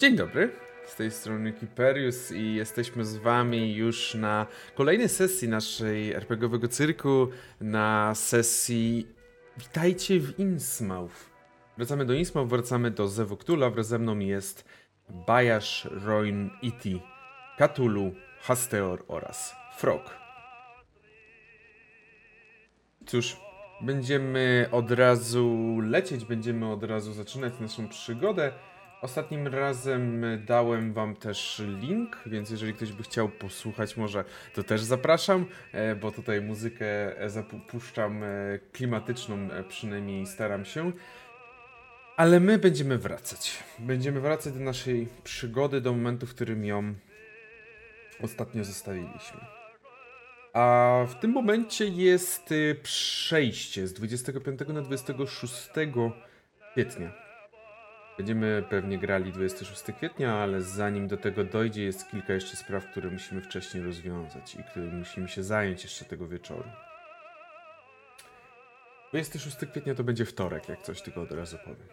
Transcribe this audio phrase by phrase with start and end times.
[0.00, 0.50] Dzień dobry,
[0.86, 7.28] z tej strony Kiperius i jesteśmy z wami już na kolejnej sesji naszej RPGowego cyrku,
[7.60, 9.06] na sesji
[9.56, 11.30] Witajcie w Innsmouth.
[11.76, 14.64] Wracamy do Innsmouth, wracamy do Zewoktula, wraz ze mną jest
[15.26, 17.02] Bajasz, Roin, Iti,
[17.56, 20.16] Katulu, Hasteor oraz Frog.
[23.06, 23.36] Cóż,
[23.80, 28.52] będziemy od razu lecieć, będziemy od razu zaczynać naszą przygodę.
[29.02, 34.82] Ostatnim razem dałem wam też link, więc jeżeli ktoś by chciał posłuchać może, to też
[34.82, 36.86] zapraszam, e, bo tutaj muzykę
[37.26, 38.26] zapuszczam e,
[38.72, 40.92] klimatyczną, e, przynajmniej staram się.
[42.16, 43.64] Ale my będziemy wracać.
[43.78, 46.94] Będziemy wracać do naszej przygody, do momentu, w którym ją
[48.22, 49.40] ostatnio zostawiliśmy.
[50.52, 55.68] A w tym momencie jest y, przejście z 25 na 26
[56.72, 57.27] kwietnia.
[58.18, 63.10] Będziemy pewnie grali 26 kwietnia, ale zanim do tego dojdzie, jest kilka jeszcze spraw, które
[63.10, 66.70] musimy wcześniej rozwiązać i którymi musimy się zająć jeszcze tego wieczoru.
[69.10, 71.88] 26 kwietnia to będzie wtorek, jak coś tylko od razu powiem.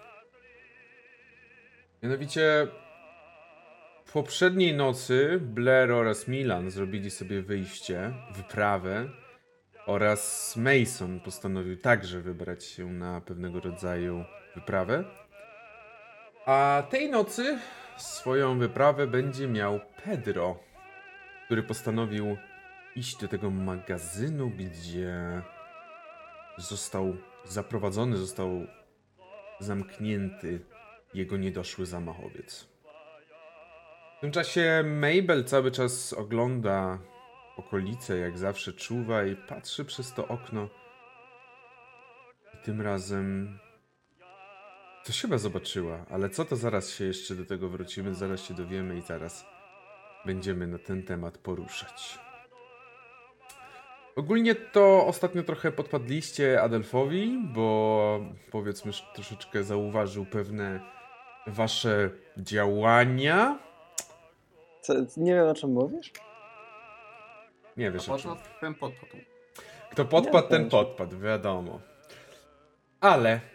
[2.03, 2.67] Mianowicie
[4.05, 9.09] w poprzedniej nocy Blair oraz Milan zrobili sobie wyjście, wyprawę
[9.85, 15.24] oraz Mason postanowił także wybrać się na pewnego rodzaju wyprawę.
[16.45, 17.59] A tej nocy
[17.97, 20.59] swoją wyprawę będzie miał Pedro,
[21.45, 22.37] który postanowił
[22.95, 25.41] iść do tego magazynu, gdzie
[26.57, 27.15] został
[27.45, 28.49] zaprowadzony, został
[29.59, 30.59] zamknięty
[31.13, 32.67] jego niedoszły zamachowiec.
[34.17, 36.99] W tym czasie Mabel cały czas ogląda
[37.57, 40.69] okolice, jak zawsze czuwa i patrzy przez to okno.
[42.53, 43.59] I tym razem
[45.05, 48.97] Coś chyba zobaczyła, ale co to zaraz się jeszcze do tego wrócimy, zaraz się dowiemy
[48.97, 49.45] i zaraz
[50.25, 52.19] będziemy na ten temat poruszać.
[54.15, 58.19] Ogólnie to ostatnio trochę podpadliście Adelfowi, bo
[58.51, 60.79] powiedzmy troszeczkę zauważył pewne
[61.47, 63.59] wasze działania.
[64.81, 66.11] Co, nie wiem o czym mówisz?
[67.77, 68.31] Nie wiesz o czym.
[68.61, 69.17] Ten podpadł.
[69.91, 71.79] Kto podpadł, ten podpadł, wiadomo.
[73.01, 73.54] Ale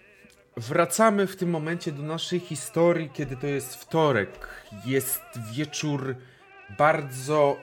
[0.56, 4.48] Wracamy w tym momencie do naszej historii, kiedy to jest wtorek.
[4.84, 5.22] Jest
[5.52, 6.16] wieczór
[6.78, 7.56] bardzo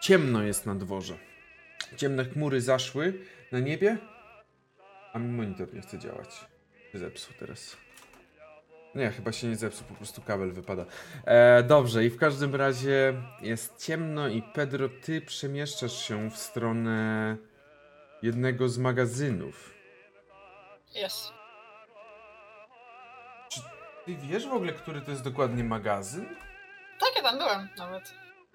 [0.00, 1.14] ciemno jest na dworze.
[1.96, 3.14] Ciemne chmury zaszły
[3.52, 3.98] na niebie,
[5.12, 6.46] a mi monitor nie chce działać.
[6.94, 7.76] Zepsuł teraz.
[8.94, 10.86] Nie, chyba się nie zepsuł, po prostu kabel wypada.
[11.24, 17.36] E, dobrze, i w każdym razie jest ciemno i Pedro, ty przemieszczasz się w stronę
[18.22, 19.77] jednego z magazynów.
[20.94, 21.32] Jest.
[23.48, 23.60] Czy
[24.06, 26.26] ty wiesz w ogóle, który to jest dokładnie magazyn?
[27.00, 28.14] Tak, ja tam byłem nawet.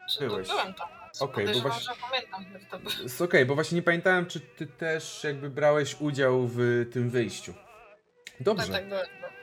[0.10, 0.48] Czy Byłeś.
[0.48, 0.88] Byłem tam.
[1.20, 2.94] Okej, bo bo właśnie- że pamiętam, jak to było.
[3.20, 7.54] Okej, bo właśnie nie pamiętałem, czy ty też jakby brałeś udział w tym wyjściu.
[8.40, 8.64] Dobrze.
[8.64, 9.08] Tak, tak, byłem.
[9.20, 9.34] byłem.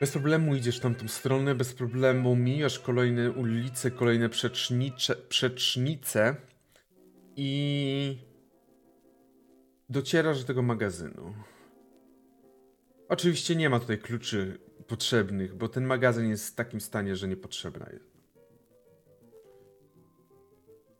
[0.00, 6.36] Bez problemu idziesz tamtą stronę, bez problemu mijasz kolejne ulice, kolejne przecznicze, przecznice
[7.36, 8.18] i
[9.88, 11.34] docierasz do tego magazynu.
[13.08, 17.86] Oczywiście nie ma tutaj kluczy potrzebnych, bo ten magazyn jest w takim stanie, że niepotrzebna
[17.92, 18.16] jest.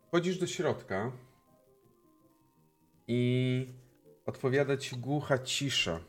[0.09, 1.13] Wchodzisz do środka
[3.09, 3.67] i
[4.27, 6.01] odpowiada ci głucha cisza.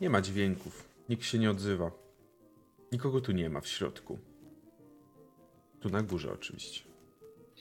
[0.00, 1.90] Nie ma dźwięków, nikt się nie odzywa.
[2.92, 4.18] Nikogo tu nie ma w środku.
[5.80, 6.84] Tu na górze oczywiście.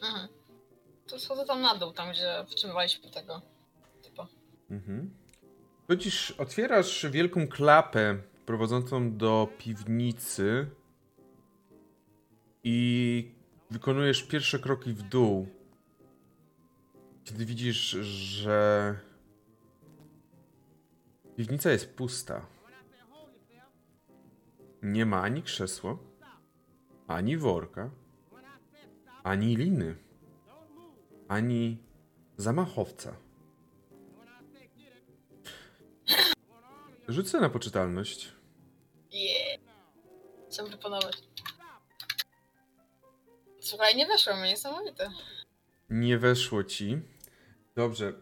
[0.03, 0.27] Mhm.
[1.07, 3.41] To schodzę tam na dół, tam gdzie wtrzymywaliśmy tego
[4.03, 4.27] typa.
[4.69, 5.20] Mhm.
[5.91, 10.67] Chodzisz, otwierasz wielką klapę prowadzącą do piwnicy
[12.63, 13.31] i
[13.71, 15.47] wykonujesz pierwsze kroki w dół.
[17.23, 18.95] Kiedy widzisz, że
[21.35, 22.45] piwnica jest pusta.
[24.83, 25.97] Nie ma ani krzesła,
[27.07, 27.89] ani worka,
[29.23, 29.95] ani liny,
[31.27, 31.77] ani
[32.37, 33.30] zamachowca.
[37.11, 38.31] Rzucę na poczytalność.
[39.11, 39.59] Yeah.
[40.49, 41.17] Chcę proponować.
[43.61, 45.09] Słuchaj, nie weszło mi, niesamowite.
[45.89, 47.01] Nie weszło ci.
[47.75, 48.13] Dobrze.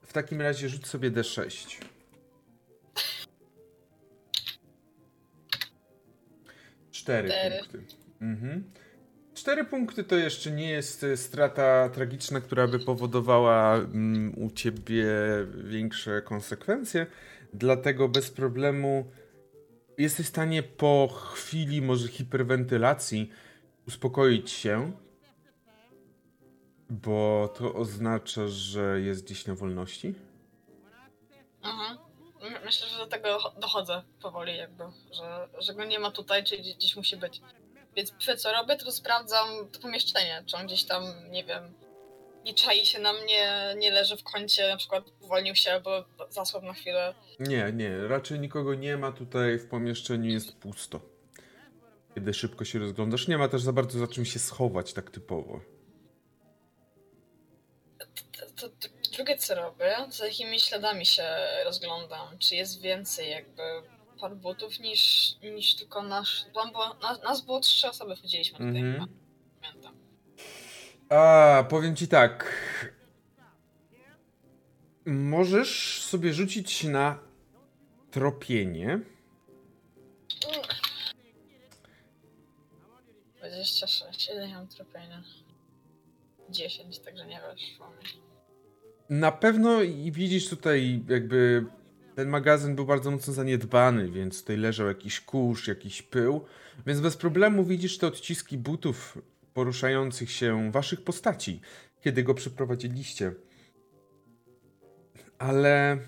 [0.00, 1.84] W takim razie rzuć sobie D6.
[6.90, 7.58] Cztery Cztery.
[7.58, 7.96] punkty.
[8.20, 8.70] Mhm.
[9.34, 15.06] Cztery punkty to jeszcze nie jest e, strata tragiczna, która by powodowała mm, u ciebie
[15.64, 17.06] większe konsekwencje.
[17.60, 19.10] Dlatego bez problemu
[19.98, 23.30] jesteś w stanie po chwili może hiperwentylacji
[23.88, 24.92] uspokoić się,
[26.90, 30.14] bo to oznacza, że jest gdzieś na wolności.
[31.62, 31.98] Mhm.
[32.42, 36.44] My- Myślę, że do tego cho- dochodzę powoli jakby, że, że go nie ma tutaj,
[36.44, 37.40] czyli gdzieś, musi być.
[37.96, 41.72] Więc co robię, to sprawdzam to pomieszczenie, czy on gdzieś tam, nie wiem,
[42.46, 46.66] nie czai się na mnie, nie leży w kącie, na przykład uwolnił się albo zasłabł
[46.66, 47.14] na chwilę.
[47.40, 51.00] Nie, nie, raczej nikogo nie ma tutaj w pomieszczeniu, jest pusto.
[52.14, 55.60] Kiedy szybko się rozglądasz, nie ma też za bardzo za czym się schować tak typowo.
[57.98, 58.06] To,
[58.56, 61.24] to, to drugie co robię, za jakimi śladami się
[61.64, 63.62] rozglądam, czy jest więcej jakby
[64.20, 68.68] par butów niż, niż tylko nasz, bo było, nas, nas było trzy osoby wchodziliśmy tutaj,
[68.76, 68.92] Mhm.
[68.92, 69.04] chyba.
[69.06, 69.25] pamiętam.
[71.08, 72.56] A, powiem ci tak.
[75.06, 77.18] Możesz sobie rzucić na
[78.10, 79.00] tropienie.
[83.38, 85.22] 26, ile mam tropienia?
[86.50, 87.92] 10, także nie weszło.
[89.10, 91.66] Na pewno i widzisz tutaj jakby
[92.14, 96.44] ten magazyn był bardzo mocno zaniedbany, więc tutaj leżał jakiś kurz, jakiś pył,
[96.86, 99.18] więc bez problemu widzisz te odciski butów
[99.56, 101.60] poruszających się waszych postaci,
[102.00, 103.34] kiedy go przeprowadziliście.
[105.38, 105.98] Ale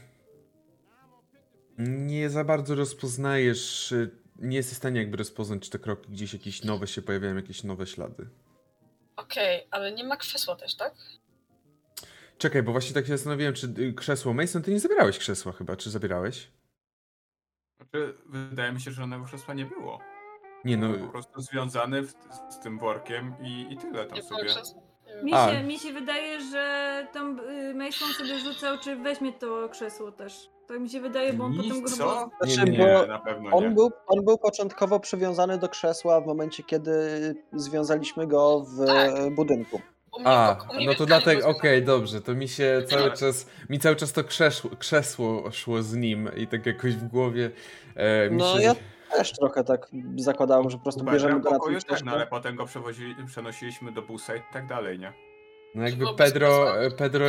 [1.79, 6.33] nie za bardzo rozpoznajesz, y, nie jesteś w stanie jakby rozpoznać, czy te kroki gdzieś
[6.33, 8.29] jakieś nowe się pojawiają, jakieś nowe ślady.
[9.17, 10.95] Okej, ale nie ma krzesła też, tak?
[12.39, 14.35] Czekaj, bo właśnie tak się zastanowiłem, czy y, krzesło.
[14.35, 16.51] Mason, ty nie zabierałeś krzesła chyba, czy zabierałeś?
[17.77, 20.18] Znaczy, wydaje mi się, że żadnego krzesła nie było.
[20.65, 22.15] Nie no, Był po prostu związany w,
[22.51, 24.45] z tym workiem i, i tyle tam Nie sobie.
[24.45, 25.23] Nie.
[25.23, 25.51] Mi A.
[25.53, 30.51] się, mi się wydaje, że tam y, Mason sobie rzucał, czy weźmie to krzesło też.
[30.69, 32.31] Tak mi się wydaje, bo on Nic, potem go co?
[32.43, 33.71] Znaczy, nie, bo na pewno on nie.
[33.71, 36.93] był, on był początkowo przywiązany do krzesła w momencie, kiedy
[37.53, 39.35] związaliśmy go w Tak.
[39.35, 39.81] budynku.
[40.25, 40.57] A,
[40.87, 44.25] no to dlatego, okej, dobrze, to mi się cały Ale- czas, mi cały czas to
[44.25, 47.51] krzesło, krzesło szło z nim i tak jakoś w głowie
[47.95, 48.63] e, mi No się...
[48.63, 48.75] ja
[49.17, 52.57] też trochę tak zakładałem, że po prostu bierzemy go na pokoju też, no ale potem
[52.57, 55.13] go przewozili, przenosiliśmy do busa i tak dalej, nie?
[55.75, 57.27] No jakby Pedro, e, Pedro.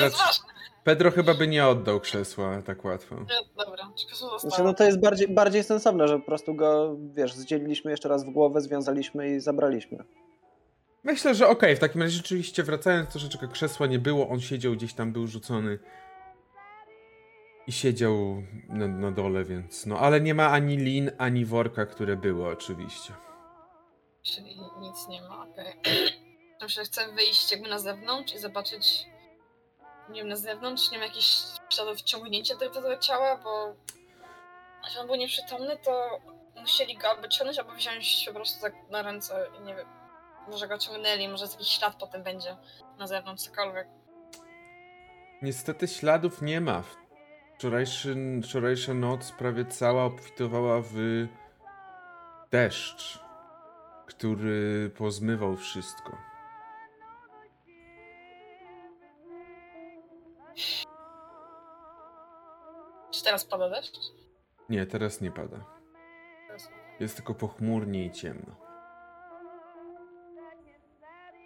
[0.84, 3.16] Pedro chyba by nie oddał krzesła tak łatwo.
[3.16, 3.92] Nie, Dobra,
[4.40, 8.26] Znaczy, no to jest bardziej, bardziej sensowne, że po prostu go, wiesz, zdzieliliśmy jeszcze raz
[8.26, 10.04] w głowę, związaliśmy i zabraliśmy.
[11.04, 14.74] Myślę, że okej, w takim razie rzeczywiście wracając do rzeczy, krzesła nie było, on siedział
[14.74, 15.80] gdzieś tam, był rzucony
[17.70, 22.16] i siedział na, na dole, więc no, ale nie ma ani lin, ani worka, które
[22.16, 23.14] były oczywiście.
[24.24, 25.74] Czyli nic nie ma, okej.
[26.62, 29.06] Myślę, że chcę wyjść jakby na zewnątrz i zobaczyć,
[30.10, 31.36] nie wiem, na zewnątrz, nie wiem, jakiś
[31.70, 33.76] śladów wciągnięcia tego, tego ciała, bo
[34.84, 36.20] jeśli on był nieprzytomny, to
[36.62, 39.88] musieli go albo ciągnąć, albo wziąć po prostu tak na ręce i nie wiem,
[40.48, 42.58] może go ciągnęli, może jakiś ślad potem będzie
[42.98, 43.88] na zewnątrz, cokolwiek.
[45.42, 46.84] Niestety śladów nie ma.
[47.60, 50.94] Wczorajszy, wczorajsza noc prawie cała obfitowała w
[52.52, 53.20] deszcz,
[54.06, 56.18] który pozmywał wszystko.
[63.12, 63.98] Czy teraz pada deszcz?
[64.70, 65.66] Nie, teraz nie pada.
[67.00, 68.56] Jest tylko pochmurnie i ciemno.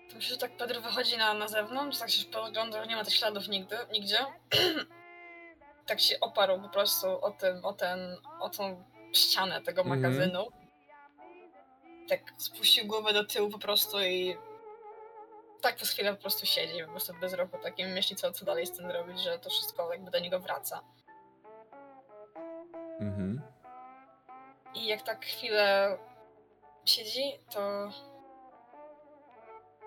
[0.09, 3.03] To myślę, że tak Pedro wychodzi na, na zewnątrz, tak się pogląda, że nie ma
[3.03, 4.17] tych śladów nigdy, nigdzie.
[5.85, 10.01] tak się oparł po prostu o tym, o ten, o tą ścianę tego Mhm.
[10.01, 10.47] magazynu.
[12.09, 14.37] Tak spuścił głowę do tyłu po prostu i
[15.61, 18.67] tak przez chwilę po prostu siedzi, po prostu bez ruchu, takim myśli, co, co dalej
[18.67, 20.81] z tym robić, że to wszystko jakby do niego wraca.
[22.99, 23.41] Mhm.
[24.75, 25.97] I jak tak chwilę
[26.85, 27.89] siedzi, to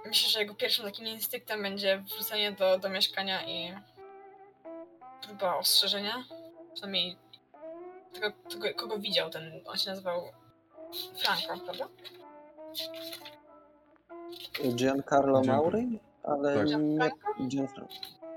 [0.06, 3.74] myślę, że jego pierwszym takim instynktem będzie wrzucenie do, do mieszkania i
[5.22, 6.24] próba ostrzeżenia.
[6.74, 7.16] Przynajmniej
[8.12, 10.22] tego, tego, kogo widział ten, on się nazywał
[11.16, 11.88] Franka, prawda?
[14.74, 16.00] Giancarlo Gian- Mauri?
[16.22, 16.66] Ale Tak.
[16.66, 17.10] nie,
[17.48, 17.94] Gianfranco?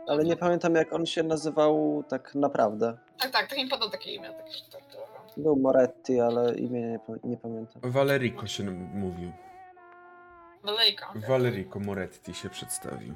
[0.08, 2.98] Ale nie pamiętam jak on się nazywał tak naprawdę.
[3.18, 4.30] Tak, tak, tak mi podał takie imię.
[4.30, 5.00] Tak, tak, tak.
[5.38, 7.82] Był Moretti, ale imienia nie, nie pamiętam.
[7.92, 9.32] Valerico się mówił.
[10.64, 11.14] Walejka.
[11.28, 13.16] Valerico Moretti się przedstawił.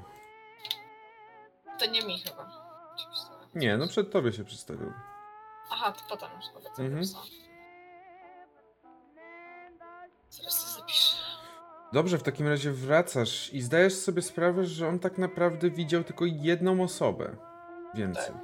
[1.79, 2.50] To nie mi chyba.
[2.98, 3.33] Ci pisałem.
[3.55, 4.93] Nie, no przed tobie się przedstawił.
[5.72, 7.03] Aha, to potem już nawet Mhm.
[10.29, 11.17] Zaraz to zapiszę.
[11.93, 16.25] Dobrze, w takim razie wracasz i zdajesz sobie sprawę, że on tak naprawdę widział tylko
[16.25, 17.36] jedną osobę.
[17.95, 18.36] Więcej.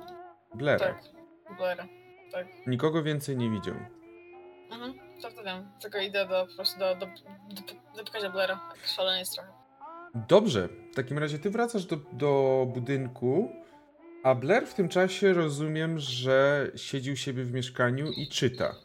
[0.55, 0.85] Blaira.
[0.85, 1.03] Tak,
[1.57, 1.87] Blair.
[2.31, 2.47] Tak.
[2.67, 3.75] Nikogo więcej nie widział.
[4.71, 4.93] Mhm.
[5.21, 5.71] to, wiem.
[5.81, 8.59] Tylko idę do, po prostu do, do, do, do pokazia Blaira.
[8.69, 9.49] Tak szalenie jest trochę.
[10.15, 13.51] Dobrze, w takim razie ty wracasz do, do budynku,
[14.23, 18.75] a Blair w tym czasie rozumiem, że siedzi u siebie w mieszkaniu i czyta.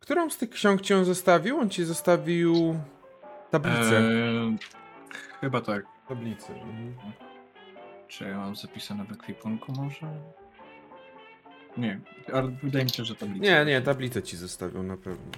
[0.00, 1.58] Którą z tych ksiąg ci on zostawił?
[1.58, 2.80] On ci zostawił
[3.50, 3.98] tablicę.
[3.98, 4.56] Eee,
[5.40, 5.84] chyba tak.
[6.08, 6.54] Tablicę.
[6.54, 7.12] Mhm.
[8.08, 10.06] Czy ja mam zapisane w ekwipunku może?
[11.76, 12.00] Nie,
[12.32, 13.44] ale wydaje mi się, że tablica.
[13.46, 15.32] Nie, nie, tablicę ci zostawił na pewno.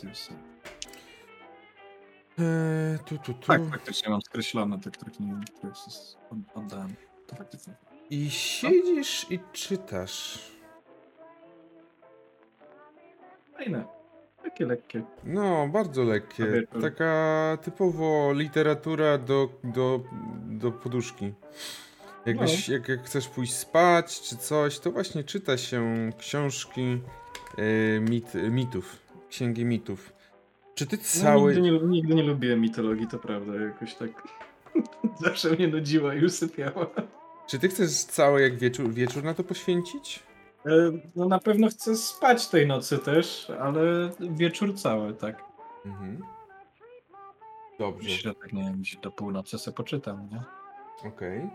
[0.00, 0.32] To jest-
[2.38, 3.46] Eee, tu, tu, tu.
[3.46, 5.76] Tak, faktycznie mam skreślone te, których nie których
[6.54, 6.94] oddałem.
[7.26, 7.74] To faktycznie.
[8.10, 10.38] I siedzisz i czytasz.
[13.52, 13.84] Fajne.
[14.42, 15.02] Takie lekkie.
[15.24, 16.62] No, bardzo lekkie.
[16.80, 20.00] Taka typowo literatura do, do,
[20.46, 21.34] do poduszki.
[22.26, 27.00] Jakbyś, jak, jak chcesz pójść spać czy coś, to właśnie czyta się książki
[27.58, 28.96] e, mit, mitów,
[29.28, 30.12] księgi mitów.
[30.76, 31.54] Czy ty No, cały...
[31.54, 33.54] nigdy, nie, nigdy nie lubiłem mitologii, to prawda.
[33.54, 34.10] Jakoś tak
[35.24, 36.86] zawsze mnie nudziła i usypiała.
[37.46, 40.22] Czy ty chcesz cały jak wieczór, wieczór na to poświęcić?
[40.66, 40.70] E,
[41.16, 45.44] No na pewno chcę spać tej nocy też, ale wieczór cały, tak.
[45.86, 46.22] Mhm.
[47.78, 50.42] Dobrze, Myślę, tak nie wiem, do północy sobie poczytam, nie?
[51.08, 51.50] okej.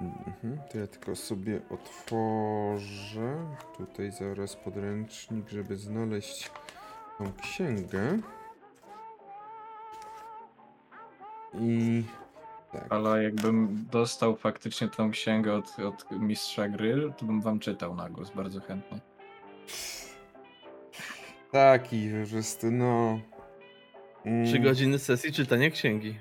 [0.00, 0.58] Mhm.
[0.72, 3.36] To ja tylko sobie otworzę
[3.76, 6.50] tutaj zaraz podręcznik, żeby znaleźć
[7.18, 8.18] tą księgę.
[11.54, 12.02] I
[12.72, 12.86] tak.
[12.90, 18.10] Ale jakbym dostał faktycznie tą księgę od, od mistrza gry, to bym wam czytał na
[18.10, 18.98] głos bardzo chętnie.
[21.52, 23.20] Taki po prostu, no.
[24.24, 26.18] Mm, Trzy godziny sesji czytania księgi.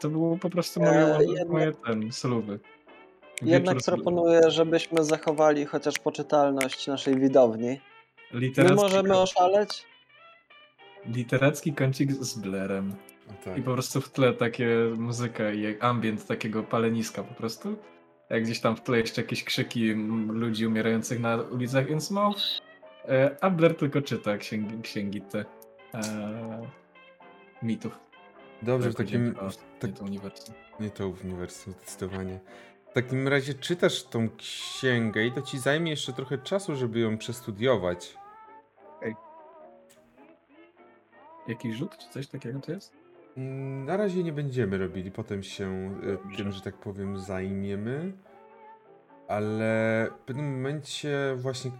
[0.00, 2.60] To było po prostu moje, jednak- moje ten, solowy.
[3.42, 7.80] Jednak Wieczór proponuję, żebyśmy zachowali chociaż poczytalność naszej widowni.
[8.32, 9.86] My Literacki, możemy oszaleć?
[11.06, 12.94] literacki kącik z Blerem.
[13.30, 13.58] o tak.
[13.58, 17.76] I po prostu w tle takie muzyka i ambient takiego paleniska po prostu.
[18.30, 19.94] Jak gdzieś tam w tle jeszcze jakieś krzyki
[20.28, 22.40] ludzi umierających na ulicach Innsmouth.
[23.08, 25.44] E, a Blair tylko czyta księgi, księgi te
[25.94, 26.66] e,
[27.62, 27.98] mitów.
[28.62, 29.34] Dobrze, w Jako takim.
[29.80, 30.54] Tak, nie to uniwersum.
[30.80, 32.40] nie to uniwersum, zdecydowanie.
[32.96, 37.18] W takim razie czytasz tą księgę i to ci zajmie jeszcze trochę czasu, żeby ją
[37.18, 38.16] przestudiować.
[41.48, 42.92] Jakiś rzut czy coś takiego to jest?
[43.36, 45.64] Mm, Na razie nie będziemy robili, potem się
[46.02, 46.36] e, Dobrze.
[46.36, 48.12] tym, że tak powiem, zajmiemy.
[49.28, 51.70] Ale w pewnym momencie właśnie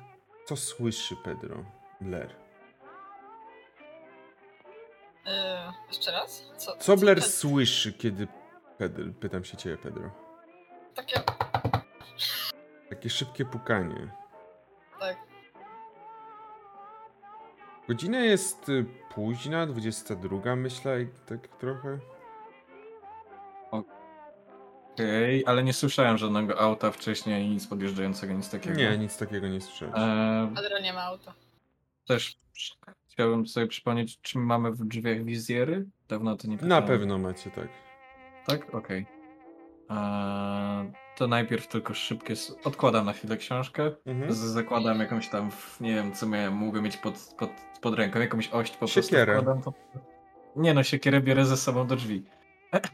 [0.44, 1.64] co słyszy Pedro
[2.00, 2.30] Blair?
[5.26, 5.32] Yy,
[5.88, 6.50] jeszcze raz?
[6.56, 8.28] Co, Co Blair słyszy, kiedy
[8.78, 10.25] Pedro, pytam się ciebie, Pedro.
[10.96, 11.20] Takie,
[12.90, 14.08] Takie szybkie pukanie.
[15.00, 15.16] tak.
[17.88, 18.84] Godzina jest y,
[19.14, 21.98] późna, 22 myślę, i tak trochę.
[23.70, 28.76] Okej, ale nie słyszałem żadnego auta wcześniej, nic podjeżdżającego, nic takiego.
[28.76, 29.94] Nie, nic takiego nie słyszałeś.
[29.96, 31.34] E, Adro nie ma auta.
[32.06, 32.38] też
[33.08, 35.86] chciałbym sobie przypomnieć, czy mamy w drzwiach wizjery?
[36.08, 36.86] Dawno to nie Na pytałem.
[36.86, 37.68] pewno macie, tak.
[38.46, 38.74] Tak?
[38.74, 38.98] Okej.
[38.98, 39.06] Eee,
[41.16, 42.34] To najpierw tylko szybkie.
[42.64, 43.90] Odkładam na chwilę książkę.
[44.06, 44.32] Mhm.
[44.32, 45.50] Zakładam jakąś tam,
[45.80, 47.50] nie wiem, co miałem, mogę mieć pod, pod,
[47.80, 49.42] pod ręką, jakąś ość po prostu Siekierę.
[49.64, 49.72] To...
[50.56, 52.24] Nie no, siekierę biorę ze sobą do drzwi.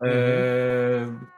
[0.00, 1.28] Mhm.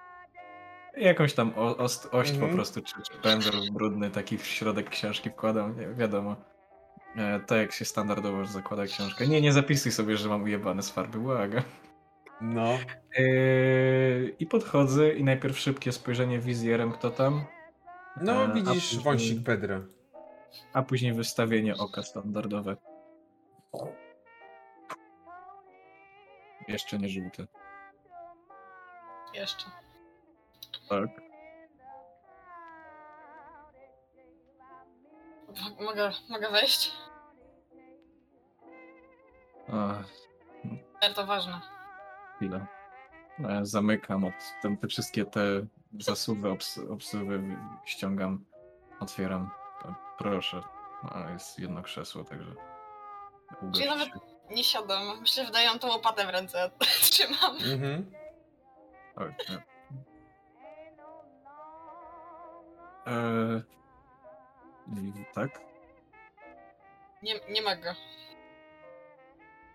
[0.94, 2.50] Eee, jakąś tam o, ost, ość Mhm.
[2.50, 6.36] po prostu, czy, czy pędzel brudny taki w środek książki wkładam, nie, wiadomo.
[7.16, 9.26] E, tak jak się standardowo zakłada książkę.
[9.26, 11.62] Nie, nie zapisuj sobie, że mam ujebane z farby, błagam.
[12.42, 12.78] No.
[13.18, 17.44] Yy, I podchodzę i najpierw szybkie spojrzenie wizjerem, kto tam.
[18.20, 19.80] No, E, a widzisz później- wąsik Pedra.
[20.72, 22.76] A później wystawienie oka standardowe.
[26.68, 27.46] Jeszcze nie żółte.
[29.34, 29.64] Jeszcze.
[30.88, 31.08] Tak.
[35.48, 36.92] M- Mogę, mogę wejść?
[39.72, 40.04] Ach,
[41.00, 41.60] Ale to ważne.
[42.42, 42.66] Chwila.
[43.48, 45.40] E, Zamykam od tam te wszystkie te
[46.00, 48.44] zasuwy, obs obsuwy ściągam,
[49.00, 49.50] otwieram.
[50.18, 50.62] Proszę.
[51.12, 52.54] A, jest jedno krzesło, także.
[53.74, 54.08] Czyli nawet
[54.50, 55.20] nie siadam.
[55.20, 56.70] Myślę, że daję tą łopatę w ręce.
[57.10, 57.56] Trzymam.
[57.56, 58.12] Mhm.
[59.16, 59.62] Oj, nie.
[63.06, 63.62] Eee,
[65.34, 65.60] tak?
[67.22, 67.90] Nie, nie ma go.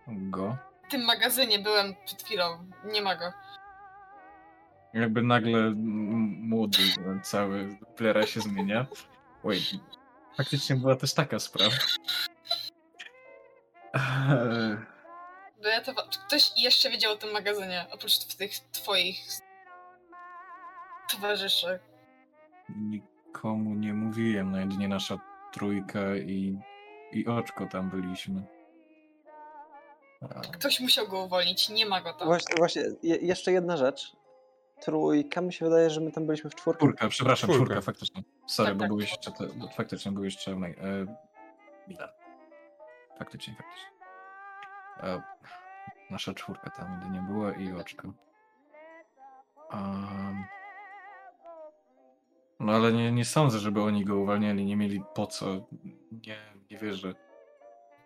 [0.08, 0.58] Go.
[0.88, 2.70] W tym magazynie byłem przed chwilą.
[2.86, 3.34] Nie ma go.
[4.94, 5.74] Jakby nagle
[6.42, 6.78] młody
[7.24, 8.86] cały plera się zmienia.
[9.44, 9.64] Wait,
[10.38, 11.76] faktycznie była też taka sprawa.
[13.94, 14.78] Eee,
[15.86, 19.20] to, czy ktoś jeszcze wiedział o tym magazynie, oprócz tych twoich
[21.12, 21.80] towarzyszy?
[22.70, 25.20] Nikomu nie mówiłem, no jedynie nasza
[25.54, 26.60] trójka i,
[27.12, 28.57] i oczko tam byliśmy.
[30.22, 32.28] A, Ktoś musiał go uwolnić, nie ma go tam.
[32.28, 34.12] Właśnie, właśnie je, jeszcze jedna rzecz.
[34.82, 36.80] Trójka, mi się wydaje, że my tam byliśmy w czwórkę.
[36.80, 37.66] Czwórka, przepraszam, Czwórka.
[37.66, 38.24] czwórka, faktycznie.
[38.48, 38.90] Sorry, Tak, bo tak.
[38.90, 40.72] był jeszcze, te, no, faktycznie był jeszcze Maj.
[40.72, 41.16] E,
[41.88, 42.10] Milan.
[43.20, 43.90] Faktycznie, faktycznie.
[45.04, 45.22] E,
[46.10, 48.08] nasza czwórka tam jedynie była i oczko.
[49.74, 50.46] Um,
[52.60, 55.46] no ale nie, nie sądzę, żeby oni go uwalniali, nie mieli po co.
[56.28, 56.38] Nie,
[56.72, 57.14] nie wierzę.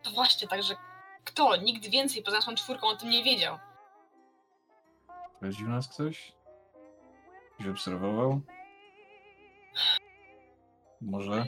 [0.03, 0.75] To właśnie, także
[1.23, 1.55] kto?
[1.55, 3.59] Nikt więcej poza naszą czwórką o tym nie wiedział.
[5.39, 6.33] Śledził nas ktoś?
[7.53, 8.41] Ktoś obserwował?
[11.01, 11.45] Może?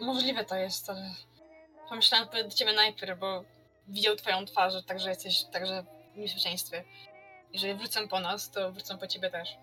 [0.00, 1.14] Możliwe to jest, ale
[1.88, 3.44] pomyślałem powiedzieć do ciebie najpierw, bo
[3.88, 6.84] widział twoją twarz, także jesteś także w niebezpieczeństwie.
[7.52, 9.56] Jeżeli wrócą po nas, to wrócą po ciebie też.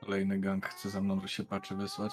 [0.00, 2.12] Kolejny gang chce za mną się patrzy wysłać.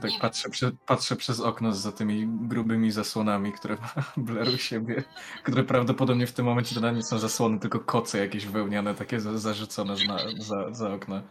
[0.00, 4.58] Tak Nie patrzę, prze, patrzę przez okno za tymi grubymi zasłonami, które ma Blair u
[4.58, 5.04] siebie,
[5.42, 9.38] które prawdopodobnie w tym momencie to nie są zasłony, tylko koce jakieś wełniane, takie za,
[9.38, 11.22] zarzucone za, za, za okna.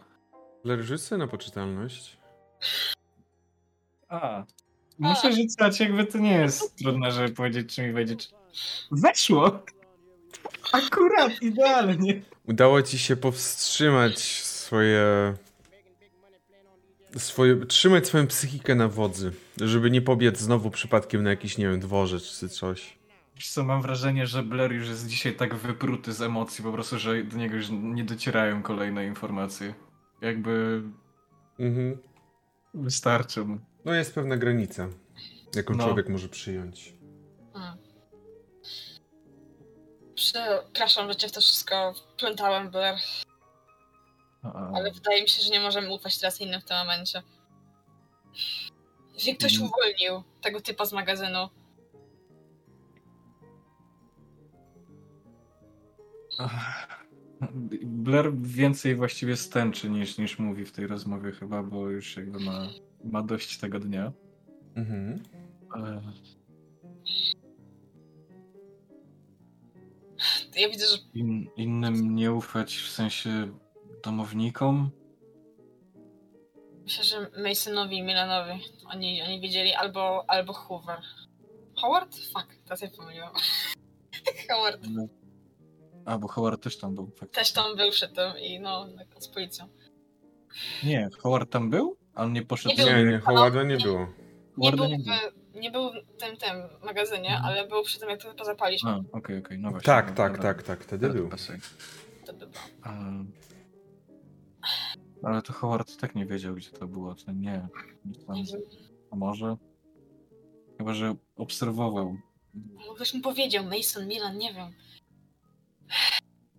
[0.64, 2.18] Blair, rzuć na poczytalność.
[4.08, 4.44] A,
[4.98, 8.16] muszę rzucać, jakby to nie jest trudne, żeby powiedzieć, czy mi wejdzie.
[8.16, 8.28] Czy...
[8.90, 9.62] Weszło!
[10.72, 12.22] Akurat, idealnie!
[12.48, 15.34] Udało ci się powstrzymać swoje...
[17.16, 17.66] swoje...
[17.66, 22.22] trzymać swoją psychikę na wodzy, żeby nie pobiec znowu przypadkiem na jakiś, nie wiem, dworzec
[22.38, 22.98] czy coś.
[23.36, 26.98] Wiesz co, mam wrażenie, że Blair już jest dzisiaj tak wypruty z emocji po prostu,
[26.98, 29.74] że do niego już nie docierają kolejne informacje.
[30.20, 30.82] Jakby
[31.58, 31.98] Mhm.
[32.74, 33.58] wystarczy mu.
[33.84, 34.88] No jest pewna granica,
[35.54, 35.84] jaką No.
[35.84, 36.94] człowiek może przyjąć.
[37.52, 37.76] Hmm.
[40.14, 42.96] Przepraszam, że cię w to wszystko wplątałem, Blair,
[44.42, 47.22] ale wydaje mi się, że nie możemy ufać teraz innym w tym momencie.
[49.14, 49.70] Jeżeli ktoś Mhm.
[49.70, 51.48] uwolnił tego typa z magazynu.
[57.84, 62.68] Blair więcej właściwie stęczy niż, niż mówi w tej rozmowie chyba, bo już jakby ma,
[63.04, 64.12] ma dość tego dnia.
[64.74, 65.22] Mhm.
[65.76, 66.02] E,
[70.52, 73.52] to ja widzę, że In, innym nie ufać w sensie
[74.02, 74.90] domownikom?
[76.84, 80.98] myślę, że Masonowi i Milanowi, oni, oni wiedzieli albo, albo Hoover.
[81.76, 82.16] Howard?
[82.16, 83.32] Fuck, teraz ja pomyliłam.
[84.50, 84.80] Howard
[86.04, 87.06] A, bo Howard też tam był.
[87.06, 87.34] faktycznie.
[87.34, 88.86] też tam był przy tym i no,
[89.18, 89.68] z policją.
[90.84, 91.96] Nie, Howard tam był?
[92.14, 92.96] A on nie poszedł Nie był.
[92.96, 94.06] Nie, nie, Howarda nie było.
[94.56, 97.44] Nie był, w, nie był w tym, tym magazynie, Mhm.
[97.44, 98.90] ale był przy tym, jak to zapaliśmy.
[98.90, 99.86] A, okej, okej, no właśnie.
[99.86, 101.28] Tak, no, tak, tak, tak, wtedy To był.
[101.28, 101.58] pasuje.
[102.26, 102.62] To by było.
[102.86, 103.32] Um,
[105.22, 107.68] ale to Howard tak nie wiedział, gdzie to było, to nie.
[108.04, 108.44] wiem.
[109.10, 109.56] A może?
[110.78, 112.16] Chyba, że obserwował.
[112.54, 114.72] No, Ktoś mu powiedział, Mason, Milan, nie wiem.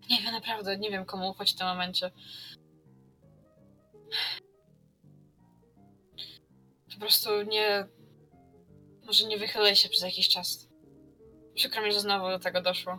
[0.10, 2.12] Nie wiem, naprawdę, nie wiem komu ufać w tym momencie.
[6.94, 7.88] Po prostu nie...
[9.06, 10.70] Może nie wychylaj się przez jakiś czas.
[11.56, 12.98] Przykro mi, że znowu do tego doszło.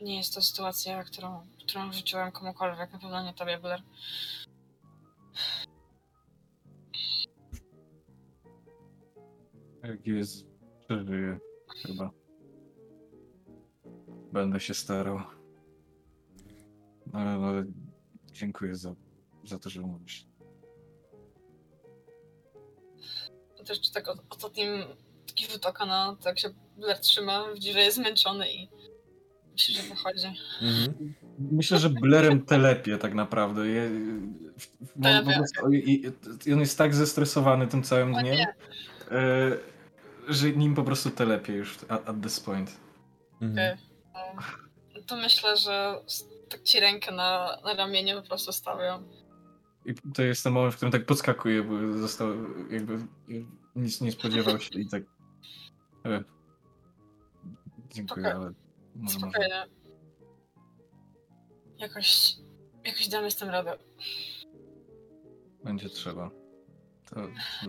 [0.00, 3.82] Nie jest to sytuacja, którą, którą życzyłem komukolwiek, na pewno nie tobie, Blair.
[9.82, 10.46] Jak jest,
[10.80, 11.38] przeżyje
[11.82, 12.10] chyba.
[14.32, 15.20] Będę się starał.
[17.12, 17.64] Ale, ale
[18.32, 18.94] dziękuję za,
[19.44, 20.26] za to, że mówisz.
[23.56, 24.82] To też czy tak ostatnim
[25.26, 28.68] taki rzut oka na to, jak się Blair trzyma, widzi, że jest zmęczony i
[29.56, 30.26] myśli, że wychodzi.
[30.62, 31.14] Mhm.
[31.38, 33.66] Myślę, że Blerem telepie tak naprawdę.
[33.66, 33.90] Je,
[35.36, 36.12] prostu- i,
[36.46, 38.54] i on jest tak zestresowany tym całym O dniem, nie.
[39.10, 39.56] e,
[40.28, 42.80] że nim po prostu telepie już at, at this point.
[43.40, 43.78] Mhm.
[44.94, 46.00] No, to myślę, że
[46.48, 49.02] tak ci rękę na, na ramieniu po prostu stawią.
[49.86, 52.28] I to jest ten moment, w którym tak podskakuje, bo został
[52.70, 52.98] jakby
[53.76, 55.02] nic nie spodziewał się i tak.
[56.06, 56.24] E,
[57.94, 58.65] dziękuję, Spoko- ale
[58.96, 59.30] może, może.
[59.30, 59.66] Spokojnie.
[61.78, 62.36] Jakoś,
[62.84, 63.78] jakoś damy z tym radę.
[65.64, 66.30] Będzie trzeba.
[67.10, 67.16] To,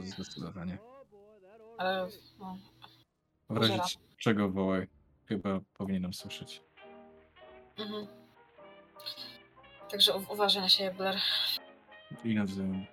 [0.03, 0.77] zdecydowanie.
[1.77, 2.07] Ale
[2.39, 2.57] no,
[3.49, 4.87] W razie Może czego wołaj.
[5.25, 6.63] Chyba powinienem słyszeć.
[7.77, 8.07] Mhm.
[9.91, 11.19] Także uważaj na siebie, Blair.
[12.23, 12.85] I nawzajem.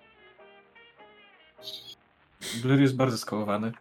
[2.63, 3.71] Blur jest bardzo skołowany.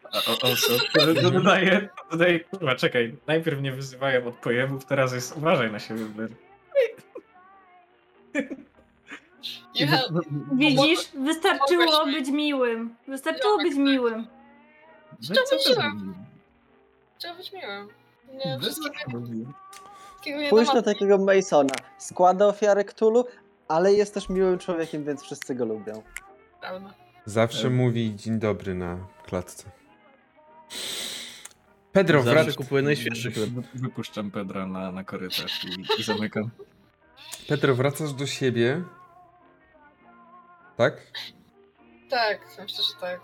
[1.25, 3.17] To, dodaje, dodaje, kurwa, czekaj.
[3.27, 6.31] Najpierw mnie wyzywają od pojemów, teraz jest uważaj na siebie, Blur.
[10.53, 11.01] Widzisz?
[11.15, 12.95] Wystarczyło być miłym.
[13.09, 14.25] Wystarczyło być miłym.
[14.25, 16.15] To Chciałbym zrobiłem?
[17.19, 17.89] Trzeba być miłym.
[18.33, 18.59] Nie,
[20.37, 21.75] nie Spójrz na takiego Masona.
[21.99, 23.25] Składa ofiarę Cthulhu,
[23.69, 26.03] ale jest też miłym człowiekiem, więc wszyscy go lubią.
[26.61, 26.95] Prawda.
[27.25, 29.71] Zawsze mówi dzień dobry na klatce.
[31.93, 32.57] Pedro, Zawsze wrac...
[32.57, 33.51] kupuję najświeższy chleb.
[33.51, 36.51] Wy- Wypuszczam Pedra na, na korytarz i, i zamykam.
[37.49, 38.83] Pedro, wracasz do siebie.
[40.77, 40.97] Tak?
[42.11, 43.21] Tak, myślę, że tak.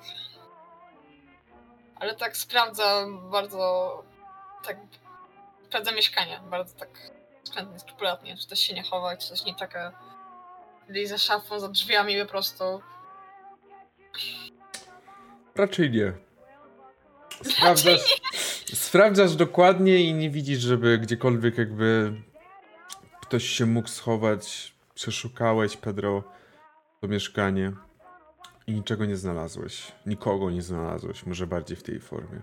[1.97, 4.03] Ale tak sprawdza bardzo.
[4.65, 4.77] Tak.
[5.69, 6.89] Sprawdza mieszkanie, bardzo tak
[7.45, 8.37] względnie, skrupulatnie.
[8.37, 9.93] Czy coś się nie chowa, czy coś nie czeka.
[10.89, 12.65] Gdzieś za szafą, za drzwiami po prostu.
[15.55, 16.13] Raczej nie.
[17.43, 18.21] Sprawdzasz,
[18.75, 22.13] sprawdzasz dokładnie i nie widzisz, żeby gdziekolwiek jakby
[23.21, 24.75] ktoś się mógł schować.
[24.95, 26.25] Przeszukałeś, Pedro,
[27.01, 27.73] to mieszkanie
[28.67, 29.93] i niczego nie znalazłeś.
[30.07, 32.41] Nikogo nie znalazłeś, może bardziej w tej formie.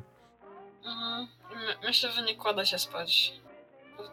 [0.85, 1.27] Mhm.
[1.55, 3.33] My, myślę, że nie kładę się spać.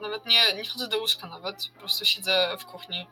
[0.00, 1.68] Nawet nie, nie chodzę do łóżka nawet.
[1.74, 3.06] Po prostu siedzę w kuchni.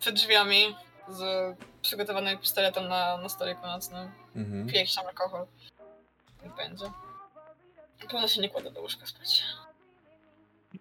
[0.00, 0.76] Przed drzwiami
[1.08, 4.10] z przygotowanym pistoletem na, na stoliku nocnym.
[4.36, 4.68] Mhm.
[4.68, 5.46] Jakiś tam alkohol.
[6.46, 6.84] I będzie.
[8.02, 9.42] Na pewno się nie kładę do łóżka spać.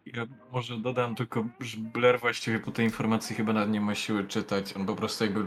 [0.06, 4.28] Ja może dodam tylko, że Blair właściwie po tej informacji chyba nawet nie ma siły
[4.28, 4.76] czytać.
[4.76, 5.46] On po prostu jakby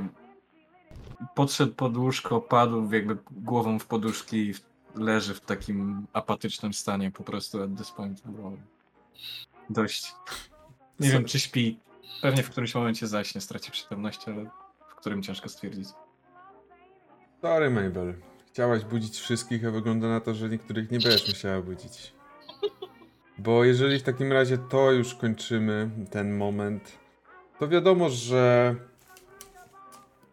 [1.34, 4.54] podszedł pod łóżko, padł jakby głową w poduszki i
[4.94, 8.22] leży w takim apatycznym stanie po prostu at this point.
[8.24, 8.52] Bo
[9.70, 10.12] dość.
[11.00, 11.78] Nie Co- wiem, czy śpi.
[12.22, 14.50] Pewnie w którymś momencie zaśnie, straci przytomność, ale
[15.06, 15.88] którym ciężko stwierdzić.
[17.42, 18.14] Sorry, Mabel.
[18.46, 22.12] Chciałaś budzić wszystkich, a wygląda na to, że niektórych nie będziesz musiała budzić.
[23.38, 26.92] Bo jeżeli w takim razie to już kończymy, ten moment,
[27.58, 28.74] to wiadomo, że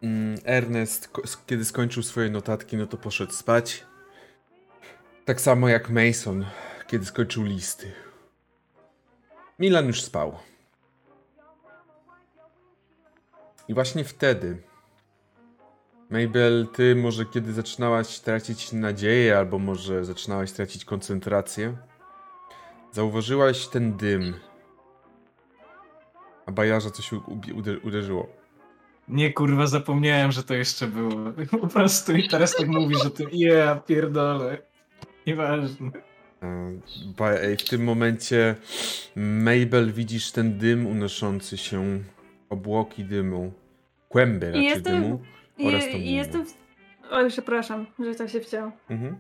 [0.04, 1.10] mm, Ernest,
[1.46, 3.86] kiedy skończył swoje notatki, no to poszedł spać.
[5.26, 6.46] Tak samo jak Mason,
[6.88, 7.92] kiedy skończył listy.
[9.60, 10.38] Milan już spał.
[13.68, 14.64] I właśnie wtedy
[16.10, 21.78] Mabel, ty może kiedy zaczynałaś tracić nadzieję, albo może zaczynałaś tracić koncentrację,
[22.92, 24.34] zauważyłaś ten dym.
[26.46, 27.12] A bajarza coś
[27.84, 28.28] uderzyło.
[29.08, 31.16] Nie kurwa, zapomniałem, że to jeszcze było.
[31.62, 33.26] Po prostu i teraz tak mówi, że ty.
[33.32, 34.58] Ja pierdolę.
[35.28, 35.92] Nieważne.
[37.20, 38.56] E, ej, w tym momencie
[39.16, 42.00] Mabel widzisz ten dym unoszący się,
[42.54, 43.54] obłoki dymu,
[44.10, 45.22] kłęby raczej jestem- dymu.
[45.58, 46.12] I, Oraz i minę.
[46.12, 46.46] jestem.
[46.46, 46.54] W...
[47.12, 48.72] Oj, przepraszam, że tak się wcięło.
[48.90, 49.16] Mhm.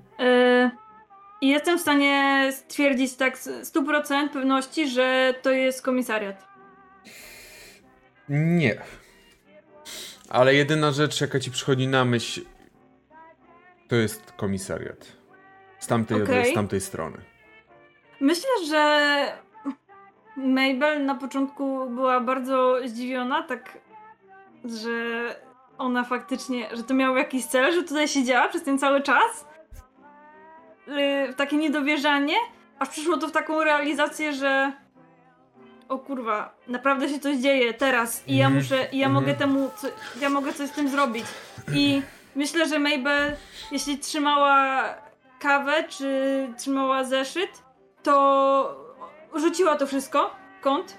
[1.41, 6.48] I jestem w stanie stwierdzić tak z 100% pewności, że to jest komisariat.
[8.30, 8.82] Nie.
[10.30, 12.41] Ale jedyna rzecz, jaka ci przychodzi na myśl,
[13.88, 15.08] to jest komisariat.
[15.80, 16.52] Z tamtej, Okej.
[16.52, 17.17] z tamtej strony.
[18.19, 19.26] Myślę, że
[20.38, 23.78] Mabel na początku była bardzo zdziwiona, tak,
[24.65, 24.89] że
[25.78, 29.46] ona faktycznie, że to miało jakiś cel, że tutaj siedziała przez ten cały czas.
[30.88, 32.36] Yy, takie niedowierzanie,
[32.80, 34.72] aż przyszło to w taką realizację, że
[35.89, 39.24] o kurwa, naprawdę się coś dzieje teraz i ja Mhm, muszę, i ja mhm.
[39.24, 39.88] mogę temu, co,
[40.22, 41.26] ja mogę coś z tym zrobić.
[41.74, 42.02] I
[42.36, 43.36] myślę, że Mabel,
[43.72, 44.84] jeśli trzymała
[45.39, 47.63] kawę, czy trzymała zeszyt,
[48.04, 48.83] to
[49.36, 50.98] rzuciła to wszystko kąt.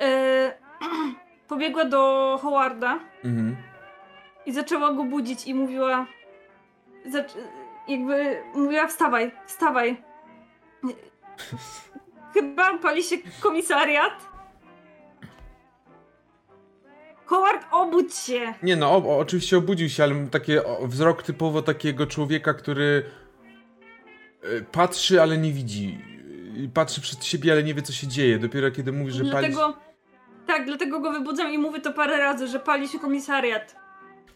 [0.00, 0.52] E,
[1.48, 3.56] pobiegła do Howarda Mhm.
[4.46, 6.06] i zaczęła go budzić i mówiła
[7.06, 7.38] zac-
[7.88, 9.96] jakby mówiła wstawaj, wstawaj.
[12.34, 14.32] Chyba pali się komisariat.
[17.26, 18.54] Howard, obudź się!
[18.62, 23.04] Nie no, o, oczywiście obudził się, ale takie o, wzrok typowo takiego człowieka, który
[24.44, 25.98] y, patrzy, ale nie widzi.
[26.56, 28.38] Y, Patrzy przed siebie, ale nie wie, co się dzieje.
[28.38, 29.30] Dopiero kiedy mówi, że pali...
[29.30, 29.76] Dlatego,
[30.46, 33.76] tak, dlatego go wybudzam i mówię to parę razy, że pali się komisariat.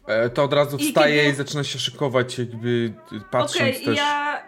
[0.06, 2.68] E, to od razu I wstaje kiedy- i zaczyna się szykować, jakby
[3.12, 3.96] y, patrząc Okej, też...
[3.96, 4.42] ja,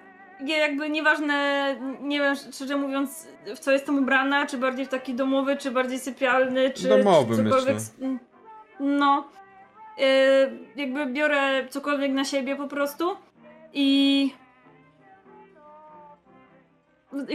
[0.47, 3.27] ja jakby nieważne, nie wiem szczerze mówiąc,
[3.57, 7.45] w co jestem ubrana, czy bardziej w taki domowy, czy bardziej sypialny, czy, Domowy, czy
[7.45, 7.75] cokolwiek.
[7.75, 7.77] myślę.
[7.77, 7.95] s-
[8.81, 9.29] No.
[9.99, 10.05] Yy,
[10.77, 13.17] jakby biorę cokolwiek na siebie po prostu
[13.73, 14.31] i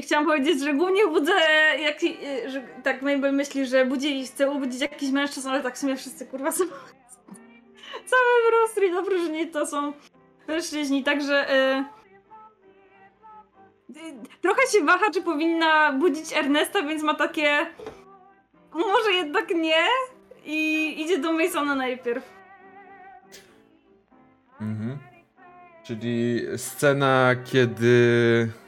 [0.02, 1.34] chciałam powiedzieć, że głównie budzę,
[1.80, 2.00] jak,
[2.48, 6.26] że tak Mabel myśli, że budzi, chce ubudzić jakiś mężczyzn, ale tak w sumie wszyscy
[6.26, 6.64] kurwa są
[8.10, 9.94] całe Rostri dobrze, że nie to są
[10.48, 11.84] mężczyźni, także y,
[13.98, 17.66] y, trochę się waha, czy powinna budzić Ernesta, więc ma takie
[18.74, 19.86] może jednak nie
[20.46, 22.34] i idzie do Masona najpierw.
[24.62, 24.98] Mhm.
[25.84, 28.63] Czyli scena, kiedy.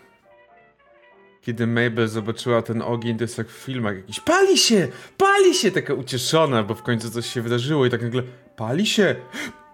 [1.46, 4.20] Kiedy Mabel zobaczyła ten ogień, to jest jak w filmach jakiś.
[4.20, 4.88] Pali się!
[5.18, 5.72] Pali się!
[5.72, 8.24] Taka ucieszona, bo w końcu coś się wydarzyło i tak nagle.
[8.56, 9.16] Pali się!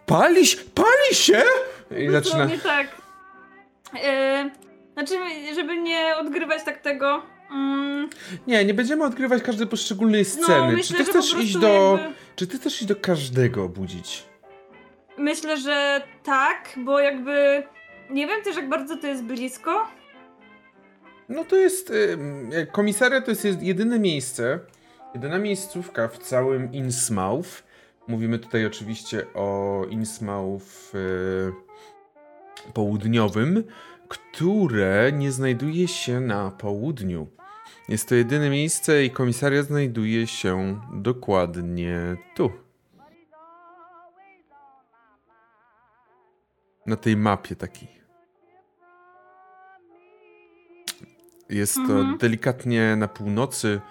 [0.05, 0.57] Pali się!
[0.75, 1.43] Pali się!
[1.97, 2.45] I zaczyna.
[2.45, 2.87] Dosłownie tak.
[4.03, 4.49] E,
[4.93, 5.13] znaczy,
[5.55, 7.21] żeby nie odgrywać tak tego.
[7.51, 8.09] Mm,
[8.47, 10.47] Nie, nie będziemy odgrywać każdej poszczególnej sceny.
[10.71, 11.97] no, myślę, czy ty chcesz iść do.
[12.01, 14.23] jakby- Czy ty chcesz iść do każdego budzić?
[15.17, 17.63] Myślę, że tak, bo jakby.
[18.09, 19.87] Nie wiem też, jak bardzo to jest blisko.
[21.31, 21.89] No to jest.
[21.89, 24.59] y, Komisaria to jest jedyne miejsce,
[25.13, 27.63] jedyna miejscówka w całym Innsmouth.
[28.07, 31.51] Mówimy tutaj oczywiście o Innsmouth y,
[32.73, 33.63] południowym,
[34.07, 37.27] które nie znajduje się na południu.
[37.89, 42.51] Jest to jedyne miejsce i komisaria znajduje się dokładnie tu.
[46.85, 48.00] Na tej mapie takiej.
[51.51, 52.17] Jest to Mhm.
[52.17, 53.81] delikatnie na północy.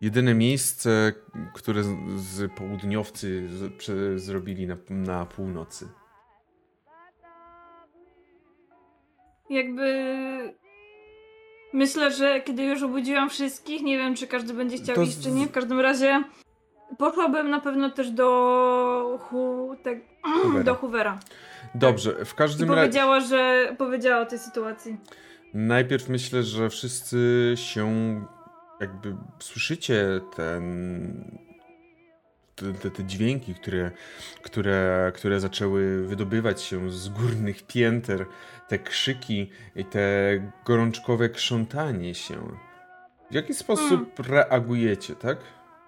[0.00, 1.12] Jedyne miejsce,
[1.54, 5.88] które z, z południowcy z, prze, zrobili na, na północy.
[9.50, 10.54] Jakby.
[11.72, 15.30] Myślę, że kiedy już obudziłam wszystkich, nie wiem, czy każdy będzie chciał To iść, czy
[15.32, 15.46] nie.
[15.46, 16.24] W każdym razie
[16.98, 19.18] poszłabym na pewno też do.
[19.22, 19.98] Hu, tak,
[20.42, 20.64] Hoovera.
[20.64, 21.18] do Hoovera.
[21.74, 22.80] Dobrze, w każdym razie.
[22.80, 24.96] powiedziała, że powiedziała o tej sytuacji.
[25.54, 27.86] Najpierw myślę, że wszyscy się
[28.80, 31.40] jakby słyszycie ten.
[32.82, 33.90] Te, te, dźwięki, które,
[34.42, 38.26] które, które zaczęły wydobywać się z górnych pięter,
[38.68, 40.00] te krzyki i te
[40.64, 42.56] gorączkowe krzątanie się.
[43.30, 45.38] W jaki sposób reagujecie, tak?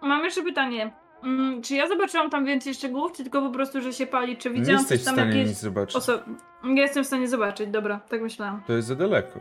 [0.03, 1.02] Mam jeszcze pytanie.
[1.23, 4.37] Mm, czy ja zobaczyłam tam więcej szczegółów, czy tylko po prostu, że się pali?
[4.37, 5.97] Czy Nie widziałam jesteś coś w tam stanie jakieś nic zobaczyć.
[5.97, 6.23] osoby?
[6.65, 8.63] Ja jestem w stanie zobaczyć, dobra, tak myślałam.
[8.67, 9.41] To jest za daleko.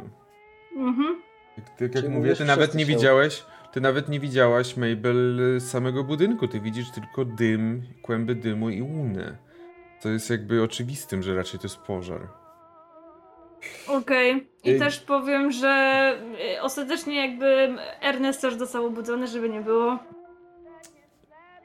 [0.76, 1.22] Mhm.
[1.56, 6.04] Tak, tak jak Czyli mówię, ty nawet nie widziałeś, ty nawet nie widziałaś Mabel samego
[6.04, 9.38] budynku, ty widzisz tylko dym, kłęby dymu i łunę.
[10.02, 12.28] To jest jakby oczywistym, że raczej to jest pożar.
[13.88, 14.48] Okej.
[14.63, 14.80] I Ej.
[14.80, 16.13] też powiem, że
[16.58, 20.00] y, ostatecznie jakby Ernest też został obudzony, żeby nie było.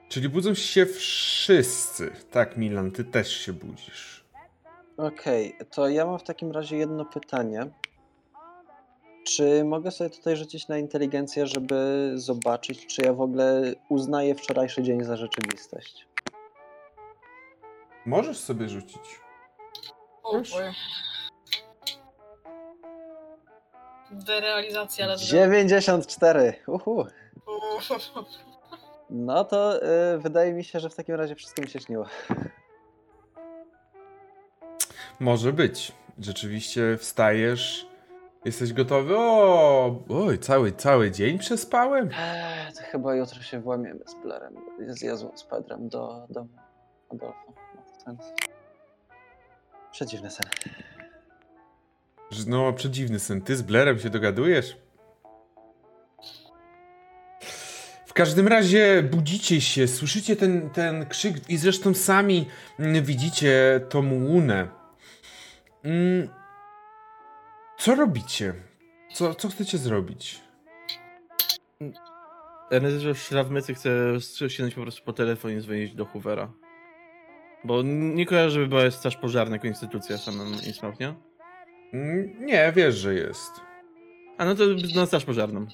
[0.09, 2.11] Czyli budzą się wszyscy.
[2.31, 4.25] Tak, Milan, ty też się budzisz.
[4.97, 7.67] Okej, to ja mam w takim razie jedno pytanie.
[9.25, 14.83] Czy mogę sobie tutaj rzucić na inteligencję, żeby zobaczyć, czy ja w ogóle uznaję wczorajszy
[14.83, 16.09] dzień za rzeczywistość?
[18.07, 19.21] Możesz sobie rzucić.
[20.31, 20.73] Proszę.
[24.11, 25.27] Derealizacja ledwo.
[25.27, 26.55] 94!
[26.67, 27.07] Uhu.
[29.11, 29.83] No to
[30.15, 32.07] y, wydaje mi się, że w takim razie wszystko mi się śniło.
[35.21, 35.93] Może być.
[36.19, 37.87] Rzeczywiście wstajesz,
[38.45, 39.15] jesteś gotowy.
[39.19, 42.11] O, oj, cały, cały dzień przespałem.
[42.19, 44.55] Eee, to chyba jutro się włamiemy z Blerem,
[44.89, 46.49] z z Pedrem do domu
[47.11, 47.45] Adolfa.
[47.47, 48.33] To sens.
[49.93, 50.51] Przedziwny sen.
[52.47, 53.43] No, przedziwny sen.
[53.43, 54.77] Ty z Blerem się dogadujesz?
[58.17, 62.47] Każdym razie budzicie się, słyszycie ten, ten krzyk i zresztą sami
[63.03, 64.69] widzicie tą łunę.
[65.85, 66.29] Mm,
[67.79, 68.55] Co robicie?
[69.15, 70.41] Co, co chcecie zrobić?
[72.71, 76.53] Ernest, że szlaf mycy chce sięgnąć po prostu po telefon i dzwonić do Hoovera.
[77.65, 81.15] Bo nie kojarzę, żeby była straż pożarna jako instytucja w samym Innsmouth, nie?
[81.93, 83.51] Mm, Nie, wiesz, że jest.
[84.39, 85.67] A no to na straż pożarną.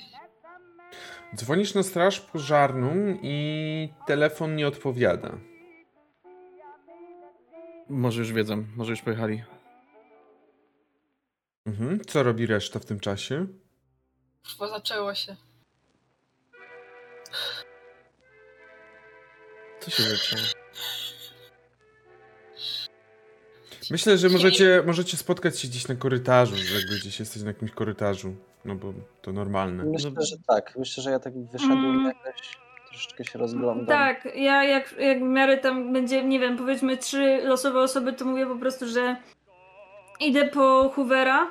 [1.35, 5.39] Dzwonisz na straż pożarną i telefon nie odpowiada.
[7.89, 9.43] Może już wiedzą, może już pojechali.
[11.67, 12.01] Mhm.
[12.05, 13.47] Co robi reszta w tym czasie?
[14.47, 15.37] Chyba zaczęło się.
[19.81, 20.43] Co się zaczęło?
[23.93, 27.71] Myślę, że możecie, możecie spotkać się gdzieś na korytarzu, że jakby gdzieś jesteś na jakimś
[27.71, 28.35] korytarzu.
[28.65, 29.85] No bo to normalne.
[29.85, 30.77] Myślę, No- że tak.
[30.77, 32.05] Myślę, że ja tak wyszedłem Mm.
[32.07, 32.43] jakoś,
[32.89, 33.87] troszeczkę się rozglądam.
[33.87, 38.25] Tak, ja jak, jak w miarę tam będzie, nie wiem, powiedzmy trzy losowe osoby, to
[38.25, 39.17] mówię po prostu, że
[40.21, 41.51] idę po Hoovera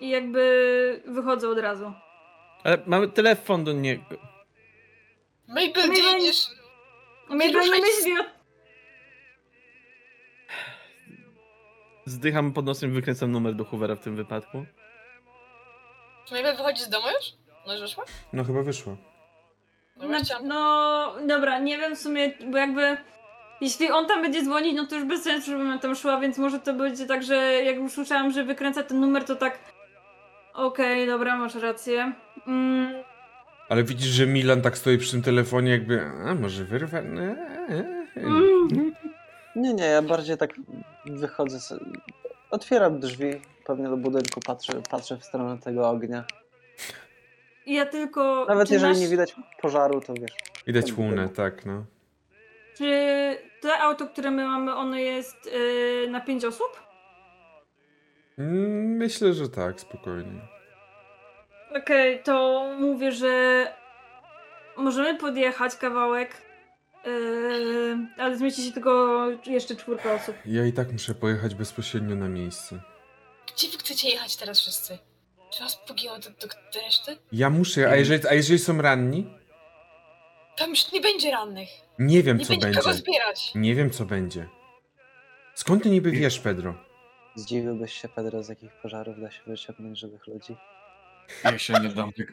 [0.00, 1.92] i jakby wychodzę od razu.
[2.64, 4.04] Ale mamy telefon do niego.
[5.48, 6.46] Mabel, ty idziesz.
[7.28, 8.33] Mabel nie myśli o...
[12.06, 14.64] Zdycham pod nosem i wykręcam numer do Hoovera w tym wypadku.
[16.28, 17.32] Czy Mabel wychodzi z domu już?
[17.66, 18.04] No już wyszła?
[18.32, 18.96] No chyba wyszło.
[19.96, 20.48] No, No, chciałam...
[20.48, 22.96] no, dobra, nie wiem w sumie, bo jakby...
[23.60, 26.38] Jeśli on tam będzie dzwonić, no to już bez sensu, żebym ja tam szła, więc
[26.38, 29.58] może to będzie tak, że jak już słyszałam, że wykręca ten numer, to tak...
[30.54, 32.12] Okej, dobra, masz rację.
[32.46, 32.94] Mm,
[33.68, 36.98] Ale widzisz, że Milan tak stoi przy tym telefonie jakby, a może wyrwę?
[36.98, 38.94] mm.
[39.56, 40.50] Nie, nie, ja bardziej tak
[41.06, 41.74] wychodzę, z...
[42.50, 46.24] otwieram drzwi pewnie do budynku, patrzę, patrzę w stronę tego ognia.
[47.66, 48.44] Ja tylko...
[48.48, 50.32] Nawet czy jeżeli nasz- nie widać pożaru, to wiesz.
[50.66, 51.84] Widać łunę, tak no.
[52.78, 52.88] Czy
[53.60, 56.82] to auto, które my mamy, ono jest yy, na pięć osób?
[58.38, 60.40] Mm, Myślę, że tak, spokojnie.
[61.76, 63.66] Okej, to mówię, że
[64.76, 66.30] możemy podjechać kawałek,
[67.06, 70.36] yy, ale zmieści się tylko jeszcze czwórka osób.
[70.46, 72.80] Ja i tak muszę pojechać bezpośrednio na miejsce.
[73.54, 74.98] Gdzie wy chcecie jechać teraz wszyscy?
[75.52, 77.16] Czy was pogięło do, do, do reszty?
[77.32, 79.26] Ja muszę, a jeżeli, a jeżeli są ranni?
[80.56, 81.68] Tam już nie będzie rannych.
[81.98, 82.80] Nie wiem, Nie co będzie będzie.
[82.80, 83.52] kogo zbierać.
[83.54, 84.48] Nie wiem, co będzie.
[85.54, 86.74] Skąd ty niby wiesz, Pedro?
[87.36, 90.56] Zdziwiłbyś się, Pedro, z jakich pożarów da się wyciągnąć żywych ludzi.
[91.44, 92.26] Ja się nie dam, wy...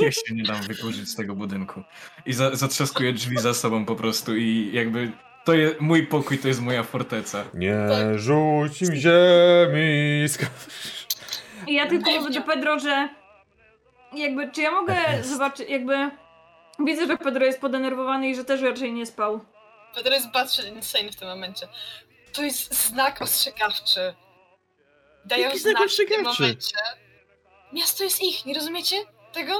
[0.00, 1.82] ja się nie dam wykurzyć z tego budynku.
[2.26, 5.12] I za, zatrzaskuję drzwi za sobą po prostu i jakby
[5.44, 7.44] to jest mój pokój, to jest moja forteca.
[7.54, 8.18] Nie Tak.
[8.18, 10.26] rzuć im ziemi.
[11.66, 13.08] I ja tylko mówię do Pedro, że
[14.14, 15.28] jakby, czy ja mogę Ernest.
[15.30, 16.10] zobaczyć, jakby
[16.78, 19.40] widzę, że Pedro jest podenerwowany i że też raczej nie spał.
[19.94, 21.68] Pedro jest batshit insane w tym momencie.
[22.32, 24.14] To jest znak ostrzegawczy.
[25.24, 26.42] Dają Jaki znak w tym ostrzegawczy?
[26.42, 26.76] momencie.
[27.72, 28.96] Miasto jest ich, nie rozumiecie
[29.32, 29.52] tego?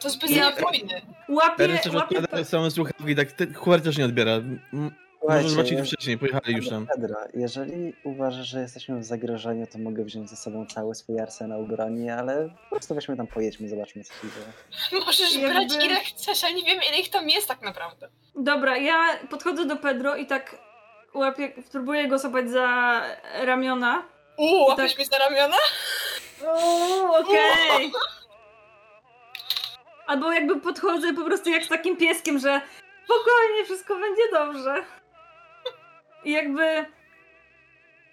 [0.00, 1.02] To jest bez Ja- wojny.
[1.28, 4.32] Łapie, Teraz też łapie, odpada samą słuchawki, tak te- Hoover też nie odbiera.
[5.28, 6.86] Może zobaczyli wcześniej, pojechali już tam.
[6.86, 11.66] Pedro, jeżeli uważasz, że jesteśmy w zagrożeniu, to mogę wziąć ze sobą cały swój arsenał
[11.66, 15.02] broni, ale po prostu weźmy tam, pojedźmy, zobaczmy, co się dzieje.
[15.06, 18.08] Możesz Jakby- brać ile chcesz, ale nie wiem ile ich tam jest tak naprawdę.
[18.36, 20.56] Dobra, ja podchodzę do Pedro i tak
[21.14, 23.00] łapię, próbuję go złapać za
[23.44, 24.02] ramiona.
[24.38, 25.56] Uuu, łapiesz tak- mnie za ramiona?
[26.46, 27.92] O, okej.
[30.06, 32.60] Albo jakby podchodzę po prostu jak z takim pieskiem, że
[33.04, 34.84] spokojnie, wszystko będzie dobrze.
[36.24, 36.84] I jakby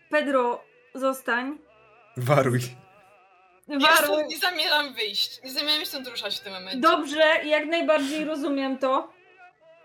[0.10, 0.64] Pedro,
[0.94, 1.58] zostań.
[2.18, 2.60] Waruj.
[3.68, 4.26] Ja Waruj.
[4.28, 5.44] nie zamierzam wyjść.
[5.44, 6.80] Nie zamierzam się stąd ruszać w tym momencie.
[6.80, 9.14] Dobrze, jak najbardziej rozumiem to.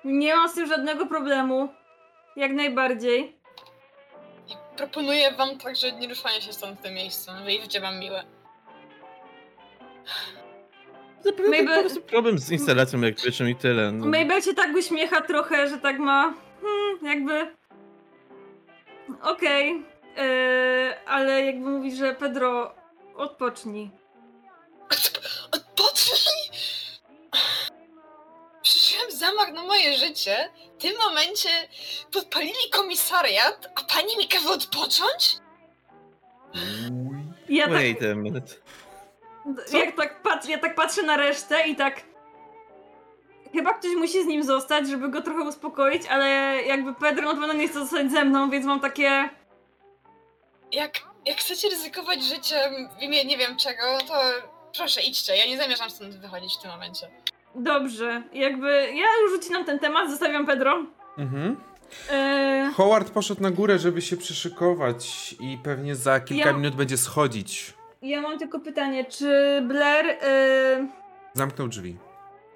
[0.04, 1.68] Nie mam z tym żadnego problemu.
[2.36, 3.38] Jak najbardziej.
[4.48, 7.30] I proponuję wam także nie ruszanie się stąd w tym miejscu,
[7.62, 8.24] życie wam miłe.
[11.24, 13.92] Zapewne Maybe- po prostu problem z instalacją elektryczną i tyle.
[13.92, 14.06] No.
[14.06, 16.34] Mabel się tak uśmiecha trochę, że tak ma.
[16.62, 17.54] Hmm, jakby.
[19.22, 19.82] Okej.
[20.16, 22.74] Yy, ale jakby mówi, że Pedro,
[23.16, 23.90] odpocznij.
[25.52, 26.50] Odpocznij!
[28.62, 30.48] Przeżyłem zamach na moje życie.
[30.78, 31.48] W tym momencie
[32.12, 35.38] podpalili komisariat, a pani mi każe odpocząć?
[37.48, 38.54] Ja tak, Wait a minute.
[39.72, 42.00] Jak tak, patrzę, ja tak patrzę na resztę i tak.
[43.52, 46.26] Chyba ktoś musi z nim zostać, żeby go trochę uspokoić, ale
[46.66, 49.28] jakby Pedro na pewno nie chce zostać ze mną, więc mam takie.
[50.72, 50.92] Jak,
[51.26, 54.14] jak chcecie ryzykować życiem w imię nie wiem czego, to
[54.76, 55.36] proszę idźcie.
[55.36, 57.10] Ja nie zamierzam stąd wychodzić w tym momencie.
[57.54, 60.82] Dobrze, jakby ja już ucinam ten temat, zostawiam Pedro.
[61.18, 61.56] Mhm.
[62.66, 66.96] Yy, Howard poszedł na górę, żeby się przyszykować i pewnie za kilka Ja- minut będzie
[66.96, 67.74] schodzić.
[68.04, 70.06] Ja mam tylko pytanie, czy Blair.
[70.06, 70.88] Yy,
[71.32, 71.96] Zamknął drzwi.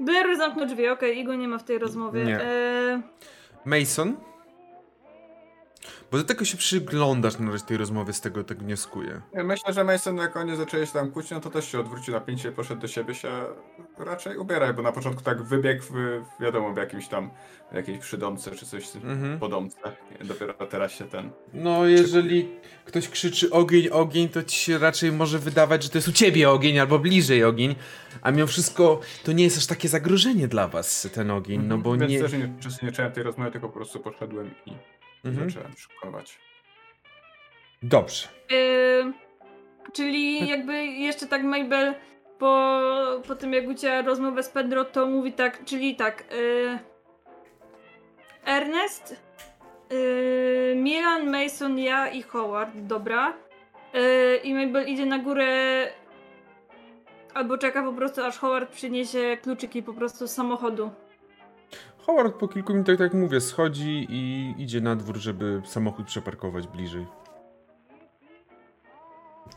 [0.01, 2.25] Blair zamknął drzwi, okej, i go nie ma w tej rozmowie.
[2.25, 2.33] Nie.
[2.33, 3.03] Yy,
[3.65, 4.17] Mason?
[6.12, 9.20] Bo do tego się przyglądasz na razie tej rozmowy, z tego tak wnioskuję.
[9.34, 12.20] Myślę, że Mason jak oni zaczęli się tam kłócić, no to też się odwrócił na
[12.20, 13.28] pięcie, poszedł do siebie się
[13.99, 17.30] raczej ubieraj, bo na początku tak wybiegł w, wiadomo, w jakimś tam
[17.72, 19.39] w jakiejś przydomce czy coś Mhm.
[19.39, 19.78] po domce.
[20.24, 21.30] Dopiero teraz się ten...
[21.55, 22.49] No, jeżeli
[22.84, 26.51] ktoś krzyczy ogień, ogień, to ci się raczej może wydawać, że to jest u ciebie
[26.51, 27.74] ogień albo bliżej ogień,
[28.22, 31.97] a mimo wszystko to nie jest aż takie zagrożenie dla was, ten ogień, no bo
[31.97, 32.20] Więc nie...
[32.20, 34.72] też nie, czasem nie czułem tej rozmowy, tylko po prostu poszedłem i
[35.25, 35.51] Mhm.
[35.51, 36.39] zacząłem szykować.
[37.83, 38.29] Dobrze.
[38.51, 39.12] Yy,
[39.93, 41.95] czyli jakby jeszcze tak Mabel
[42.39, 42.81] po,
[43.27, 46.79] po tym jak ucięła rozmowę z Pedro, to mówi tak, czyli tak yy,
[48.45, 49.23] Ernest,
[49.91, 53.37] yy, Milan, Mason, ja i Howard, dobra.
[54.45, 55.47] I Mabel idzie na górę
[57.35, 60.91] Albo czeka po prostu, aż Howard przyniesie kluczyki po prostu z samochodu.
[62.09, 66.67] Howard po kilku minutach, tak jak mówię, schodzi i idzie na dwór, żeby samochód przeparkować
[66.67, 67.07] bliżej.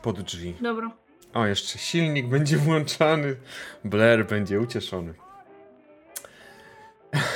[0.01, 0.55] Pod drzwi.
[0.61, 0.91] Dobra.
[1.33, 3.35] O, jeszcze silnik będzie włączany.
[3.85, 5.13] Blair będzie ucieszony.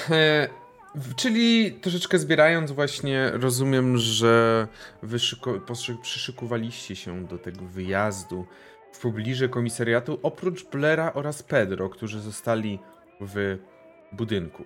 [0.10, 0.50] E,
[1.16, 4.68] Czyli troszeczkę zbierając właśnie, rozumiem, że
[5.04, 5.18] wy
[6.02, 8.46] przyszykowaliście się do tego wyjazdu
[8.92, 12.80] w pobliże komisariatu, oprócz Blaira oraz Pedro, którzy zostali
[13.22, 13.58] w
[14.12, 14.64] budynku.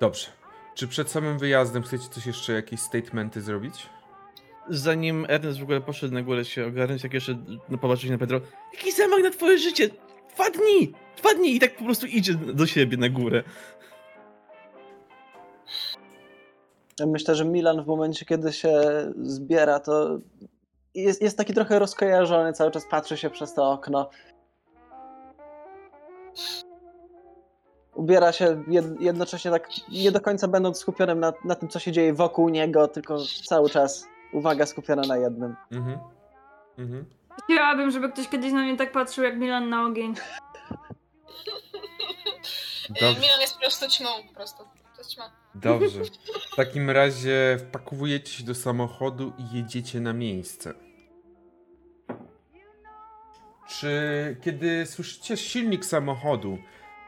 [0.00, 0.26] Dobrze.
[0.74, 3.88] Czy przed samym wyjazdem chcecie coś jeszcze, jakieś statementy zrobić?
[4.68, 7.38] Zanim Ernest w ogóle poszedł na górę się ogarnąć, jak jeszcze
[7.68, 8.40] no, popatrzeć na Pedro.
[8.72, 9.88] Jaki zamach na twoje życie!
[10.34, 10.92] Dwa dni!
[11.18, 11.56] Dwa dni!
[11.56, 13.42] I tak po prostu idzie do siebie na górę.
[17.00, 18.72] Ja myślę, że Milan w momencie, kiedy się
[19.22, 20.18] zbiera, to
[20.94, 24.10] jest, jest taki trochę rozkojarzony, cały czas patrzy się przez to okno.
[27.96, 31.92] Ubiera się jed, jednocześnie tak nie do końca będąc skupionym na, na tym, co się
[31.92, 35.56] dzieje wokół niego, tylko cały czas uwaga skupiona na jednym.
[35.72, 35.98] Mhm.
[36.78, 37.04] Mhm.
[37.44, 40.14] Chciałabym, żeby ktoś kiedyś na mnie tak patrzył jak Milan na ogień.
[42.88, 43.20] Dobrze.
[43.20, 44.64] Milan jest po prostu ćmą, po prostu.
[45.54, 46.00] Dobrze.
[46.52, 50.74] W takim razie wpakowujecie się do samochodu i jedziecie na miejsce.
[53.68, 56.58] Czy kiedy słyszycie silnik samochodu,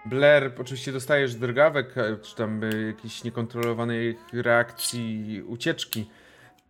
[0.07, 6.11] Blair, oczywiście dostajesz drgawek, e, czy tam e, jakiejś niekontrolowanej reakcji ucieczki,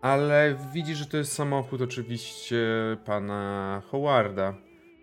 [0.00, 2.56] ale widzisz, że to jest samochód oczywiście
[3.04, 4.54] pana Howarda,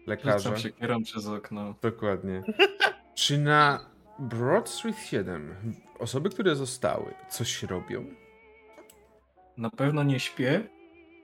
[0.08, 0.38] lekarza.
[0.40, 1.76] Rzucam się kierą przez okno.
[1.82, 2.44] Dokładnie.
[3.16, 3.80] Czy na
[4.20, 5.56] Broad Street 7
[6.00, 8.06] osoby, które zostały, coś robią?
[9.58, 10.64] Na pewno nie śpię.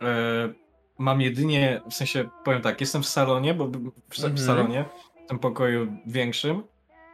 [0.01, 0.53] E,
[0.97, 3.71] mam jedynie, w sensie, powiem tak, jestem w salonie, bo w,
[4.09, 4.37] w Mhm.
[4.37, 4.85] salonie,
[5.25, 6.63] w tym pokoju większym.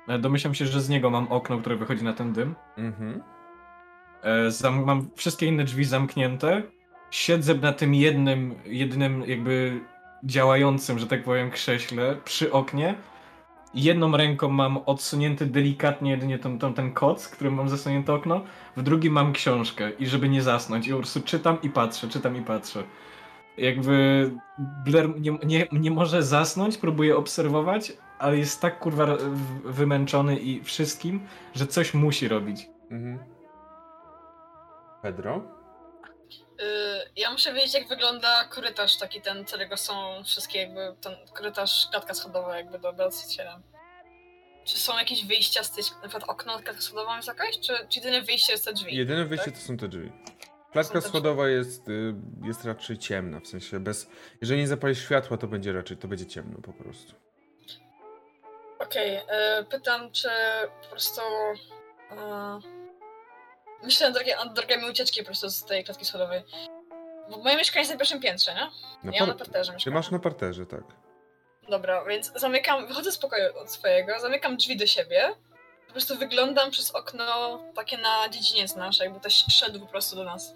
[0.08, 2.56] E, domyślam się, że z niego mam okno, które wychodzi na ten dym.
[2.78, 3.24] Mhm.
[4.24, 6.64] E, zam, mam wszystkie inne drzwi zamknięte.
[7.12, 9.82] Siedzę na tym jednym, jedynym jakby
[10.24, 12.96] działającym, że tak powiem, krześle przy oknie.
[13.74, 18.42] Jedną ręką mam odsunięty delikatnie jedynie ten, ten, ten koc, którym mam zasunięte okno,
[18.78, 20.88] w drugim mam książkę i żeby nie zasnąć.
[20.88, 22.84] I po prostu czytam i patrzę, czytam i patrzę.
[23.58, 24.32] Jakby
[24.86, 30.64] Blair nie, nie, nie może zasnąć, próbuje obserwować, ale jest tak kurwa w- wymęczony i
[30.64, 32.70] wszystkim, że coś musi robić.
[32.92, 33.20] Mhm.
[35.02, 35.42] Pedro?
[36.62, 36.64] Y,
[37.16, 42.14] ja muszę wiedzieć, jak wygląda korytarz taki ten, którego są wszystkie jakby, ten korytarz, klatka
[42.14, 42.94] schodowa jakby do
[43.30, 43.62] 7.
[44.66, 48.00] Czy są jakieś wyjścia z tej, na przykład okno, klatka schodowa jest jakaś, czy, czy
[48.00, 48.96] jedyne wyjście jest te drzwi?
[48.96, 49.60] Jedyne wyjście tak?
[49.60, 50.12] to są te drzwi.
[50.72, 52.14] Klatka schodowa jest, y,
[52.44, 54.10] jest raczej ciemna, w sensie bez...
[54.42, 57.27] Jeżeli nie zapalisz światła, to będzie raczej, to będzie ciemno po prostu.
[58.80, 59.22] Okej, y,
[59.70, 60.30] pytam, czy
[60.84, 61.22] po prostu...
[62.12, 62.16] y,
[63.84, 66.44] myślę nad drogami ucieczki po prostu z tej klatki schodowej.
[67.30, 68.68] Bo moje mieszkanie jest na pierwszym piętrze, nie?
[69.04, 69.94] Na Ja mam na par- parterze Ty mieszkanie.
[69.96, 70.84] masz na parterze, tak.
[71.70, 75.30] Dobra, więc zamykam, wychodzę z pokoju od swojego, zamykam drzwi do siebie.
[75.88, 80.24] Po prostu wyglądam przez okno takie na dziedziniec nasz, jakby ktoś szedł po prostu do
[80.24, 80.54] nas.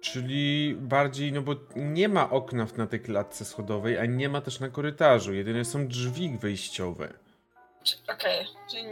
[0.00, 4.60] Czyli bardziej, no bo nie ma okna na tej klatce schodowej, a nie ma też
[4.60, 5.34] na korytarzu.
[5.34, 7.12] Jedyne są drzwi wyjściowe.
[8.14, 8.88] Okej, czyli...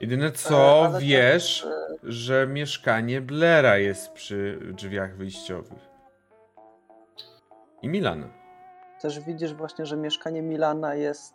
[0.00, 5.88] Jedyne co E, ale wiesz, e, że mieszkanie Blera jest przy drzwiach wyjściowych.
[7.82, 8.28] I Milana.
[9.00, 11.34] Też widzisz właśnie, że mieszkanie Milana jest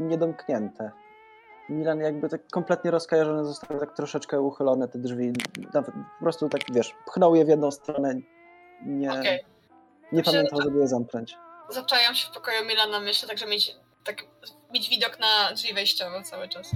[0.00, 0.90] niedomknięte.
[1.68, 5.32] Milan jakby tak kompletnie rozkojarzony został tak troszeczkę uchylone te drzwi.
[5.74, 8.14] Nawet po prostu tak, wiesz, pchnął je w jedną stronę.
[8.82, 9.44] Nie, Okej.
[10.12, 11.36] nie że- żeby je zamknąć.
[11.70, 14.16] Zaczajam się w pokoju Milana, myślę, tak, żeby mieć, tak,
[14.74, 16.70] mieć widok na drzwi wejściowe cały czas.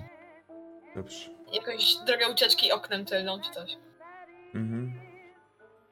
[0.97, 1.31] Dobrze.
[1.53, 3.77] Jakąś drogę ucieczki oknem tylną czy coś.
[4.55, 4.93] Mhm.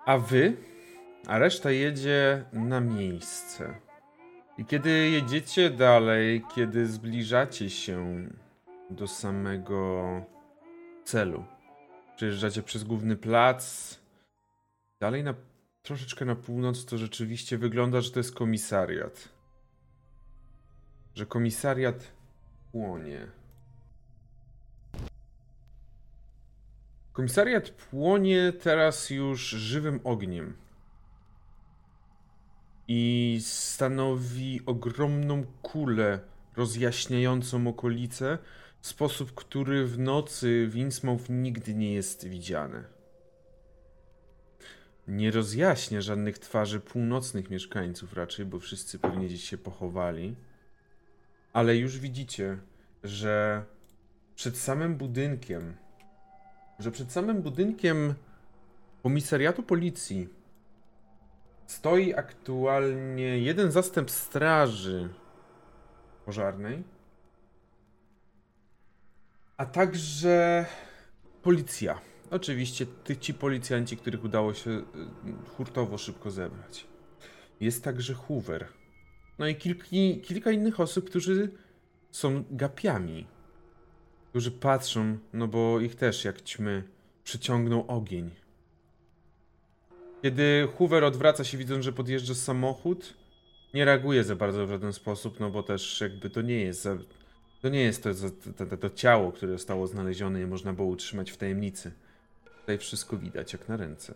[0.07, 0.57] A wy?
[1.27, 3.75] A reszta jedzie na miejsce.
[4.59, 8.25] I kiedy jedziecie dalej, kiedy zbliżacie się
[8.91, 10.05] do samego
[11.05, 11.45] celu,
[12.17, 13.95] przejeżdżacie przez główny plac,
[15.01, 15.35] dalej na,
[15.83, 19.29] troszeczkę na północ, to rzeczywiście wygląda, że to jest komisariat.
[21.15, 22.13] Że komisariat
[22.73, 23.27] płonie.
[27.13, 30.57] Komisariat płonie teraz już żywym ogniem.
[32.89, 36.21] I stanowi ogromną kulę
[36.57, 38.39] rozjaśniającą okolice
[38.81, 42.85] sposób, który w nocy w Innsmouth nigdy nie jest widziany.
[45.09, 50.37] nie rozjaśnia żadnych twarzy północnych mieszkańców raczej, bo wszyscy pewnie gdzieś się pochowali.
[51.53, 52.59] Ale już widzicie,
[53.05, 53.65] że
[54.35, 55.75] przed samym budynkiem,
[56.79, 58.15] że przed samym budynkiem
[59.03, 60.29] komisariatu policji
[61.67, 65.09] stoi aktualnie jeden zastęp straży
[66.25, 66.85] pożarnej,
[69.59, 70.67] a także
[71.43, 72.01] policja.
[72.31, 74.83] Oczywiście ty, ci policjanci, których udało się y,
[75.57, 76.87] hurtowo szybko zebrać.
[77.61, 78.69] Jest także Hoover.
[79.39, 81.51] No i kilki, kilka innych osób, którzy
[82.11, 83.27] są gapiami.
[84.31, 86.83] Którzy patrzą, no bo ich też jak ćmy
[87.25, 88.31] przyciągnął ogień.
[90.23, 93.15] Kiedy Hoover odwraca się widząc, że podjeżdża samochód,
[93.75, 96.97] nie reaguje za bardzo w żaden sposób, no bo też jakby to nie jest za,
[97.63, 98.11] to nie jest to,
[98.57, 101.93] to, to, to ciało, które zostało znalezione i można było utrzymać w tajemnicy.
[102.61, 104.15] Tutaj wszystko widać jak na ręce.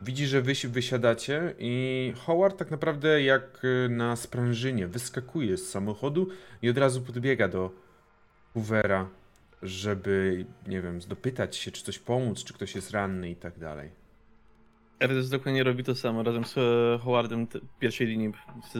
[0.00, 6.28] Widzi, że wy wysiadacie i Howard tak naprawdę jak y, na sprężynie wyskakuje z samochodu
[6.62, 7.70] i od razu podbiega do
[8.54, 9.08] Hoovera,
[9.62, 13.90] żeby, nie wiem, dopytać się, czy coś pomóc, czy ktoś jest ranny i tak dalej.
[15.00, 17.46] Ernest dokładnie robi to samo, razem z e, Howardem
[17.78, 18.32] pierwszej linii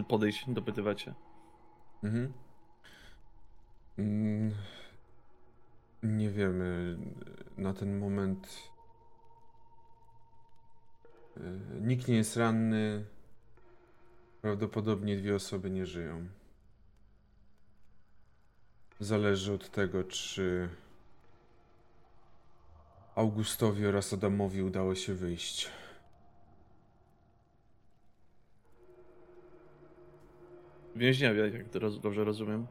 [0.08, 1.14] podejść, dopytywać się.
[2.04, 2.32] Mhm.
[3.98, 4.54] Mm,
[6.02, 6.98] Nie wiemy
[7.56, 8.58] na ten moment.
[11.36, 11.40] y,
[11.80, 13.04] Nikt nie jest ranny.
[14.42, 16.26] Prawdopodobnie dwie osoby nie żyją.
[19.00, 20.68] Zależy od tego, czy
[23.14, 25.70] Augustowi oraz Adamowi udało się wyjść.
[30.96, 32.66] Więźniowie, jak to roz, dobrze rozumiem.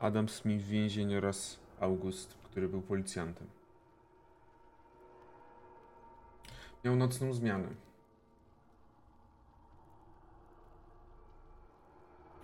[0.00, 3.46] Adam Smith w więzieniu oraz August, który był policjantem.
[6.84, 7.68] Miał nocną zmianę.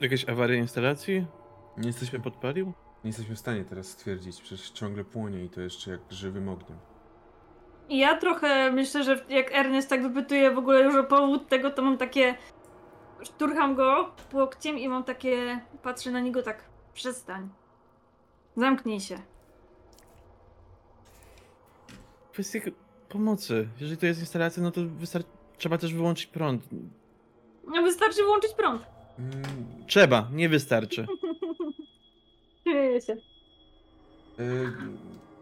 [0.01, 1.27] Jakieś awarie instalacji?
[1.77, 2.73] Nie jesteśmy, podpalił?
[3.05, 6.79] nie jesteśmy w stanie teraz stwierdzić, przecież ciągle płonie i to jeszcze jak żywym ogniem.
[7.89, 11.71] I ja trochę myślę, że jak Ernest tak wypytuje w ogóle już o powód tego,
[11.71, 12.35] to mam takie.
[13.23, 15.61] Szturcham go łokciem i mam takie.
[15.83, 16.76] Patrzę na niego tak.
[16.97, 17.49] Przestań.
[18.57, 19.19] Zamknij się.
[22.33, 22.59] Kwestia
[23.09, 23.69] pomocy.
[23.81, 25.25] Jeżeli to jest instalacja, no to wystar-
[25.59, 26.63] trzeba też wyłączyć prąd.
[27.67, 28.83] No wystarczy wyłączyć prąd.
[29.19, 29.43] Mm,
[29.87, 31.07] Trzeba, nie wystarczy.
[32.63, 33.13] Śmieję się.
[33.13, 34.73] y,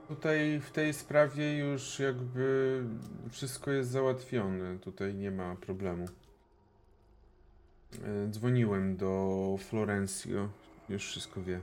[0.09, 2.83] tutaj w tej sprawie już jakby
[3.31, 4.79] wszystko jest załatwione.
[4.79, 6.05] Tutaj nie ma problemu.
[7.95, 10.49] Y, dzwoniłem do Florencio.
[10.89, 11.61] Już wszystko wie.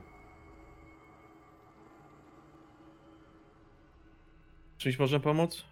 [4.78, 5.66] Czymś można pomóc?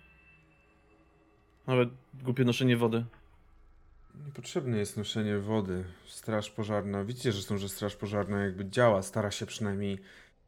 [1.67, 1.89] Nawet
[2.23, 3.05] głupie noszenie wody.
[4.35, 5.83] Potrzebne jest noszenie wody.
[6.07, 7.03] Straż pożarna.
[7.03, 9.99] Widzicie, że, są, że straż pożarna jakby działa, stara się przynajmniej.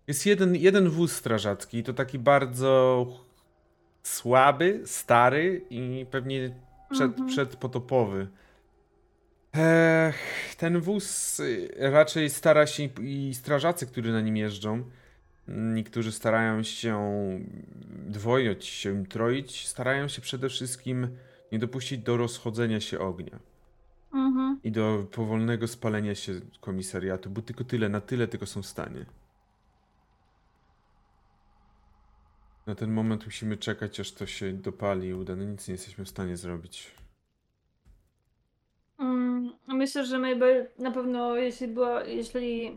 [0.07, 3.05] Jest jeden, jeden wóz strażacki, i to taki bardzo
[4.03, 6.55] słaby, stary i pewnie
[6.91, 7.27] przed, Mhm.
[7.29, 8.27] przedpotopowy.
[9.53, 14.83] Ech, ten wóz y, raczej stara się i strażacy, którzy na nim jeżdżą,
[15.47, 16.99] niektórzy starają się
[18.07, 21.17] dwoić się, troić, starają się przede wszystkim
[21.51, 23.39] nie dopuścić do rozchodzenia się ognia
[24.13, 24.59] Mhm.
[24.63, 29.05] i do powolnego spalenia się komisariatu, bo tylko tyle, na tyle tylko są w stanie.
[32.65, 35.35] Na ten moment musimy czekać, aż to się dopali i uda.
[35.35, 36.91] No nic nie jesteśmy w stanie zrobić.
[39.81, 42.75] Myślę, że Mabel na pewno, jeśli była, jeśli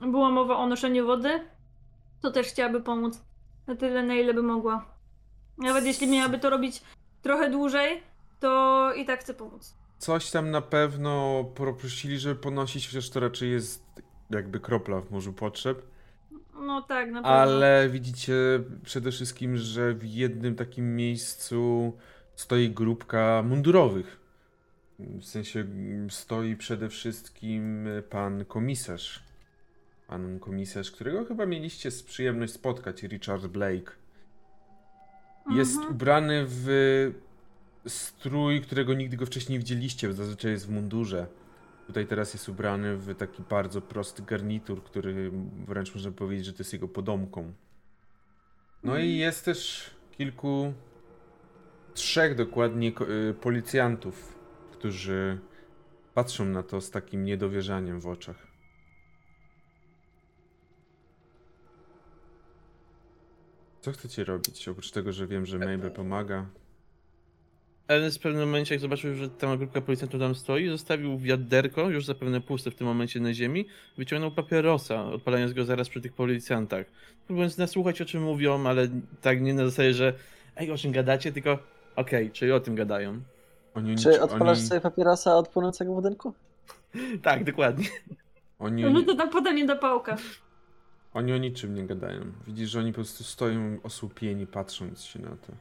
[0.00, 1.40] była mowa o noszeniu wody,
[2.22, 3.20] to też chciałaby pomóc
[3.66, 4.86] na tyle, na ile by mogła.
[5.58, 6.82] Nawet jeśli miałaby to robić
[7.22, 8.02] trochę dłużej,
[8.40, 9.74] to i tak chce pomóc.
[9.98, 13.84] Coś tam na pewno poprosili, żeby ponosić, chociaż to raczej jest
[14.30, 15.82] jakby kropla w morzu potrzeb.
[16.54, 17.36] No tak, na pewno.
[17.36, 18.34] Ale widzicie
[18.84, 21.92] przede wszystkim, że w jednym takim miejscu
[22.36, 24.25] stoi grupka mundurowych.
[24.98, 29.22] W sensie mm, stoi przede wszystkim pan komisarz.
[30.08, 33.92] Pan komisarz, którego chyba mieliście z przyjemność spotkać, Richard Blake.
[35.50, 35.94] Jest Mhm.
[35.94, 36.66] ubrany w
[37.86, 41.26] strój, którego nigdy go wcześniej nie widzieliście, zazwyczaj jest w mundurze.
[41.86, 45.30] Tutaj teraz jest ubrany w taki bardzo prosty garnitur, który
[45.66, 47.52] wręcz można powiedzieć, że to jest jego podomką.
[48.82, 50.72] No i jest też kilku,
[51.94, 52.92] trzech dokładnie
[53.30, 54.35] y, policjantów,
[54.78, 55.38] którzy
[56.14, 58.46] patrzą na to z takim niedowierzaniem w oczach.
[63.80, 64.68] Co chcecie robić?
[64.68, 66.46] Oprócz tego, że wiem, że Mabel pomaga.
[67.88, 72.04] Ernest w pewnym momencie, jak zobaczył, że ta grupka policjantów tam stoi, zostawił wiaderko, już
[72.04, 73.66] zapewne puste w tym momencie na ziemi,
[73.98, 76.86] wyciągnął papierosa, odpalając go zaraz przy tych policjantach.
[77.26, 78.88] Próbując nasłuchać, o czym mówią, ale
[79.20, 80.12] tak nie na zasadzie, że
[80.56, 81.58] ej, o czym gadacie, tylko
[81.96, 83.20] okej, czyli o tym gadają.
[83.76, 86.32] Oni, Czy odpalasz oni, sobie papierosa od płonącego budynku?
[87.22, 87.84] Tak, dokładnie.
[88.58, 90.16] oni, No to tam podanie do pałka.
[91.14, 92.20] oni o niczym nie gadają.
[92.46, 95.52] Widzisz, że oni po prostu stoją osłupieni, patrząc się na to.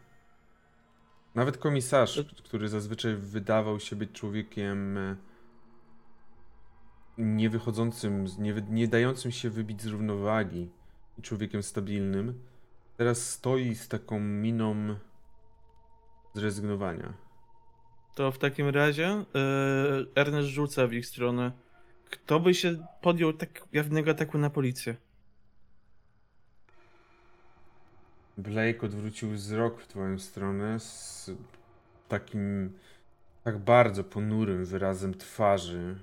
[1.36, 5.16] Nawet komisarz, który zazwyczaj wydawał się być człowiekiem e,
[7.18, 10.70] nie wychodzącym, z- nie, nie dającym się wybić z równowagi
[11.18, 12.40] i człowiekiem stabilnym,
[12.98, 14.96] teraz stoi z taką miną
[16.34, 17.14] zrezygnowania.
[18.16, 21.52] To w takim razie yy, Ernest rzuca w ich stronę.
[22.10, 24.96] Kto by się podjął tak jawnego ataku na policję?
[28.38, 31.32] Blake odwrócił wzrok w twoją stronę z
[32.08, 32.74] takim
[33.44, 35.96] tak bardzo ponurym wyrazem twarzy.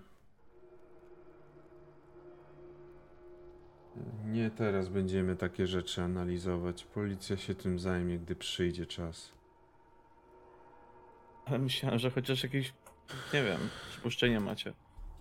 [4.24, 6.84] Nie teraz będziemy takie rzeczy analizować.
[6.84, 9.32] Policja się tym zajmie, gdy przyjdzie czas.
[11.46, 12.72] Ale myślałem, że chociaż jakieś,
[13.34, 13.58] nie wiem,
[13.90, 14.72] przypuszczenia macie.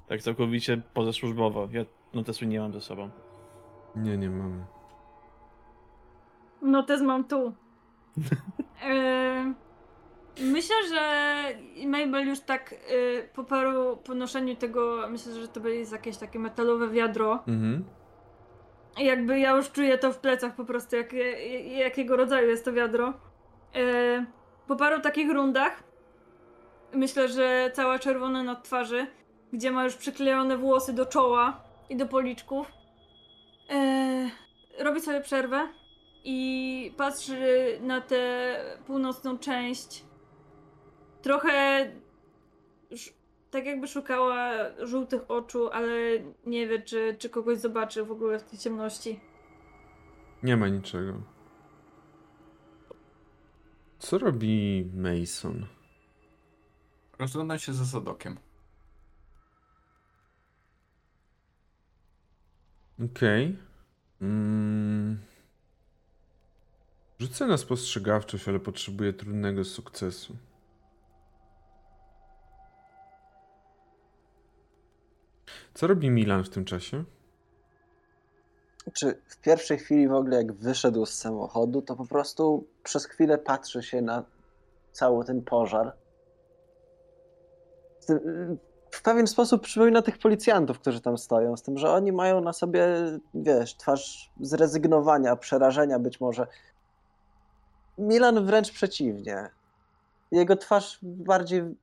[0.07, 1.67] Tak całkowicie pozasłużbowo.
[1.71, 3.09] Ja notesu nie mam ze sobą.
[3.95, 4.65] Nie, nie mamy.
[6.61, 7.53] No też mam tu.
[8.83, 9.53] E,
[10.39, 11.43] myślę, że
[11.87, 16.89] Mabel już tak e, po paru ponoszeniu tego, myślę, że to będzie jakieś takie metalowe
[16.89, 17.33] wiadro.
[17.47, 17.85] Mhm.
[18.97, 21.13] Jakby ja już czuję to w plecach po prostu, jak,
[21.77, 23.13] jakiego rodzaju jest to wiadro.
[23.75, 24.25] E,
[24.67, 25.83] po paru takich rundach,
[26.93, 29.07] myślę, że cała czerwona na twarzy,
[29.53, 32.67] gdzie ma już przyklejone włosy do czoła i do policzków,
[33.69, 34.29] e,
[34.79, 35.67] robi sobie przerwę
[36.23, 37.39] i patrzy
[37.81, 38.55] na tę
[38.87, 40.05] północną część.
[41.21, 41.85] Trochę
[43.51, 45.95] tak jakby szukała żółtych oczu, ale
[46.45, 49.19] nie wie, czy, czy kogoś zobaczy w ogóle w tej ciemności.
[50.43, 51.13] Nie ma niczego.
[53.99, 55.65] Co robi Mason?
[57.21, 58.37] Rozglądam się za Zadokiem.
[63.05, 63.57] Okej.
[64.21, 65.19] Mm.
[67.19, 70.35] Rzucę na spostrzegawczość, ale potrzebuję trudnego sukcesu.
[75.73, 77.03] Co robi Milan w tym czasie?
[78.93, 83.37] Czy w pierwszej chwili w ogóle jak wyszedł z samochodu, to po prostu przez chwilę
[83.37, 84.23] patrzy się na
[84.91, 86.00] cały ten pożar.
[88.91, 92.53] W pewien sposób przypomina tych policjantów, którzy tam stoją, z tym, że oni mają na
[92.53, 92.87] sobie,
[93.33, 96.47] wiesz, twarz zrezygnowania, przerażenia być może.
[97.97, 99.49] Milan wręcz przeciwnie.
[100.31, 101.75] Jego twarz bardziej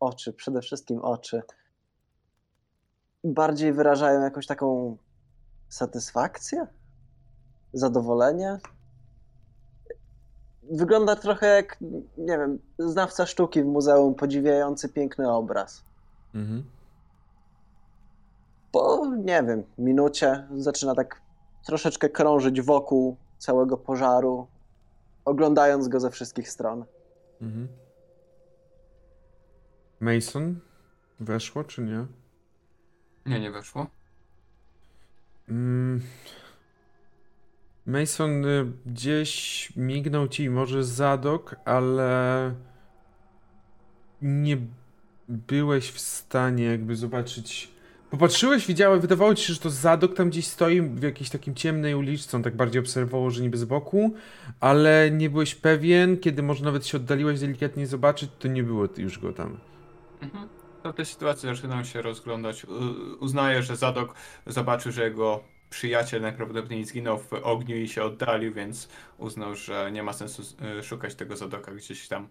[0.00, 1.42] oczy, przede wszystkim oczy,
[3.24, 4.96] bardziej wyrażają jakąś taką
[5.68, 6.66] satysfakcję?
[7.72, 8.58] Zadowolenie?
[10.70, 11.78] Wygląda trochę jak,
[12.18, 15.84] nie wiem, znawca sztuki w muzeum podziwiający piękny obraz.
[16.34, 16.64] Mhm.
[18.72, 21.20] Po, nie wiem, minucie zaczyna tak
[21.66, 24.46] troszeczkę krążyć wokół całego pożaru,
[25.24, 26.84] oglądając go ze wszystkich stron.
[27.42, 27.68] Mhm.
[30.00, 30.60] Mason?
[31.20, 32.06] Weszło czy nie?
[33.26, 33.86] Nie, nie weszło.
[35.48, 36.00] Mm.
[37.86, 42.54] Mason, y, gdzieś mignął ci może zadok, ale
[44.22, 44.56] nie
[45.28, 47.74] byłeś w stanie jakby zobaczyć.
[48.10, 51.94] Popatrzyłeś, widziałeś, wydawało ci się, że to zadok tam gdzieś stoi w jakiejś takim ciemnej
[51.94, 54.14] uliczce, on tak bardziej obserwował, że niby z boku,
[54.60, 59.18] ale nie byłeś pewien, kiedy może nawet się oddaliłeś delikatnie zobaczyć, to nie było już
[59.18, 59.58] go tam.
[60.22, 60.48] Mhm.
[60.82, 61.48] To w tej sytuacji
[61.84, 62.66] się rozglądać.
[63.20, 64.14] Uznaję, że Zadok
[64.46, 70.02] zobaczył, że jego przyjaciel najprawdopodobniej zginął w ogniu i się oddalił, więc uznał, że nie
[70.02, 70.42] ma sensu
[70.78, 72.28] y, szukać tego Zadoka gdzieś tam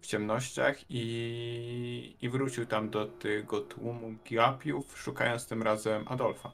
[0.00, 6.52] w ciemnościach i, i wrócił tam do tego tłumu Giapiów, szukając tym razem Adolfa.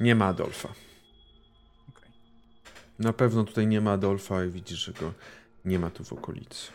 [0.00, 0.68] Nie ma Adolfa.
[1.88, 2.10] Okej.
[2.98, 5.12] Na pewno tutaj nie ma Adolfa i widzisz, że go
[5.64, 6.70] nie ma tu w okolicy.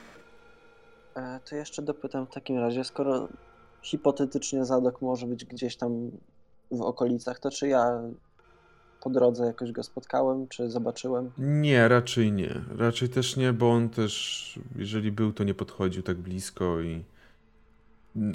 [1.15, 3.27] E, To jeszcze dopytam w takim razie, skoro
[3.81, 6.11] hipotetycznie Zadok może być gdzieś tam
[6.71, 8.01] w okolicach, to czy ja
[9.01, 11.31] po drodze jakoś go spotkałem, czy zobaczyłem?
[11.37, 12.61] Nie, raczej nie.
[12.77, 17.03] Raczej też nie, bo on też, jeżeli był, to nie podchodził tak blisko i.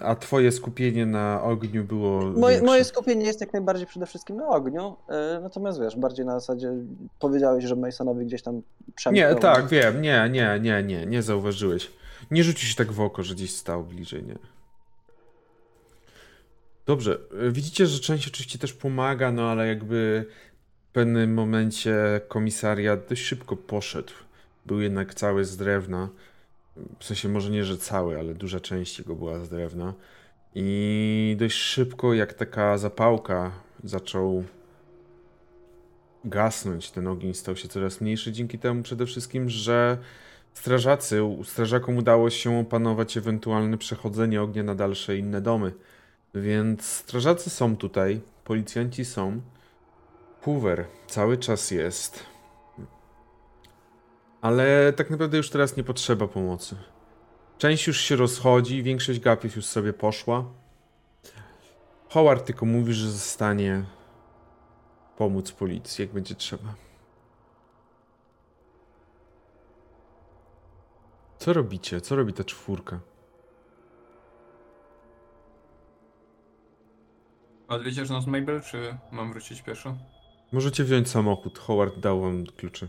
[0.00, 2.22] A twoje skupienie na ogniu było.
[2.22, 6.40] Moje, moje skupienie jest jak najbardziej przede wszystkim na ogniu, e, natomiast wiesz, bardziej na
[6.40, 6.72] zasadzie
[7.18, 8.62] powiedziałeś, że Masonowi gdzieś tam
[8.94, 9.34] przemknął.
[9.34, 11.90] Nie, tak, wiem, nie, nie, nie, nie, nie zauważyłeś.
[12.30, 14.36] Nie rzuci się tak w oko, że gdzieś stał bliżej, nie.
[16.86, 17.18] Dobrze,
[17.48, 20.26] y, widzicie, że część oczywiście też pomaga, no ale jakby
[20.90, 24.12] w pewnym momencie komisariat dość szybko poszedł.
[24.66, 26.08] Był jednak cały z drewna.
[26.98, 29.94] W sensie może nie, że cały, ale duża część jego była z drewna.
[30.54, 33.52] I dość szybko, jak taka zapałka,
[33.84, 34.44] zaczął
[36.24, 36.90] gasnąć.
[36.90, 39.98] Ten ogień stał się coraz mniejszy dzięki temu przede wszystkim, że
[40.54, 45.72] strażacy, strażakom udało się opanować ewentualne przechodzenie ognia na dalsze inne domy.
[46.34, 49.40] Więc strażacy są tutaj, policjanci są.
[50.42, 52.26] Hoover cały czas jest.
[54.40, 56.76] Ale tak naprawdę już teraz nie potrzeba pomocy.
[57.58, 60.44] Część już się rozchodzi, większość gapiów już sobie poszła.
[62.08, 63.84] Howard tylko mówi, że zostanie
[65.16, 66.74] pomóc policji, jak będzie trzeba.
[71.38, 72.00] Co robicie?
[72.00, 73.00] Co robi ta czwórka?
[77.72, 79.96] Odwiedziesz nas Mabel, czy mam wrócić pieszo?
[80.52, 81.58] Możecie wziąć samochód.
[81.58, 82.86] Howard dał wam klucze.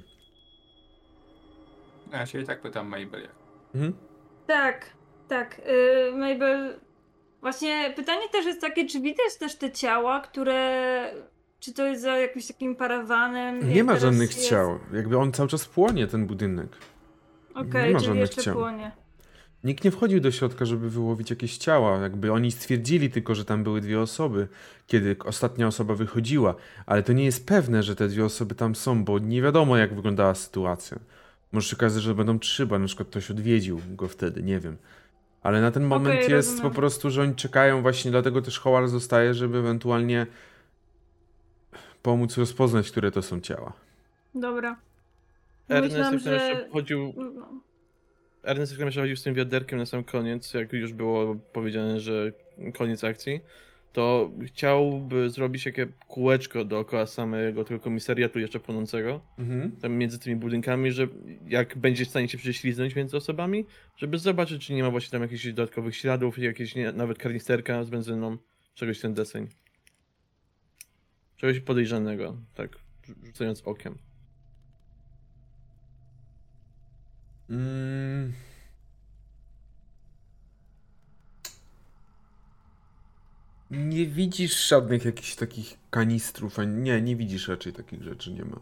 [2.11, 3.21] Ja się i tak pytam Mabel.
[3.21, 3.31] jak.
[3.75, 3.93] Mhm.
[4.47, 4.89] Tak,
[5.27, 5.61] tak.
[5.65, 6.79] Yy, Mabel.
[7.41, 11.13] Właśnie pytanie też jest takie, czy widać też te ciała, które.
[11.59, 13.69] Czy to jest za jakimś takim parawanem?
[13.69, 14.49] Nie jak ma żadnych jest?
[14.49, 14.79] ciał.
[14.93, 16.67] Jakby on cały czas płonie, ten budynek.
[17.55, 18.55] Okej, Nie ma czyli żadnych jeszcze ciał.
[18.55, 18.91] płonie.
[19.64, 21.97] Nikt nie wchodził do środka, żeby wyłowić jakieś ciała.
[21.97, 24.47] Jakby oni stwierdzili tylko, że tam były dwie osoby,
[24.88, 26.55] kiedy ostatnia osoba wychodziła.
[26.86, 29.95] Ale to nie jest pewne, że te dwie osoby tam są, bo nie wiadomo, jak
[29.95, 30.99] wyglądała sytuacja.
[31.51, 34.78] Może się okazać, że będą trzy, bo na przykład ktoś odwiedził go wtedy, nie wiem.
[35.43, 36.72] Ale na ten moment Okej, jest rozumiem.
[36.72, 40.28] po prostu, że oni czekają właśnie, dlatego też Howard zostaje, żeby ewentualnie
[42.01, 43.74] pomóc rozpoznać, które to są ciała.
[44.36, 44.76] Dobra.
[45.70, 46.39] Ernest Myślałam, jak że...
[46.39, 46.70] że.
[46.70, 47.47] chodził, no.
[48.44, 52.32] Ernest jak chodził z tym wiaderkiem na sam koniec, jak już było powiedziane, że
[52.74, 53.39] koniec akcji,
[53.94, 59.72] to chciałby zrobić takie kółeczko dookoła samego tego komisariatu jeszcze płonącego, Mhm.
[59.72, 61.08] tam między tymi budynkami, że
[61.48, 63.66] jak będzie w stanie się prześliznąć między osobami,
[63.98, 67.89] żeby zobaczyć, czy nie ma właśnie tam jakichś dodatkowych śladów, jakieś nie, nawet karnisterka z
[67.89, 68.38] benzyną,
[68.74, 69.48] czegoś ten deseń.
[71.38, 72.78] Czegoś podejrzanego, tak,
[73.26, 73.98] rzucając okiem.
[77.50, 78.34] Mm.
[83.72, 86.82] Nie widzisz żadnych jakichś takich kanistrów, ani...
[86.82, 88.60] nie, nie widzisz raczej takich rzeczy, nie ma.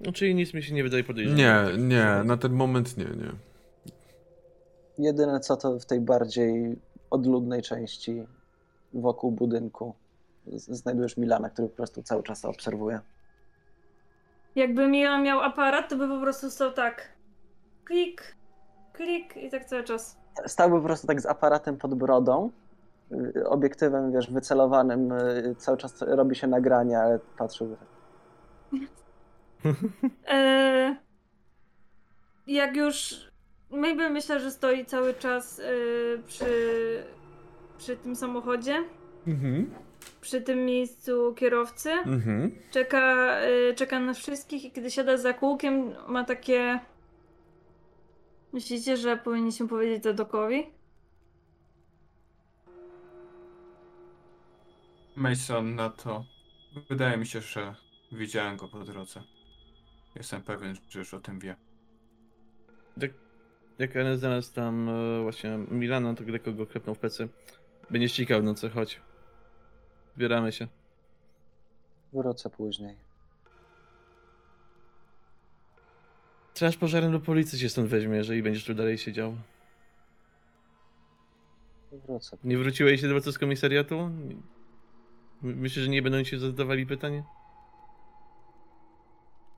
[0.00, 1.36] No, czyli nic mi się nie wydaje podejrzane.
[1.36, 3.32] Nie, Tak, nie, na ten moment nie, nie.
[4.98, 6.76] Jedyne co to w tej bardziej
[7.10, 8.26] odludnej części
[8.94, 9.94] wokół budynku
[10.46, 13.00] znajdujesz Milana, który po prostu cały czas to obserwuje.
[14.56, 17.13] Jakby Milan miał aparat, to by po prostu stał tak.
[17.84, 18.36] Klik,
[18.92, 20.16] klik i tak cały czas.
[20.46, 22.50] Stałby po prostu tak z aparatem pod brodą,
[23.36, 27.88] y, obiektywem, wiesz, wycelowanym, y, cały czas robi się nagranie, ale patrzyłby tak.
[30.28, 30.96] E,
[32.46, 33.14] jak już
[33.70, 35.64] Mabel myślę, że stoi cały czas e,
[36.26, 36.44] przy,
[37.78, 38.84] przy tym samochodzie,
[39.26, 39.70] Mhm,
[40.20, 41.90] przy tym miejscu kierowcy.
[41.90, 42.52] mhm.
[42.70, 46.80] Czeka, e, czeka na wszystkich i kiedy siada za kółkiem, ma takie.
[48.54, 50.66] Myślicie, że powinniśmy powiedzieć to Dokowi?
[55.16, 56.24] Mason na to.
[56.90, 57.74] Wydaje mi się, że
[58.12, 59.22] widziałem go po drodze.
[60.14, 61.56] Jestem pewien, że już o tym wie.
[62.96, 63.10] Jak,
[63.78, 67.28] jak Ernest znalazł tam e, właśnie Milana, to Greko go klepnął w plecy.
[67.90, 69.00] Będzie ścigał, no co, chodź.
[70.16, 70.68] Zbieramy się.
[72.12, 73.03] Wrócę później.
[76.54, 79.36] Straż pożarna do policji się stąd weźmie, jeżeli będziesz tu dalej siedział.
[81.92, 82.36] Wrócę.
[82.44, 84.08] Nie wróciłeś się do z komisariatu?
[84.08, 87.22] My- Myślisz, że nie będą ci zadawali pytań?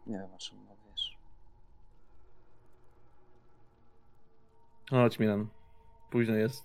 [0.06, 1.18] Nie wiem o czym mówisz.
[4.90, 5.46] Chodź Milan.
[6.10, 6.64] Późno jest.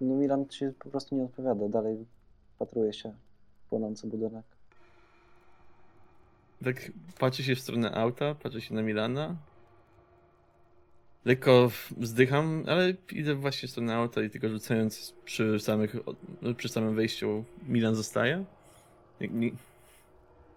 [0.00, 2.06] No Milan ci po prostu nie odpowiada, dalej
[2.58, 3.14] patruje się
[3.66, 4.57] w płonący budynek.
[6.64, 9.36] Tak patrzy się w stronę auta, patrzy się na Milana.
[11.24, 15.96] Lekko wzdycham, ale idę właśnie w stronę auta i tylko rzucając przy, samych,
[16.42, 18.44] no, przy samym wejściu Milan zostaje.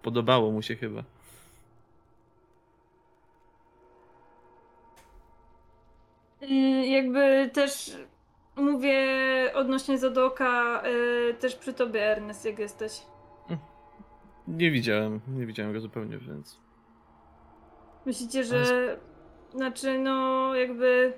[0.01, 1.03] Podobało mu się chyba.
[6.43, 7.91] Y, Jakby też
[8.55, 8.97] mówię
[9.53, 10.83] odnośnie Zadoka,
[11.29, 13.01] y, też przy tobie, Ernest, jak jesteś.
[14.47, 16.59] Nie widziałem, nie widziałem go zupełnie, więc...
[18.05, 18.97] Myślicie, że.
[19.55, 21.13] Znaczy, no, jakby.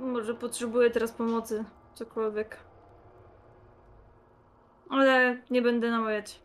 [0.00, 1.64] Może potrzebuję teraz pomocy,
[1.94, 2.58] cokolwiek.
[4.90, 6.40] Ale nie będę namawiać.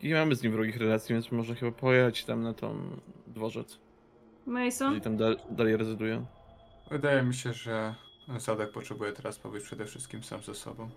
[0.00, 2.78] I nie mamy z nim wrogich relacji, więc może chyba pojechać tam na tą
[3.26, 3.78] dworzec.
[4.46, 4.86] Mason?
[4.86, 6.24] Jeżeli tam dal dalej rezyduje.
[6.90, 7.94] Wydaje mi się, że
[8.28, 10.90] Zadok potrzebuje teraz pobyć przede wszystkim sam ze sobą.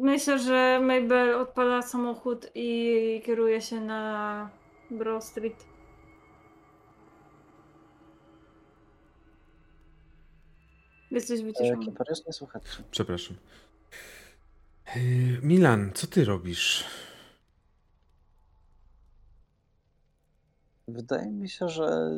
[0.00, 4.50] Myślę, że Mabel odpala samochód i kieruje się na
[4.90, 5.64] Broad Street.
[11.10, 11.92] Jesteś E, wyciszony.
[12.90, 13.36] Przepraszam.
[14.96, 15.02] Yy,
[15.42, 16.84] Milan, co ty robisz?
[20.88, 22.10] Wydaje mi się, że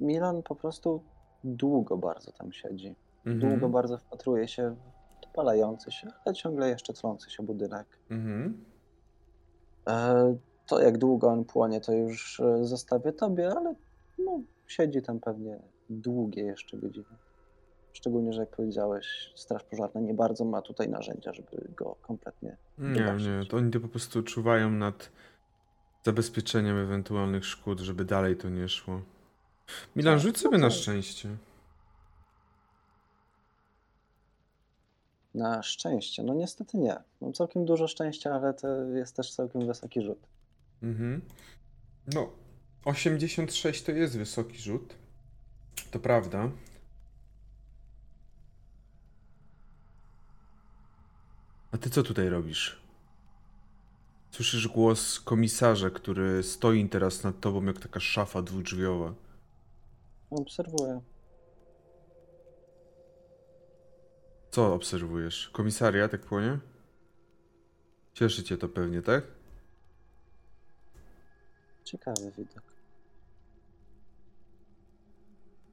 [0.00, 1.02] Milan po prostu
[1.44, 2.94] długo bardzo tam siedzi.
[3.26, 3.38] Mhm.
[3.38, 4.96] Długo bardzo wpatruje się w
[5.26, 7.86] dopalający się, ale ciągle jeszcze tlący się budynek.
[8.10, 8.64] Mhm.
[9.88, 10.36] E,
[10.66, 13.74] To jak długo on płonie, to już e, zostawię tobie, ale
[14.18, 15.58] no, siedzi tam pewnie
[15.90, 17.16] długie jeszcze godziny.
[17.92, 23.00] Szczególnie, że jak powiedziałeś, Straż Pożarna nie bardzo ma tutaj narzędzia, żeby go kompletnie Nie,
[23.00, 25.10] nie, to oni to po prostu czuwają nad
[26.06, 29.00] zabezpieczeniem ewentualnych szkód, żeby dalej to nie szło.
[29.96, 31.36] Milan, Tak, rzuć sobie na szczęście.
[35.34, 36.22] Na szczęście.
[36.22, 36.96] No niestety nie.
[37.20, 40.18] Mam całkiem dużo szczęścia, ale to jest też całkiem wysoki rzut.
[40.82, 41.22] Mhm.
[42.14, 42.30] No,
[42.84, 44.94] 86 to jest wysoki rzut.
[45.90, 46.50] To prawda.
[51.72, 52.85] A ty co tutaj robisz?
[54.30, 59.14] Słyszysz głos komisarza, który stoi teraz nad tobą jak taka szafa dwudrzwiowa.
[60.30, 61.00] Obserwuję.
[64.50, 65.50] Co obserwujesz?
[65.52, 66.58] Komisariat jak płonie?
[68.14, 69.24] Cieszy cię to pewnie, tak?
[71.84, 72.62] Ciekawy widok.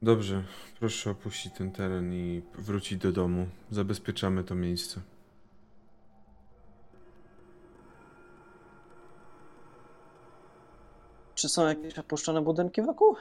[0.02, 0.44] Dobrze,
[0.78, 3.48] proszę opuścić ten teren i wrócić do domu.
[3.70, 5.00] Zabezpieczamy to miejsce.
[11.34, 13.16] Czy są jakieś opuszczone budynki wokół?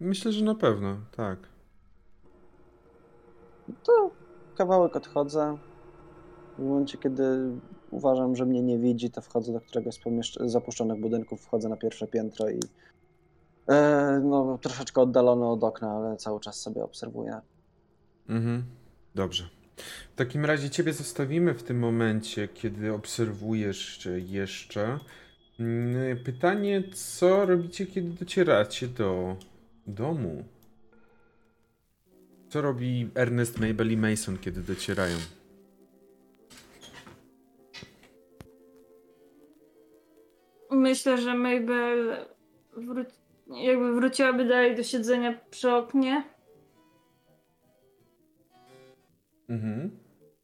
[0.00, 1.38] Myślę, że na pewno, tak.
[3.84, 4.10] To
[4.56, 5.58] kawałek odchodzę.
[6.58, 7.50] W momencie, kiedy
[7.90, 11.76] uważam, że mnie nie widzi, to wchodzę do któregoś z pomieszcz- zapuszczonych budynków, wchodzę na
[11.76, 12.60] pierwsze piętro i
[13.68, 17.40] e, no, troszeczkę oddalony od okna, ale cały czas sobie obserwuję.
[18.28, 18.64] Mhm.
[19.14, 19.48] Dobrze.
[20.12, 24.98] W takim razie ciebie zostawimy w tym momencie, kiedy obserwujesz jeszcze.
[25.60, 29.36] Mm, Pytanie, co robicie, kiedy docieracie do
[29.86, 30.44] domu?
[32.48, 35.16] Co robi Ernest, Mabel i Mason, kiedy docierają?
[40.70, 42.16] Myślę, że Mabel
[42.76, 43.04] wró-
[43.64, 46.24] jakby wróciłaby dalej do siedzenia przy oknie.
[49.48, 49.90] Mhm.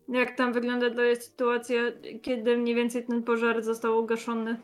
[0.08, 1.82] Jak tam wygląda dalej sytuacja,
[2.22, 4.56] kiedy mniej więcej ten pożar został ugaszony?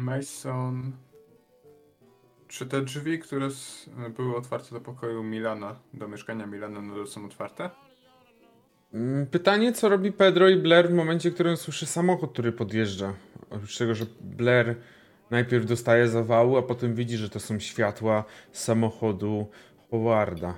[0.00, 0.92] Mason.
[2.48, 3.48] Czy te drzwi, które
[4.16, 7.70] były otwarte do pokoju Milana, do mieszkania Milana, nadal są otwarte?
[8.94, 13.14] Mm, Pytanie, co robi Pedro i Blair w momencie, w którym słyszy samochód, który podjeżdża.
[13.50, 14.76] Oprócz tego, że Blair
[15.30, 19.46] najpierw dostaje zawału, a potem widzi, że to są światła samochodu
[19.90, 20.54] Howarda.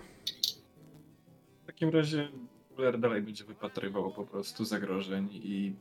[1.62, 2.28] W takim razie
[2.76, 5.76] Blair dalej będzie wypatrywał po prostu zagrożeń i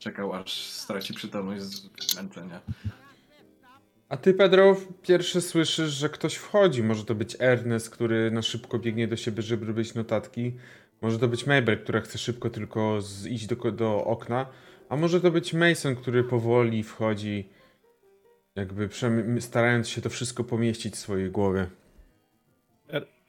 [0.00, 2.60] czekał aż straci przytomność z zmęczenia.
[4.08, 6.82] A ty, Pedro, pierwszy słyszysz, że ktoś wchodzi.
[6.82, 10.52] Może to być Ernest, który na szybko biegnie do siebie, żeby robić notatki.
[11.02, 12.98] Może to być Mabel, która chce szybko tylko
[13.28, 14.46] iść do, do okna.
[14.88, 17.48] A może to być Mason, który powoli wchodzi,
[18.56, 18.88] jakby
[19.40, 21.66] starając się to wszystko pomieścić w swojej głowie.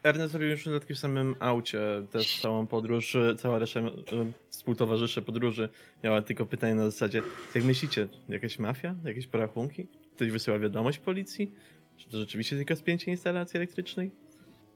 [0.06, 1.80] Ernest zrobił już notatki w samym aucie,
[2.12, 3.92] też całą podróż, e, cała reszta e,
[4.50, 5.70] współtowarzyszy podróży
[6.04, 7.22] miała tylko pytanie na zasadzie,
[7.56, 9.88] jak myślicie, jakaś mafia, jakieś porachunki?
[10.16, 11.52] Ktoś wysyła wiadomość policji?
[11.98, 14.12] Czy to rzeczywiście tylko spięcie instalacji elektrycznej?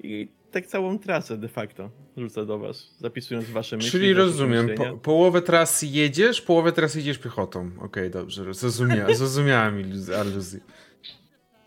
[0.03, 3.91] I tak całą trasę de facto rzuca do was, zapisując wasze myśli.
[3.91, 7.71] Czyli rozumiem, po, połowę trasy jedziesz, połowę trasy idziesz piechotą.
[7.79, 10.59] Okej, dobrze, zrozumia, zrozumiałem iluz- aluzję.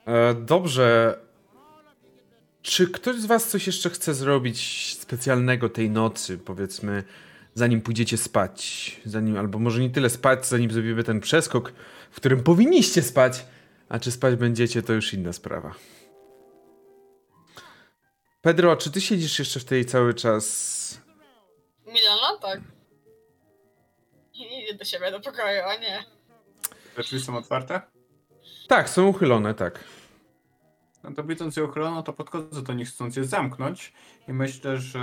[0.06, 1.18] E, dobrze.
[2.62, 7.04] Czy ktoś z was coś jeszcze chce zrobić specjalnego tej nocy, powiedzmy,
[7.54, 9.00] zanim pójdziecie spać?
[9.04, 11.72] Zanim, albo może nie tyle spać, zanim zrobimy ten przeskok,
[12.10, 13.44] w którym powinniście spać,
[13.88, 15.74] A czy spać będziecie, to już inna sprawa.
[18.42, 21.00] Pedro, czy ty siedzisz jeszcze w tej cały czas?
[21.86, 22.38] Milana?
[22.42, 22.60] Tak.
[24.34, 26.04] Nie idę do siebie do pokoju, o nie.
[26.96, 27.80] Te drzwi są otwarte?
[28.68, 29.84] Tak, są uchylone, tak.
[31.04, 33.92] No to widząc je uchylono, to podchodzę do nich chcąc je zamknąć
[34.28, 35.00] i myślę, że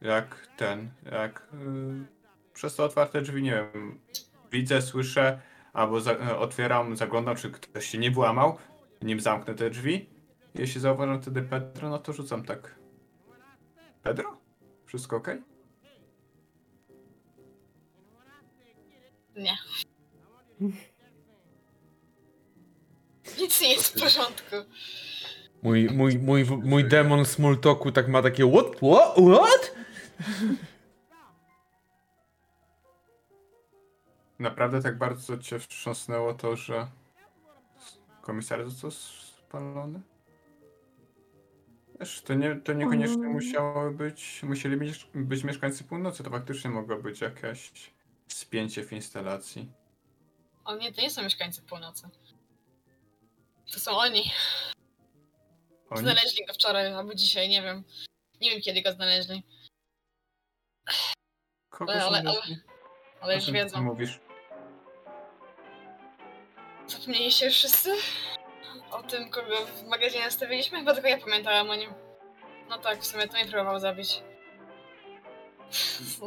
[0.00, 2.06] jak ten, jak yy,
[2.54, 4.00] przez te otwarte drzwi, nie wiem,
[4.52, 5.40] widzę, słyszę,
[5.72, 8.58] albo za, e, otwieram, zaglądam, czy ktoś się nie włamał,
[9.02, 10.08] nim zamknę te drzwi.
[10.54, 12.74] Jeśli zauważam wtedy Pedro, no to rzucam tak.
[14.02, 14.36] Pedro?
[14.86, 15.28] Wszystko ok?
[19.36, 19.56] Nie.
[23.38, 24.56] Nic nie jest w porządku.
[25.62, 29.74] Mój, mój, mój, mój demon smalltalku tak ma takie what, what, what?
[34.38, 36.86] Naprawdę tak bardzo cię wstrząsnęło to, że
[38.22, 38.90] komisariat został
[39.38, 40.00] spalony?
[42.00, 43.32] Wiesz, to, nie, to niekoniecznie Mm.
[43.32, 47.72] musiało być, musieli być, być mieszkańcy północy, to faktycznie mogło być jakieś
[48.28, 49.70] spięcie w instalacji.
[50.64, 52.08] O nie, to nie są mieszkańcy północy.
[53.72, 54.30] To są oni.
[55.90, 56.00] Oni?
[56.00, 57.84] Znaleźli go wczoraj albo dzisiaj, nie wiem.
[58.40, 59.42] Nie wiem kiedy go znaleźli,
[61.70, 62.32] Kogo ale- ale-
[63.20, 63.82] ale O już wiedzą.
[63.82, 64.20] mówisz?
[66.86, 67.92] Zapomnieliście wszyscy?
[68.90, 70.78] O tym, kogo w magazynie nastawiliśmy?
[70.78, 71.90] Chyba tylko ja pamiętałam o nim.
[72.68, 74.22] No tak, w sumie to mnie próbował zabić.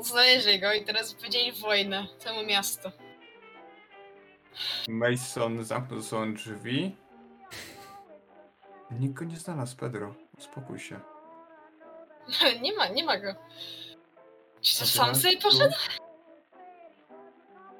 [0.01, 2.91] Znaleźli go i teraz powiedzieli wojnę całemu miastu.
[4.87, 6.95] Mason zamknął za sobą drzwi.
[8.91, 10.15] Nikt go nie znalazł, Pedro.
[10.37, 10.99] Uspokój się.
[12.61, 13.35] nie ma, nie ma go.
[14.61, 15.75] Czy to sam sobie poszedł?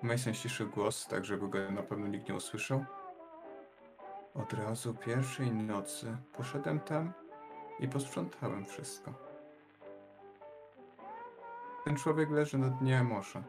[0.01, 2.85] Mason ściszył głos, tak żeby go na pewno nikt nie usłyszał.
[4.35, 7.13] Od razu pierwszej nocy poszedłem tam
[7.79, 9.13] i posprzątałem wszystko.
[11.85, 13.43] Ten człowiek leży na dnie morza.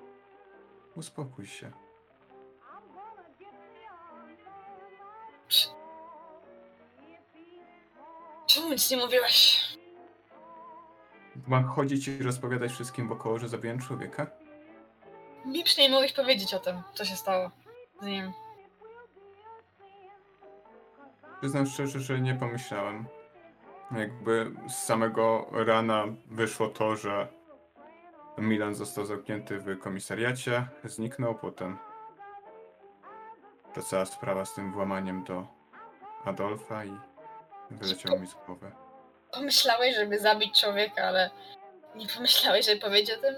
[0.97, 1.73] Uspokój się.
[8.49, 9.61] Czemu nic nie mówiłeś?
[11.47, 14.27] Mam chodzić i rozpowiadać wszystkim wokoło, że zabiłem człowieka?
[15.45, 17.51] Mi przynajmniej mogłeś powiedzieć o tym, co się stało
[18.03, 18.33] z nim.
[21.41, 23.07] Przyznam szczerze, że nie pomyślałem.
[23.97, 27.29] Jakby z samego rana wyszło to, że
[28.39, 31.79] Milan został zamknięty w komisariacie, zniknął, potem
[33.75, 35.47] ta cała sprawa z tym włamaniem do
[36.25, 37.08] Adolfa i
[37.71, 38.73] wyleciało mi z głowy.
[39.33, 41.31] Pomyślałeś, żeby zabić człowieka, ale
[41.95, 43.35] nie pomyślałeś, żeby powiedzieć o tym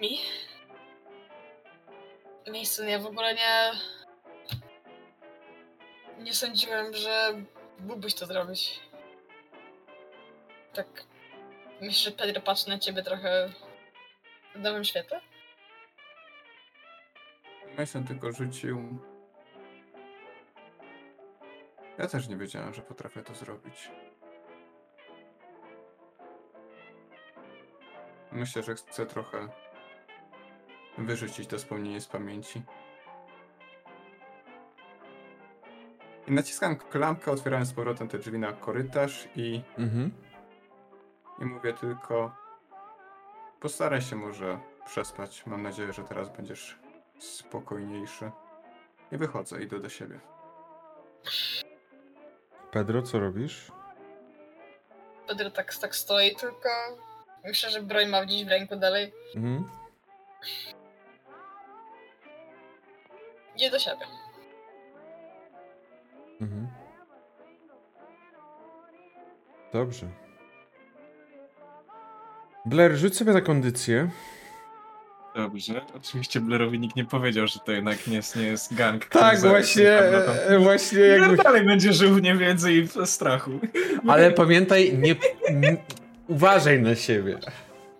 [0.00, 0.18] mi?
[2.50, 3.72] Miejscu ja w ogóle nie...
[6.18, 7.34] Nie sądziłem, że
[7.80, 8.80] mógłbyś to zrobić.
[10.74, 10.86] Tak...
[11.80, 13.52] Myślisz, że Pedro patrzy na ciebie trochę
[14.54, 15.20] w nowym świetle?
[17.78, 18.98] Mason tylko rzucił.
[21.98, 23.90] Ja też nie wiedziałem, że potrafię to zrobić.
[28.32, 29.48] Myślę, że chcę trochę
[30.98, 32.62] wyrzucić to wspomnienie z pamięci.
[36.26, 40.10] I naciskam klamkę, otwierając z powrotem te drzwi na korytarz i, Mhm.
[41.38, 42.32] i mówię tylko
[43.60, 45.46] postaraj się może przespać.
[45.46, 46.78] Mam nadzieję, że teraz będziesz
[47.18, 48.30] spokojniejszy.
[49.12, 50.20] I wychodzę, idę do siebie.
[52.70, 53.72] Pedro, co robisz?
[55.28, 56.68] Pedro tak, tak stoi, tylko
[57.44, 59.12] myślę, że broń ma gdzieś w ręku dalej.
[59.36, 59.64] Mhm.
[63.56, 64.06] Idzie do siebie.
[66.40, 66.68] Mhm.
[69.72, 70.06] Dobrze.
[72.64, 74.10] Blair, rzuć sobie na kondycję.
[75.42, 75.80] Dobrze.
[75.96, 79.04] Oczywiście Blairowi nikt nie powiedział, że to jednak nie jest, nie jest gang.
[79.04, 79.98] Tak, właśnie,
[80.58, 81.36] właśnie jakby...
[81.36, 83.50] dalej będzie żył w niewiedzy i w strachu.
[84.08, 85.16] Ale pamiętaj, nie...
[85.48, 85.76] n-
[86.28, 87.38] Uważaj na siebie.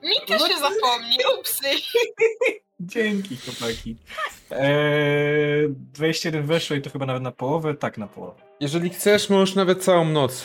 [0.03, 1.67] Mi też się zapomni, upsy.
[2.81, 3.97] Dzięki, chłopaki.
[4.51, 7.75] Eee, 21 weszło i to chyba nawet na połowę?
[7.75, 8.43] Tak, na połowę.
[8.61, 10.45] Jeżeli chcesz, możesz nawet całą noc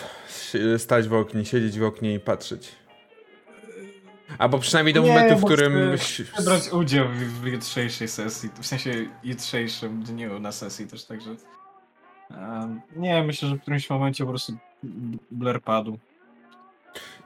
[0.78, 2.72] stać w oknie, siedzieć w oknie i patrzeć.
[4.38, 5.98] Albo przynajmniej do Nie, momentu, w którym...
[5.98, 7.08] chcę brać udział
[7.42, 8.92] w, jutrzejszej sesji, w sensie
[9.24, 11.30] jutrzejszym dniu na sesji też, także...
[12.32, 14.54] Ehm, nie, myślę, że w którymś momencie po prostu
[15.32, 15.98] Blair padł.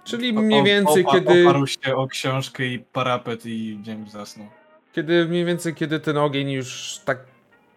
[0.03, 1.43] Czyli mniej więcej, opa- kiedy...
[1.43, 4.47] Oparł się o książkę i parapet i nie wiem, zasnął.
[4.93, 7.19] Kiedy mniej więcej, kiedy ten ogień już tak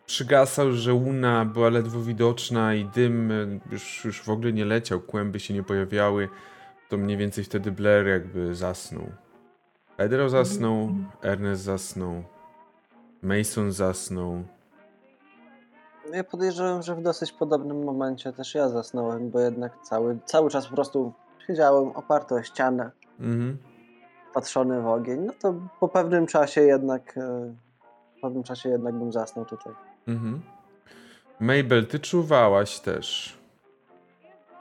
[0.06, 3.32] przygasał, że łuna była ledwo widoczna i dym
[3.72, 6.28] już, już w ogóle nie leciał, kłęby się nie pojawiały,
[6.90, 9.04] to mniej więcej wtedy Blair jakby zasnął.
[9.96, 10.88] Pedro zasnął,
[11.22, 12.22] Ernest zasnął,
[13.22, 14.42] Mason zasnął.
[16.12, 20.66] Ja podejrzewam, że w dosyć podobnym momencie też ja zasnąłem, bo jednak cały, cały czas
[20.66, 21.12] po prostu
[21.46, 23.58] siedziałem oparty o ścianę, Mhm.
[24.34, 25.20] patrzony w ogień.
[25.20, 27.54] No to po pewnym czasie jednak, e,
[28.14, 29.72] po pewnym czasie jednak bym zasnął tutaj.
[30.08, 30.40] Mhm.
[31.40, 33.38] Mabel, ty czuwałaś też.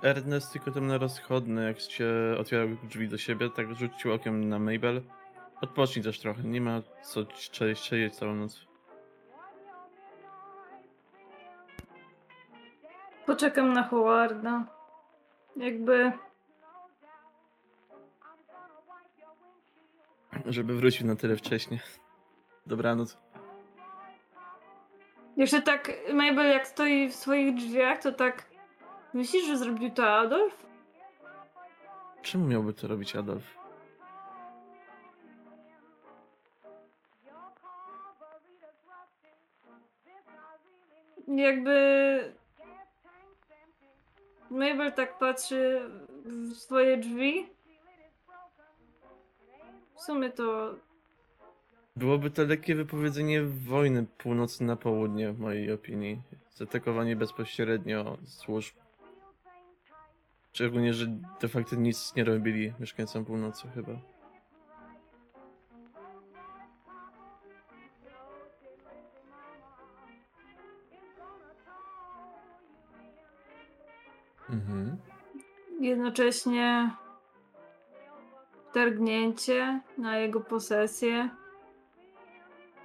[0.02, 2.08] Ernest tylko tam na rozchodny, jak się
[2.40, 5.02] otwierał drzwi do siebie, tak rzucił okiem na Mabel.
[5.62, 7.26] Odpocznij też trochę, nie ma co
[7.74, 8.66] siedzieć całą noc.
[13.26, 14.66] Poczekam na Howarda.
[15.56, 16.12] Jakby
[20.46, 21.80] Żeby wrócił na tyle wcześnie.
[22.66, 23.18] Dobranoc.
[25.38, 28.49] jeszcze tak Mabel jak stoi w swoich drzwiach, to tak
[29.14, 30.66] myślisz, że zrobił to Adolf?
[32.22, 33.44] Czemu miałby to robić Adolf?
[41.28, 42.34] Jakby
[44.50, 45.82] Mabel tak patrzy
[46.26, 47.48] w swoje drzwi.
[49.96, 50.76] W sumie to
[51.96, 56.22] Byłoby to lekkie wypowiedzenie wojny północy na południe, w mojej opinii.
[56.56, 58.76] Zaatakowanie bezpośrednio służb.
[60.54, 61.08] Szczególnie, że
[61.42, 63.92] de facto nic nie robili mieszkańcom północy chyba.
[74.50, 74.98] Mhm.
[75.80, 76.92] jednocześnie
[78.74, 81.30] targnięcie na jego posesję.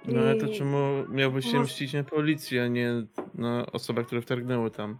[0.05, 4.71] No ale to czemu miałby się mścić na policji, a nie na osobach, które wtargnęły
[4.71, 4.97] tam?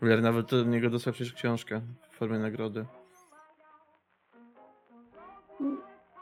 [0.00, 1.80] Blair nawet do niego dostał przecież książkę
[2.10, 2.86] w formie nagrody.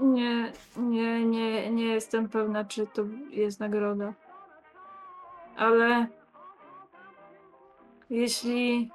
[0.01, 4.15] Nie, nie, nie, nie jestem pewna, czy to jest nagroda.
[5.57, 6.07] Ale
[8.11, 8.91] jeśli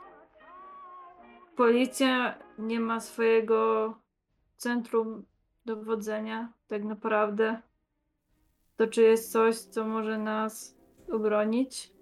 [1.55, 3.93] policja nie ma swojego
[4.57, 5.25] centrum
[5.65, 7.61] dowodzenia, tak naprawdę,
[8.75, 10.77] to czy jest coś, co może nas
[11.11, 11.92] obronić?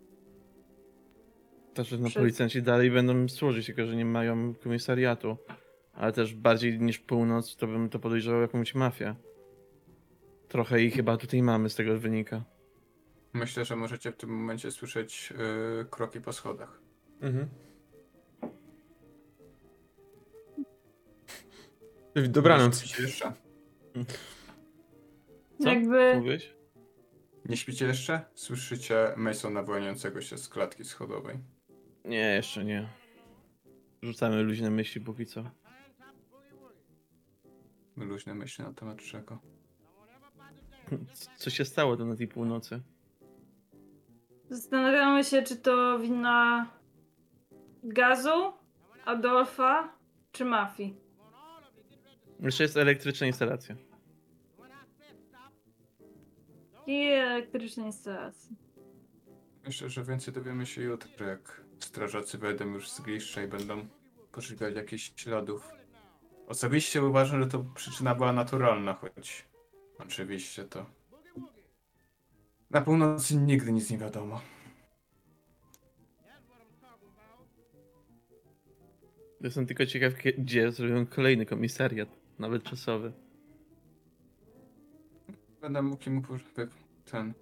[1.74, 5.38] To, że no, policjanci dalej będą służyć, tylko że nie mają komisariatu.
[5.94, 9.16] Ale też bardziej niż północ, to bym to podejrzewał jakąś mafię.
[10.48, 12.44] Trochę ich chyba tutaj mamy, z tego wynika.
[13.34, 15.34] Myślę, że możecie w tym momencie słyszeć
[15.82, 16.82] y, kroki po schodach.
[17.22, 17.48] Mhm.
[22.30, 22.82] Dobranoc.
[22.82, 23.34] Nie śpicie jeszcze?
[25.60, 25.70] Co?
[25.70, 26.54] Jakby Mówiłeś?
[27.46, 28.22] Nie śpicie jeszcze?
[28.36, 31.38] Słyszycie Masona wyłaniającego się z klatki schodowej.
[32.06, 32.90] Nie, jeszcze nie.
[34.02, 35.52] Rzucamy luźne myśli póki co.
[37.98, 39.40] Luźne myśli na temat czego.
[41.38, 42.82] Co się stało to na tej północy?
[44.50, 46.68] Zastanawiamy się, czy to wina
[47.84, 48.54] gazu,
[49.06, 49.94] Adolfa,
[50.32, 50.96] czy mafii.
[52.40, 53.76] Jeszcze jest elektryczna instalacja.
[56.88, 58.56] I elektrycznej instalacji.
[59.66, 63.88] Myślę, że więcej dowiemy się jutro, jak strażacy wejdą już z gliszcza i będą
[64.32, 65.70] poszukiwać jakichś śladów.
[66.48, 69.46] Osobiście uważam, że to przyczyna była naturalna, choć
[70.00, 70.86] oczywiście to...
[72.70, 74.42] Na północy nigdy nic nie wiadomo.
[79.42, 82.10] Jestem tylko ciekaw, gdzie zrobią kolejny komisariat,
[82.40, 83.14] nawet czasowy.
[85.62, 86.22] Będę mógł im
[87.12, 87.34] ten...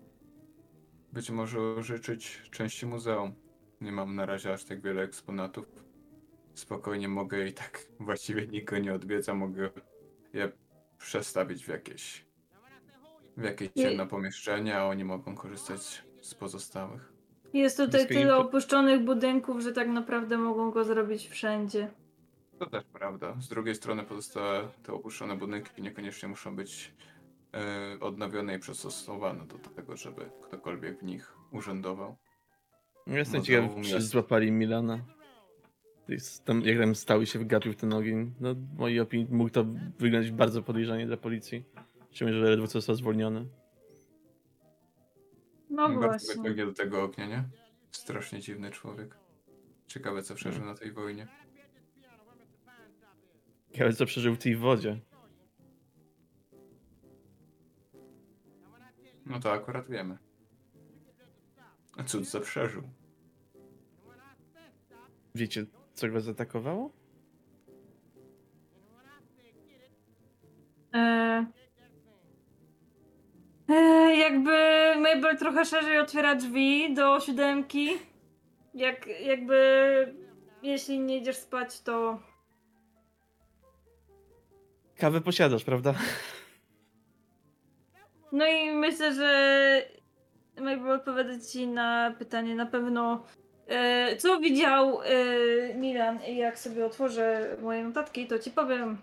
[1.14, 3.34] Być może użyczyć części muzeum.
[3.82, 5.66] Nie mam na razie aż tak wiele eksponatów.
[6.54, 9.70] Spokojnie mogę i tak właściwie nikt go nie odwiedza, mogę
[10.34, 10.52] je
[10.98, 12.26] przestawić w jakieś
[13.38, 17.14] w jakieś ciemne pomieszczenie, a oni mogą korzystać z pozostałych.
[17.54, 21.92] Jest tutaj Blisko tyle opuszczonych budynków, że tak naprawdę mogą go zrobić wszędzie.
[22.60, 23.36] To też prawda.
[23.40, 26.94] Z drugiej strony pozostałe te opuszczone budynki niekoniecznie muszą być
[27.54, 32.18] e, odnowione i przystosowane do tego, żeby ktokolwiek w nich urzędował.
[33.08, 35.06] Jestem ciekaw, czy złapali Milana.
[36.46, 38.34] Tam, jak tam stał i się wgapił w ten ogień.
[38.40, 39.66] No, w mojej opinii mógł to
[40.00, 41.64] wyglądać bardzo podejrzanie dla policji.
[42.12, 43.48] Szczególnie, że ledwo co został zwolniony.
[45.70, 46.44] No właśnie.
[46.44, 47.44] biegnie do tego ognia, nie?
[47.92, 49.18] Strasznie dziwny człowiek.
[49.88, 51.28] Ciekawe, co przeżył na tej wojnie.
[53.72, 55.00] Ciekawe, co przeżył w tej wodzie.
[59.26, 60.18] No to akurat wiemy.
[62.04, 62.84] Cud zaprzeżył.
[65.36, 66.92] Wiecie, co go zaatakowało?
[70.94, 71.46] E...
[73.70, 73.74] E,
[74.18, 74.52] jakby
[74.96, 77.90] Mabel trochę szerzej otwiera drzwi do siódemki.
[78.74, 79.56] Jak, jakby
[80.64, 82.20] jeśli nie idziesz spać, to
[85.00, 85.94] Kawę posiadasz, prawda?
[88.32, 89.99] No i myślę, że
[90.62, 93.26] Mabel odpowiada ci na pytanie na pewno.
[93.68, 98.98] E, co widział e, Milan i jak sobie otworzę moje notatki, to ci powiem.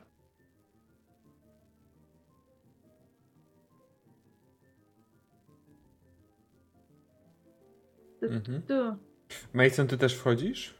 [8.22, 8.62] Mhm.
[8.62, 8.96] Tu.
[9.52, 10.74] Mason, ty też wchodzisz?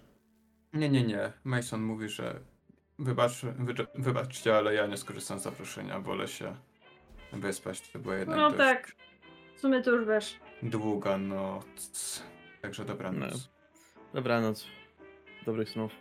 [0.73, 1.33] Nie, nie, nie.
[1.45, 2.41] Mason mówi, że
[2.99, 6.01] wybacz, wy, wybaczcie, ale ja nie skorzystam z zaproszenia.
[6.01, 6.57] Wolę się
[7.33, 7.81] wyspać.
[7.81, 8.93] To była jednak No dość tak.
[9.57, 10.41] W sumie to już wiesz.
[10.63, 12.23] Długa noc.
[12.63, 13.33] Także dobranoc.
[13.33, 13.39] No.
[14.15, 14.67] Dobranoc.
[15.47, 15.93] Dobrych snów.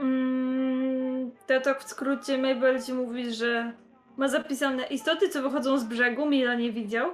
[0.00, 3.72] Mm, to tak w skrócie Mabel ci mówi, że
[4.16, 7.10] ma zapisane istoty, co wychodzą z brzegu, Mila nie widział.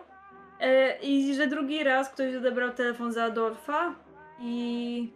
[0.60, 3.94] E, I że drugi raz ktoś odebrał telefon za Adolfa
[4.40, 5.12] i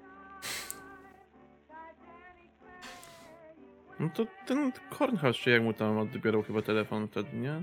[4.00, 7.62] No to ten Kornhaus, czy jak mu tam odbierał chyba telefon wtedy, nie?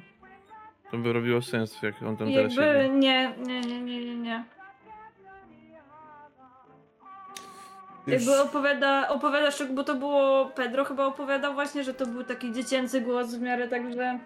[0.92, 2.96] To by robiło sens, jak on tam teraz jakby siedzi.
[2.96, 4.44] nie, nie, nie, nie, nie, nie.
[8.08, 12.24] Już- Jakby opowiada, opowiada szczeg- bo to było, Pedro chyba opowiadał właśnie, że to był
[12.24, 14.20] taki dziecięcy głos w miarę, także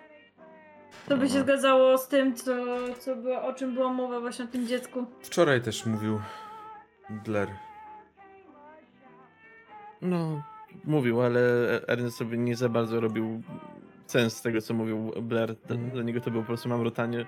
[1.08, 2.52] to by się zgadzało z tym, co,
[3.00, 5.06] co było, o czym była mowa właśnie o tym dziecku.
[5.22, 6.22] Wczoraj też mówił
[7.10, 7.50] Blair.
[10.02, 10.42] No,
[10.86, 11.40] mówił, ale
[11.88, 13.42] Ernest sobie nie za bardzo robił
[14.14, 15.56] sens z tego, co mówił Blair.
[15.56, 15.92] Dla, Mhm.
[15.92, 17.26] dla niego to było po prostu mamrotanie.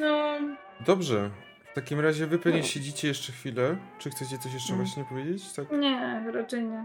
[0.00, 0.38] No,
[0.86, 1.30] Dobrze.
[1.72, 3.76] W takim razie wy pewnie siedzicie jeszcze chwilę.
[3.98, 4.84] Czy chcecie coś jeszcze Mm.
[4.84, 5.52] właśnie powiedzieć?
[5.52, 5.72] Tak?
[5.72, 6.84] nie, raczej nie.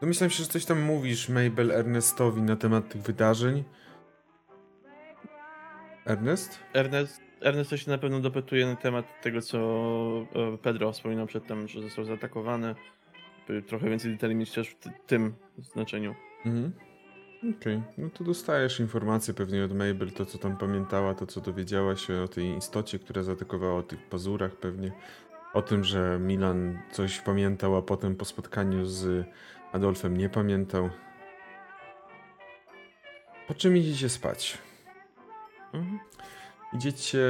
[0.00, 3.64] Domyślam się, że coś tam mówisz Mabel Ernestowi na temat tych wydarzeń.
[6.06, 6.58] Ernest?
[6.74, 9.58] Ernest, Ernest to się na pewno dopytuje na temat tego, co
[10.54, 12.74] e, Pedro wspominał przedtem, że został zaatakowany.
[13.48, 16.14] By trochę więcej detali mieć też w ty- tym znaczeniu.
[16.46, 16.72] Mhm.
[17.60, 21.96] Okej, no to dostajesz informacje pewnie od Mabel, to co tam pamiętała, to co dowiedziała
[21.96, 24.92] się o tej istocie, która zaatakowała, o tych pazurach pewnie.
[25.54, 29.26] O tym, że Milan coś pamiętał, a potem po spotkaniu z
[29.72, 30.90] Adolfem nie pamiętał.
[33.48, 34.58] Po czym idziecie spać?
[35.72, 35.98] Mhm.
[36.72, 37.26] Idziecie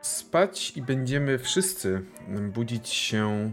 [0.00, 2.04] spać i będziemy wszyscy
[2.52, 3.52] budzić się.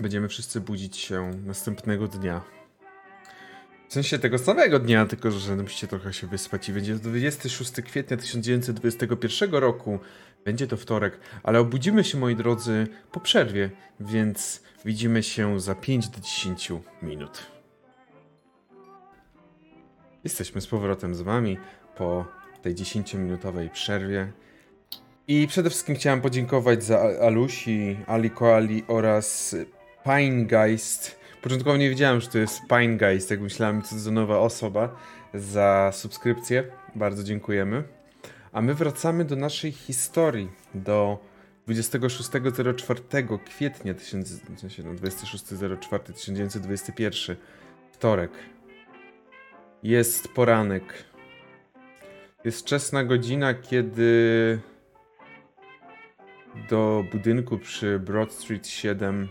[0.00, 2.40] Będziemy wszyscy budzić się następnego dnia.
[3.88, 8.16] W sensie tego samego dnia, tylko że musicie trochę się wyspać i będzie 26 kwietnia
[8.16, 9.98] 1921 roku.
[10.44, 16.08] Będzie to wtorek, ale obudzimy się, moi drodzy, po przerwie, więc widzimy się za 5
[16.08, 16.72] do 10
[17.02, 17.46] minut.
[20.24, 21.58] Jesteśmy z powrotem z wami
[21.96, 22.26] po
[22.62, 24.32] tej 10-minutowej przerwie.
[25.28, 29.56] I przede wszystkim chciałem podziękować za Alusi, Ali Koali oraz
[30.04, 31.20] Pinegeist.
[31.42, 34.96] Początkowo nie wiedziałem, że to jest Pinegeist, jak myślałem, co to za nowa osoba,
[35.34, 36.64] za subskrypcję.
[36.94, 37.84] Bardzo dziękujemy.
[38.52, 41.18] A my wracamy do naszej historii, do
[41.68, 47.36] 26.04 kwietnia 1000 w sensie, no, 26.04.1921,
[47.92, 48.30] wtorek.
[49.82, 51.04] Jest poranek.
[52.44, 54.60] Jest wczesna godzina, kiedy
[56.70, 59.28] do budynku przy Broad Street 7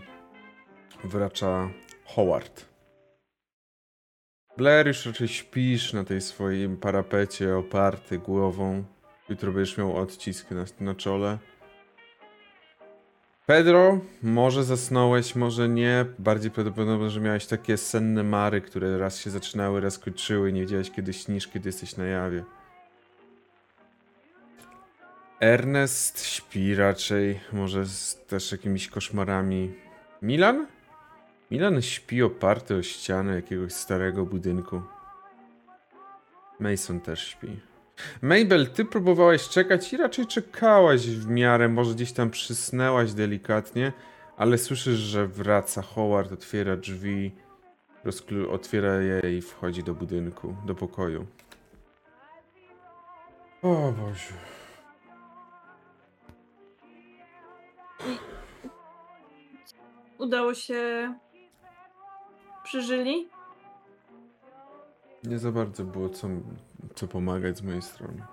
[1.04, 1.70] wracza
[2.04, 2.64] Howard.
[4.56, 8.84] Blair już raczej śpisz na tej swoim parapecie oparty głową.
[9.28, 11.38] Jutro będziesz miał odcisk na, na czole.
[13.46, 16.04] Pedro, może zasnąłeś, może nie.
[16.18, 20.52] Bardziej prawdopodobne, że miałeś takie senne mary, które raz się zaczynały, raz kończyły.
[20.52, 22.44] Nie wiedziałeś, kiedy śnisz, kiedy jesteś na jawie.
[25.40, 29.72] Ernest śpi raczej, może z też jakimiś koszmarami.
[30.22, 30.66] Milan?
[31.54, 34.82] Milan śpi oparty o ścianę jakiegoś starego budynku.
[36.60, 37.60] Mason też śpi.
[38.22, 43.92] Mabel, ty próbowałaś czekać i raczej czekałaś w miarę, może gdzieś tam przysnęłaś delikatnie,
[44.36, 47.32] ale słyszysz, że wraca Howard, otwiera drzwi,
[48.04, 51.26] rozklu- otwiera je i wchodzi do budynku, do pokoju.
[53.62, 54.34] O Boże.
[60.18, 61.14] Udało się.
[62.74, 63.28] Przeżyli?
[65.24, 66.28] Nie za bardzo było co,
[66.94, 68.26] co pomagać z mojej strony.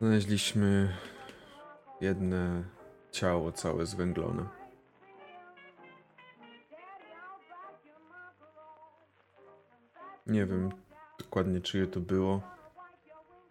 [0.00, 0.96] Znaleźliśmy
[2.00, 2.64] jedne
[3.12, 4.48] ciało całe zwęglone.
[10.26, 10.70] Nie wiem
[11.18, 12.40] dokładnie czyje to było.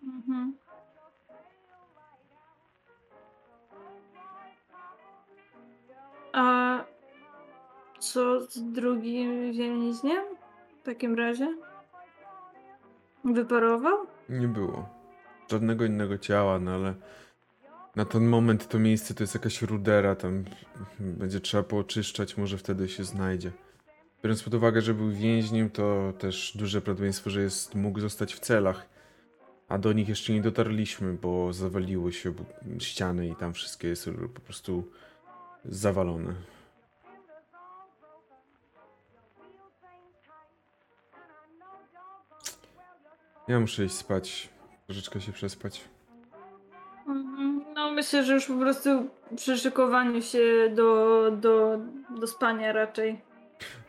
[0.04, 0.62] Mhm.
[6.34, 6.78] A
[8.00, 10.24] co z drugim więźniem?
[10.82, 11.58] W takim razie?
[13.26, 13.98] Wyparował?
[14.30, 14.90] Nie było.
[15.52, 16.94] Żadnego innego ciała, no ale
[17.96, 20.44] na ten moment to miejsce to jest jakaś rudera, tam
[21.00, 23.52] będzie trzeba pooczyszczać, może wtedy się znajdzie.
[24.24, 28.40] Biorąc pod uwagę, że był więźniem, to też duże prawdopodobieństwo, że jest, mógł zostać w
[28.40, 28.90] celach.
[29.68, 32.34] A do nich jeszcze nie dotarliśmy, bo zawaliły się
[32.80, 34.92] ściany i tam wszystkie jest po prostu
[35.65, 36.34] zawalone.
[43.48, 44.49] Ja muszę iść spać.
[44.85, 45.81] Troszeczkę się przespać.
[47.07, 47.64] Mhm.
[47.76, 48.90] No myślę, że już po prostu
[49.35, 51.80] przy szykowaniu się do, do,
[52.19, 53.22] do spania raczej.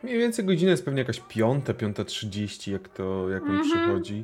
[0.03, 3.69] Mniej więcej godzina jest pewnie jakaś piąta, piąta trzydzieści, jak to, jak on Mhm.
[3.69, 4.23] przychodzi.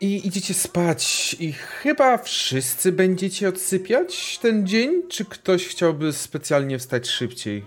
[0.00, 5.08] I idziecie spać i chyba wszyscy będziecie odsypiać ten dzień?
[5.08, 7.66] Czy ktoś chciałby specjalnie wstać szybciej?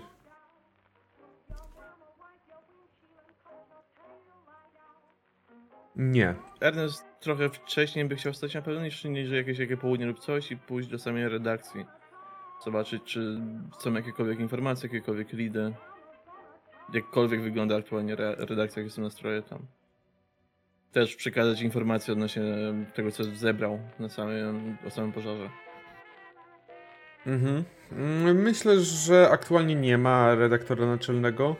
[5.96, 6.34] Nie.
[6.60, 10.52] Ernest trochę wcześniej by chciał wstać na pewno niż, niż jakieś jakie południe lub coś
[10.52, 11.86] i pójść do samej redakcji.
[12.64, 13.40] Zobaczyć, czy
[13.78, 15.72] są jakiekolwiek informacje, jakiekolwiek lidy.
[16.94, 19.66] Jakkolwiek wygląda aktualnie re redakcja, jakie są nastroje tam.
[20.92, 22.42] Też przekazać informacje odnośnie
[22.94, 25.50] tego, co zebrał na samym, o samym pożarze.
[27.26, 27.64] Mhm.
[27.92, 31.56] Mm, Myślę, że aktualnie nie ma redaktora naczelnego.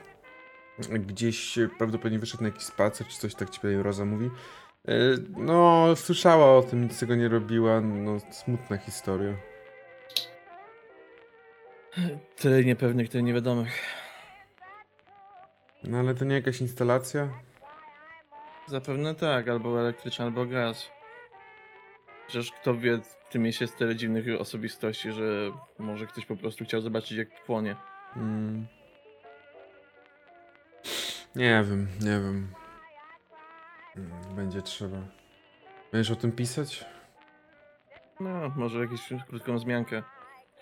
[0.91, 4.31] Gdzieś prawdopodobnie wyszedł na jakiś spacer, czy coś tak ci tutaj Roza mówi.
[4.89, 4.93] E,
[5.37, 7.81] No, słyszała o tym, nic tego nie robiła.
[7.81, 9.35] No, smutna historia.
[12.37, 13.81] Tyle niepewnych, tyle niewiadomych.
[15.85, 17.29] No, ale to nie jakaś instalacja?
[18.67, 20.91] Zapewne tak, albo elektryczny, albo gaz.
[22.27, 26.65] Przecież kto wie, w tym mieście jest tyle dziwnych osobistości, że może ktoś po prostu
[26.65, 27.77] chciał zobaczyć, jak płonie.
[28.17, 28.67] Mm.
[31.37, 32.53] Nie wiem, nie wiem.
[33.97, 34.99] Mm, Będzie trzeba.
[35.93, 36.85] Będziesz o tym pisać?
[38.21, 40.03] No, może jakąś krótką zmiankę.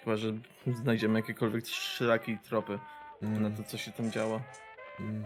[0.04, 0.32] Chyba, że
[0.66, 2.78] znajdziemy jakiekolwiek szlaki i tropy
[3.22, 4.40] na to, co się tam działo.
[5.00, 5.24] Mm.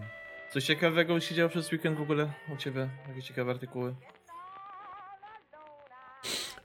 [0.49, 2.89] Coś ciekawego się działo przez weekend w ogóle u ciebie?
[3.07, 3.95] Jakieś ciekawe artykuły?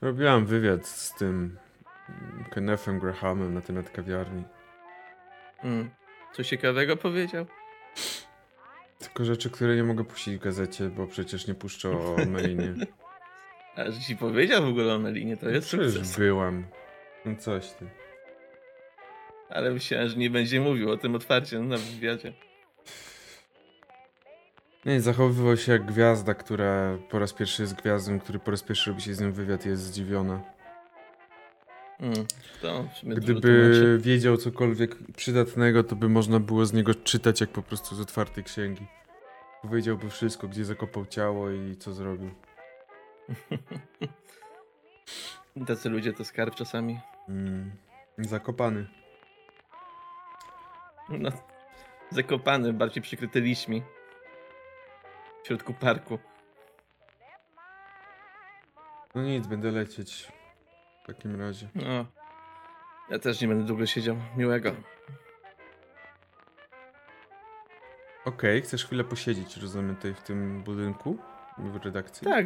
[0.01, 1.57] Robiłam wywiad z tym
[2.51, 4.43] Kennethem Grahamem na temat kawiarni.
[5.63, 5.89] Mm.
[6.33, 7.45] Coś ciekawego powiedział?
[8.99, 12.73] Tylko rzeczy, które nie mogę puścić w gazecie, bo przecież nie puszczę o Melinie.
[13.75, 16.17] A że ci powiedział w ogóle o Melinie, to jest Przecież sukces.
[16.17, 16.65] byłam.
[17.25, 17.89] No coś ty.
[19.49, 22.33] Ale myślałem, że nie będzie mówił o tym otwarcie na wywiadzie.
[24.85, 28.89] Nie, zachowywał się jak gwiazda, która po raz pierwszy jest gwiazdą, który po raz pierwszy
[28.89, 30.41] robi się z nią wywiad i jest zdziwiona.
[31.99, 32.25] Mm.
[32.61, 37.95] To Gdyby wiedział cokolwiek przydatnego, to by można było z niego czytać jak po prostu
[37.95, 38.87] z otwartej księgi.
[39.61, 42.29] Powiedziałby wszystko, gdzie zakopał ciało i co zrobił.
[45.67, 46.99] Tacy ludzie to skarb czasami.
[47.29, 47.71] Mm.
[48.17, 48.87] Zakopany.
[51.09, 51.29] No,
[52.09, 53.81] zakopany, bardziej przykryty liśmi.
[55.43, 56.19] W środku parku.
[59.15, 60.27] No nic, będę lecieć.
[61.03, 61.67] W takim razie.
[61.75, 62.05] No.
[63.09, 64.15] Ja też nie będę długo siedział.
[64.37, 64.71] Miłego.
[68.25, 71.17] Okej, chcesz chwilę posiedzieć, rozumiem, tutaj w tym budynku?
[71.57, 72.25] W redakcji?
[72.27, 72.45] Tak,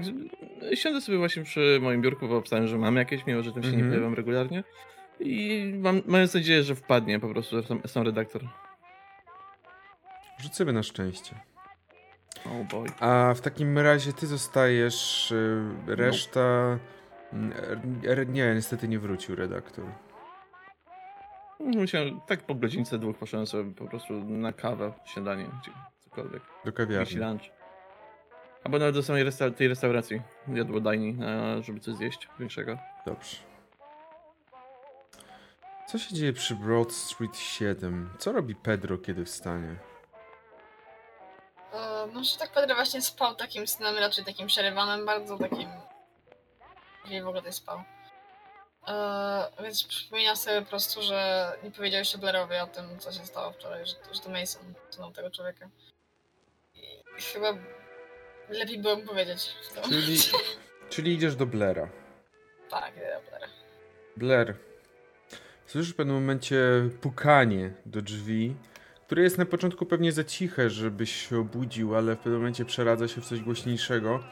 [0.73, 3.69] siądę sobie właśnie przy moim biurku, bo obstałem, że mam jakieś, mimo że tam się
[3.69, 3.91] nie Mhm.
[3.91, 4.63] pojawiam regularnie.
[5.19, 8.41] I mam, mając nadzieję, że wpadnie po prostu sam, sam redaktor.
[10.39, 11.35] Rzuć sobie na szczęście.
[12.45, 12.87] Oh boy.
[12.99, 16.79] A w takim razie ty zostajesz, y, reszta...
[18.03, 19.85] er- Nie, niestety nie wrócił redaktor.
[21.59, 26.41] Musiałem, tak po godzince dwóch poszedłem sobie po prostu na kawę, śniadanie, gdzie- cokolwiek.
[26.65, 27.15] Do kawiarni.
[27.17, 27.41] lunch.
[28.63, 30.21] Albo nawet do samej resta- tej restauracji.
[30.47, 32.77] Jadłodajni, a żeby coś zjeść większego.
[33.05, 33.37] Dobrze.
[35.87, 38.09] Co się dzieje przy Broad Street 7?
[38.17, 39.75] Co robi Pedro, kiedy wstanie?
[42.13, 45.69] No, że tak Pedro właśnie spał takim snem, raczej takim przerywanym, bardzo takim...
[47.05, 47.83] Gdzie w ogóle tutaj spał.
[48.87, 53.25] E, więc przypominam sobie po prostu, że nie powiedziałeś się Blairowi o tym, co się
[53.25, 55.69] stało wczoraj, że, że to Mason znał tego człowieka.
[57.17, 57.53] I chyba
[58.49, 59.55] lepiej było mu powiedzieć.
[59.83, 60.17] Czyli,
[60.89, 61.89] czyli idziesz do Blaira.
[62.69, 63.49] Tak, ja Blair.
[64.17, 64.55] Blair,
[65.65, 66.59] słyszysz w pewnym momencie
[67.01, 68.55] pukanie do drzwi,
[69.05, 73.07] które jest na początku pewnie za ciche, żebyś się obudził, ale w pewnym momencie przeradza
[73.07, 74.23] się w coś głośniejszego.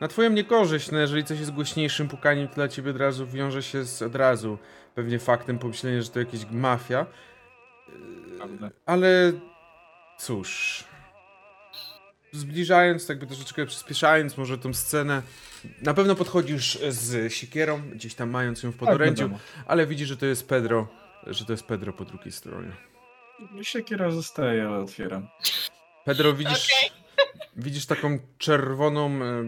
[0.00, 3.62] Na twoją niekorzyść, no jeżeli coś jest głośniejszym pukaniem, to dla ciebie od razu wiąże
[3.62, 4.58] się z od razu
[4.94, 7.06] pewnie faktem pomyślenia, że to jakaś mafia.
[8.36, 8.70] Prawda.
[8.86, 9.32] Ale
[10.18, 10.84] cóż.
[12.32, 15.22] Zbliżając, tak by troszeczkę przyspieszając może tą scenę,
[15.82, 19.40] na pewno podchodzisz z siekierą, gdzieś tam mając ją w podorędziu, wiadomo.
[19.66, 20.88] ale widzisz, że to jest Pedro,
[21.26, 22.91] że to jest Pedro po drugiej stronie.
[23.62, 25.28] Siekiera zostaje, ale otwieram.
[26.04, 26.68] Pedro, widzisz,
[27.56, 29.44] widzisz taką czerwoną e,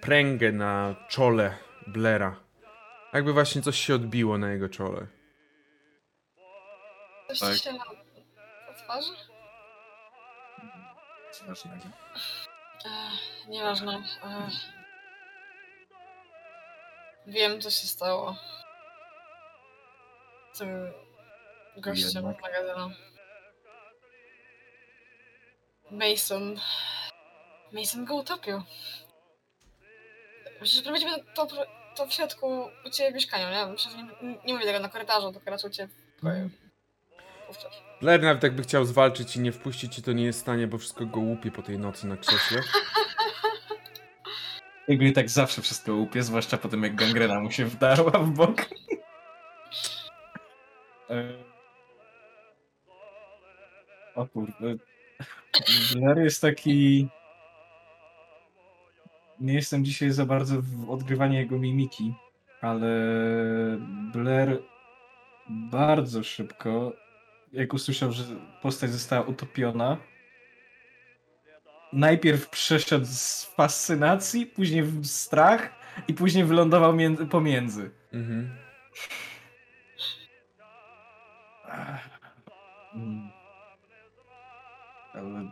[0.00, 2.40] pręgę na czole Blera.
[3.12, 5.06] Jakby właśnie coś się odbiło na jego czole.
[7.28, 7.56] Coś Tak.
[7.56, 9.12] się na, na twarzy?
[11.28, 11.84] Nic ważnego.
[12.86, 14.02] Ech, nieważne.
[14.24, 14.54] Ech.
[17.26, 18.36] Wiem, co się stało.
[20.52, 20.68] Z tym
[21.76, 22.36] gościem Jednak.
[22.36, 22.90] z magazynu.
[25.90, 26.56] Mason.
[27.72, 28.62] Mason go utopił.
[30.62, 31.46] Przecież prowadzimy to,
[31.96, 33.76] to w środku u ciebie w mieszkaniu, nie?
[33.76, 36.50] Przecież nie, nie mówię tego na korytarzu, tylko raczej u ciebie w pokoju.
[37.46, 37.72] Wówczas.
[38.00, 40.78] Blair nawet jakby chciał zwalczyć i nie wpuścić ci, to nie jest w stanie, bo
[40.78, 42.60] wszystko go łupie po tej nocy na krześle.
[44.88, 48.56] Jakby tak zawsze wszystko łupie, zwłaszcza po tym jak gangrena mu się wdarła w bok.
[54.14, 54.76] O kurde.
[55.92, 57.08] Blair jest taki...
[59.40, 62.14] Nie jestem dzisiaj za bardzo w odgrywaniu jego mimiki,
[62.60, 62.88] ale
[64.12, 64.62] Blair
[65.48, 66.92] bardzo szybko,
[67.52, 68.24] jak usłyszał, że
[68.62, 69.96] postać została utopiona,
[71.92, 75.70] najpierw przeszedł z fascynacji, później w strach
[76.08, 77.90] i później wylądował między, pomiędzy.
[78.12, 78.50] Mhm.
[82.94, 83.43] Mm.
[85.14, 85.50] Ale...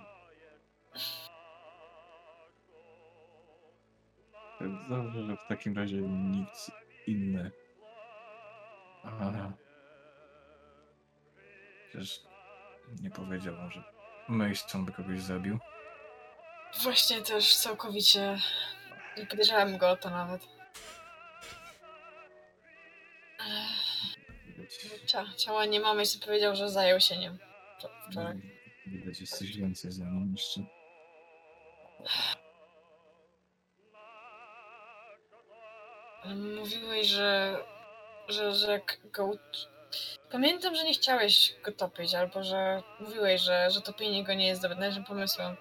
[4.88, 6.70] Dobrze, że w takim razie nikt
[7.06, 7.50] inny.
[9.04, 9.52] Aha.
[11.88, 12.20] Przecież
[13.02, 13.82] nie powiedział mu, że
[14.28, 15.58] Mason by kogoś zabił.
[16.82, 18.38] Właśnie też całkowicie
[19.16, 20.42] nie podejrzewałem go o to nawet.
[25.06, 27.38] Cia, ciała nie mamy, jeszcze powiedział, że zajął się nim
[27.78, 28.61] wczor- wczoraj.
[28.86, 30.60] Widać jest coś więcej za nim jeszcze.
[36.56, 37.58] Mówiłeś, że,
[38.28, 39.30] że, że go...
[40.30, 44.62] Pamiętam, że nie chciałeś go topić, albo że mówiłeś, że, że topienie go nie jest
[44.62, 45.56] dobrym pomysłem.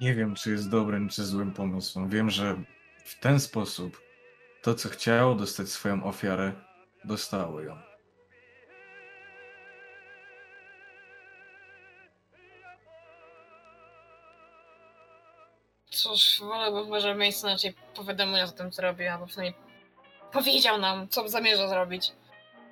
[0.00, 2.08] Nie wiem, czy jest dobrym, czy złym pomysłem.
[2.08, 2.56] Wiem, że
[3.04, 4.02] w ten sposób
[4.62, 6.52] to, co chciało dostać swoją ofiarę,
[7.04, 7.93] dostało ją.
[16.04, 19.60] Cóż, wolałbym może miejsce inaczej powiadomienia o tym, co robi, albo przynajmniej
[20.32, 22.12] powiedział nam, co zamierza zrobić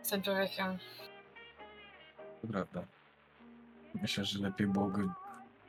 [0.03, 0.79] z tym człowiekiem.
[2.43, 2.85] To prawda.
[3.95, 5.09] Myślę, że lepiej byłoby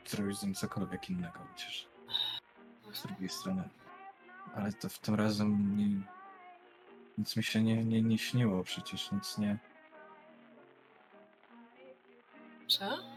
[0.06, 1.88] zrobić z nim cokolwiek innego, chociaż
[2.94, 3.69] z drugiej strony.
[4.56, 6.02] Ale to w tym razem nie,
[7.18, 9.57] nic mi się nie, nie, nie śniło przecież, nic nie...
[12.68, 13.12] Co?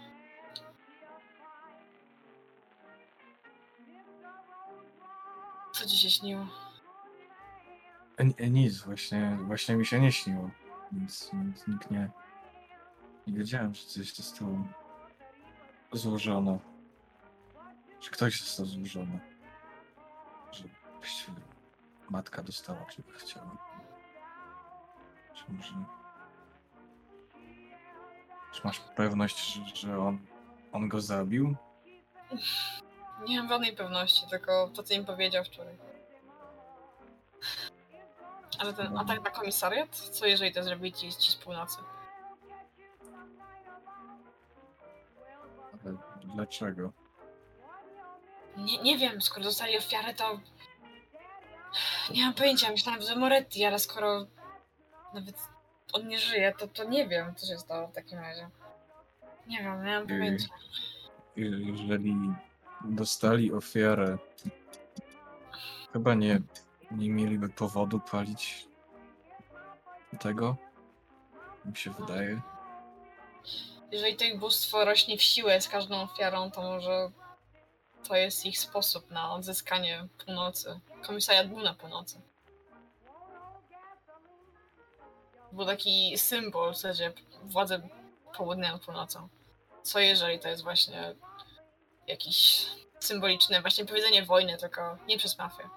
[5.86, 6.46] Ci się śniło?
[8.18, 10.50] E, e, nic, właśnie, właśnie mi się nie śniło.
[10.92, 12.10] Nic, nic, nikt nie...
[13.26, 14.58] Nie wiedziałem, że coś zostało
[15.92, 16.58] złożone.
[18.00, 19.20] Że ktoś został złożony.
[20.52, 20.64] Że
[22.10, 23.56] matka dostała, czego chciała.
[25.34, 25.74] Czy może...
[28.52, 30.18] Czy masz pewność, że, że on,
[30.72, 31.56] on go zabił?
[33.24, 35.78] Nie mam żadnej pewności, tylko to, co im powiedział wczoraj.
[38.58, 39.96] Ale ten atak na komisariat?
[39.96, 41.78] Co jeżeli to zrobili ci, ci z północy?
[45.84, 45.96] Ale
[46.34, 46.92] dlaczego?
[48.56, 50.40] Nie, nie wiem, skoro dostali ofiarę, to...
[52.14, 54.26] Nie mam pojęcia, myślałam, że Moretti, ale skoro
[55.14, 55.36] nawet
[55.92, 58.50] on nie żyje, to, to nie wiem, co się stało w takim razie.
[59.46, 60.48] Nie wiem, nie mam Yy, pojęcia.
[61.36, 62.14] jeżeli
[62.88, 64.18] dostali ofiarę
[65.96, 66.40] Chyba nie,
[66.90, 68.66] nie mieliby powodu palić
[70.20, 70.56] tego.
[71.64, 72.40] Mi się wydaje.
[73.92, 77.10] Jeżeli to ich bóstwo rośnie w siłę z każdą ofiarą, to może
[78.08, 80.80] to jest ich sposób na odzyskanie północy.
[81.06, 82.20] Komisariat był na północy.
[85.52, 87.80] Był taki symbol w zasadzie władzy
[88.36, 89.28] południa nad północą.
[89.82, 91.14] Co jeżeli to jest właśnie
[92.08, 92.66] jakiś
[93.00, 95.68] symboliczne właśnie powiedzenie wojny, tylko nie przez mafię.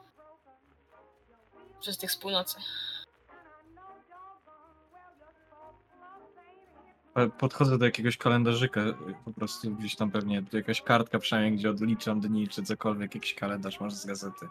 [1.80, 2.58] Przez tych z północy.
[7.40, 8.82] Podchodzę do jakiegoś kalendarzyka,
[9.26, 13.80] po prostu gdzieś tam pewnie jakaś kartka przynajmniej, gdzie odliczam dni czy cokolwiek, jakiś kalendarz
[13.80, 14.48] masz z gazety.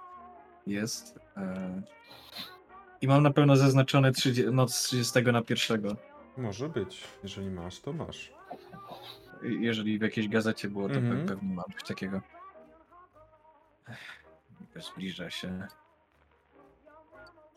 [0.66, 1.18] Jest.
[1.36, 1.82] E...
[3.00, 5.96] I mam na pewno zaznaczony 30, noc z 30 na 1.
[6.36, 7.04] Może być.
[7.22, 8.37] Jeżeli masz, to masz.
[9.42, 11.26] Jeżeli w jakiejś gazecie było, to pe- Mhm.
[11.26, 12.20] pewnie mam coś takiego.
[14.76, 15.66] Zbliża się.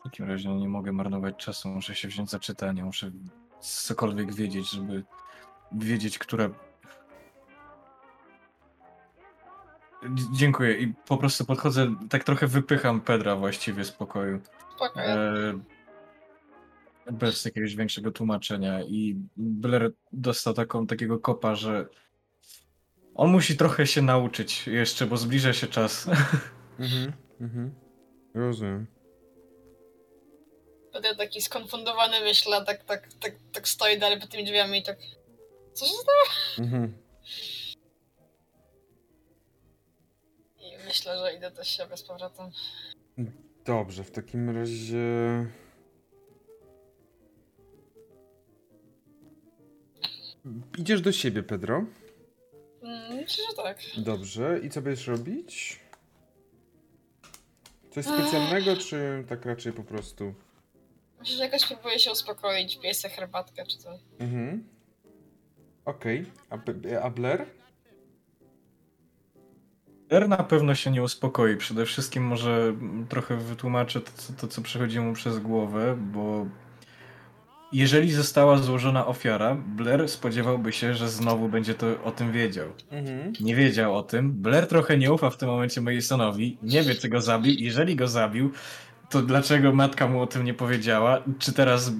[0.00, 3.10] W takim razie nie mogę marnować czasu, muszę się wziąć za czytanie, muszę
[3.60, 5.04] cokolwiek wiedzieć, żeby
[5.72, 6.50] wiedzieć, które...
[10.14, 14.40] Dzie- Dziękuję i po prostu podchodzę, tak trochę wypycham Pedra właściwie z pokoju.
[14.76, 15.08] Spokojnie.
[15.08, 15.52] E,
[17.10, 21.86] bez jakiegoś większego tłumaczenia i Blair dostał taką, takiego kopa, że
[23.14, 26.06] on musi trochę się nauczyć jeszcze, bo zbliża się czas.
[26.78, 27.74] Mhm, mhm.
[28.34, 28.86] Rozumiem.
[30.92, 34.98] Będę taki skonfundowany, myślę, tak, tak, tak, tak stoi dalej pod tymi drzwiami i tak...
[35.72, 36.58] Co się stało?
[36.58, 36.98] Mhm.
[40.60, 42.50] I myślę, że idę do siebie z powrotem.
[43.64, 45.06] Dobrze, w takim razie.
[50.78, 51.84] Idziesz do siebie, Pedro.
[52.82, 53.78] Mm, myślę, że tak.
[53.98, 54.60] Dobrze.
[54.62, 55.80] I co będziesz robić?
[57.90, 60.34] Coś specjalnego, czy tak raczej po prostu?
[61.20, 64.00] Myślę, że jakoś próbuję się uspokoić, piję sobie herbatkę czy coś.
[64.18, 64.64] Mhm.
[65.84, 66.26] Okej.
[66.50, 67.46] A, Be- a Blair?
[70.08, 71.56] Blair na pewno się nie uspokoi.
[71.56, 72.76] Przede wszystkim może
[73.08, 76.46] trochę wytłumaczę to, co- to, co przechodzi mu przez głowę, bo
[77.72, 82.68] jeżeli została złożona ofiara, Blair spodziewałby się, że znowu będzie to o tym wiedział.
[82.90, 83.32] Mhm.
[83.40, 84.32] Nie wiedział o tym.
[84.32, 86.58] Blair trochę nie ufa w tym momencie Masonowi.
[86.62, 87.54] Nie wie, czy go zabił.
[87.58, 88.52] Jeżeli go zabił,
[89.12, 91.22] to dlaczego matka mu o tym nie powiedziała?
[91.38, 91.92] Czy teraz, e,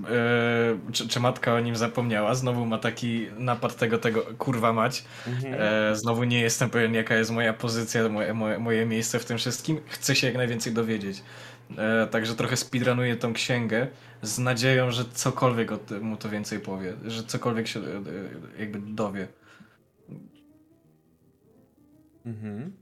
[0.93, 2.35] czy, czy matka o nim zapomniała?
[2.35, 5.05] Znowu ma taki napad tego, tego, kurwa mać.
[5.27, 5.55] Mhm.
[5.59, 9.39] E, znowu nie jestem pewien, jaka jest moja pozycja, moje, moje, moje miejsce w tym
[9.39, 9.81] wszystkim.
[9.87, 11.23] Chcę się jak najwięcej dowiedzieć.
[11.79, 13.87] E, także trochę speedrunuję tą księgę
[14.23, 15.71] z nadzieją, że cokolwiek
[16.01, 16.95] mu to więcej powie.
[17.07, 19.29] Że cokolwiek się e, e, jakby dowie.
[22.27, 22.73] Mhm.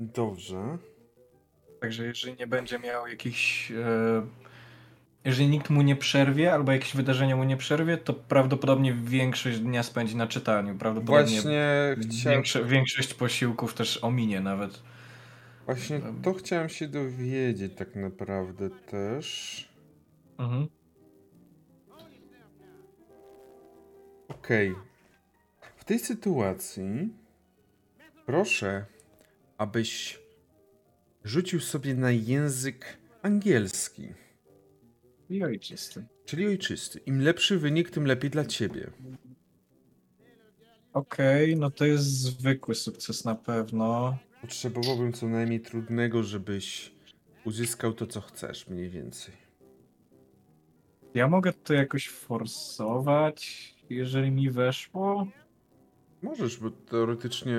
[0.00, 0.78] Dobrze.
[1.80, 3.70] Także jeżeli nie będzie miał jakichś.
[3.70, 3.74] E,
[5.24, 9.82] jeżeli nikt mu nie przerwie, albo jakieś wydarzenie mu nie przerwie, to prawdopodobnie większość dnia
[9.82, 10.74] spędzi na czytaniu.
[10.78, 12.42] Prawdopodobnie Właśnie chciałem.
[12.42, 14.82] większo- większość posiłków też ominie nawet.
[15.66, 19.68] Właśnie to chciałem się dowiedzieć tak naprawdę też.
[20.38, 20.68] Mhm.
[24.28, 24.74] Okej.
[25.76, 27.14] W tej sytuacji
[28.26, 28.84] proszę,
[29.58, 30.20] abyś
[31.24, 34.08] rzucił sobie na język angielski,
[35.30, 36.04] I ojczysty.
[36.24, 36.98] czyli ojczysty.
[37.06, 38.90] Im lepszy wynik, tym lepiej dla ciebie.
[40.92, 44.18] Okej, no to jest zwykły sukces na pewno.
[44.44, 46.92] Potrzebowałbym co najmniej trudnego, żebyś
[47.44, 49.34] uzyskał to, co chcesz, mniej więcej.
[51.14, 55.26] Ja mogę to jakoś forsować, jeżeli mi weszło.
[56.22, 57.56] Możesz, bo teoretycznie.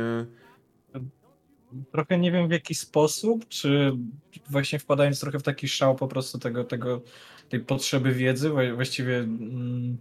[1.92, 3.92] Trochę nie wiem w jaki sposób, czy
[4.50, 7.02] właśnie wpadając trochę w taki szał po prostu tego, tego
[7.50, 9.98] tej potrzeby wiedzy, wła- właściwie mm,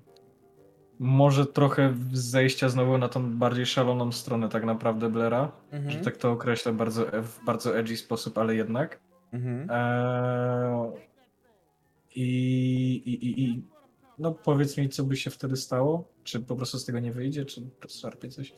[0.99, 6.05] może trochę zejścia znowu na tą bardziej szaloną stronę tak naprawdę Blera, że Mhm.
[6.05, 9.01] tak to określę bardzo, w bardzo edgy sposób, ale jednak.
[9.33, 9.66] Mhm.
[9.71, 10.91] Eee,
[12.16, 12.23] i,
[13.05, 13.62] i, i, I
[14.19, 16.09] no powiedz mi, co by się wtedy stało?
[16.25, 18.53] Czy po prostu z tego nie wyjdzie, czy rozszarpie coś?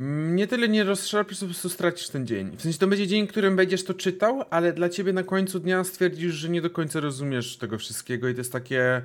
[0.00, 2.56] Mm, Nie tyle nie rozszarpisz, po prostu stracisz ten dzień.
[2.56, 5.84] W sensie to będzie dzień, którym będziesz to czytał, ale dla ciebie na końcu dnia
[5.84, 9.02] stwierdzisz, że nie do końca rozumiesz tego wszystkiego i to jest takie,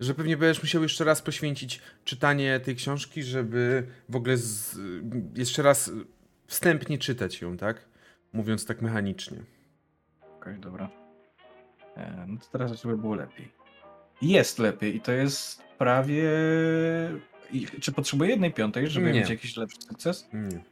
[0.00, 4.78] że pewnie będziesz musiał jeszcze raz poświęcić czytanie tej książki, żeby w ogóle z,
[5.34, 5.90] jeszcze raz
[6.46, 7.84] wstępnie czytać ją, tak?
[8.32, 9.38] Mówiąc tak mechanicznie.
[10.36, 10.90] Okej, dobra.
[11.96, 13.52] E, no to teraz żeby było lepiej.
[14.22, 16.30] Jest lepiej i to jest prawie...
[17.52, 19.20] I, czy potrzebuję jednej piątej, żeby Nie.
[19.20, 20.28] mieć jakiś lepszy sukces?
[20.32, 20.64] Nie.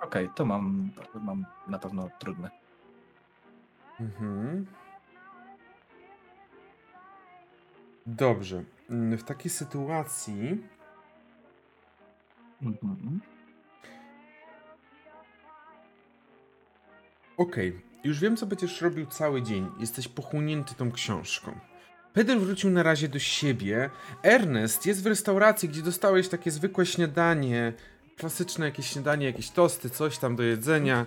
[0.00, 2.50] Okej, to mam, mam na pewno trudne.
[4.00, 4.66] Mhm.
[8.16, 8.64] Dobrze.
[8.90, 10.58] Mm, W takiej sytuacji
[12.62, 13.20] Mhm.
[17.36, 19.68] Okej, już wiem, co będziesz robił cały dzień.
[19.80, 21.58] Jesteś pochłonięty tą książką.
[22.12, 23.90] Peter wrócił na razie do siebie.
[24.22, 27.72] Ernest jest w restauracji, gdzie dostałeś takie zwykłe śniadanie.
[28.16, 31.04] Klasyczne jakieś śniadanie, jakieś tosty, coś tam do jedzenia.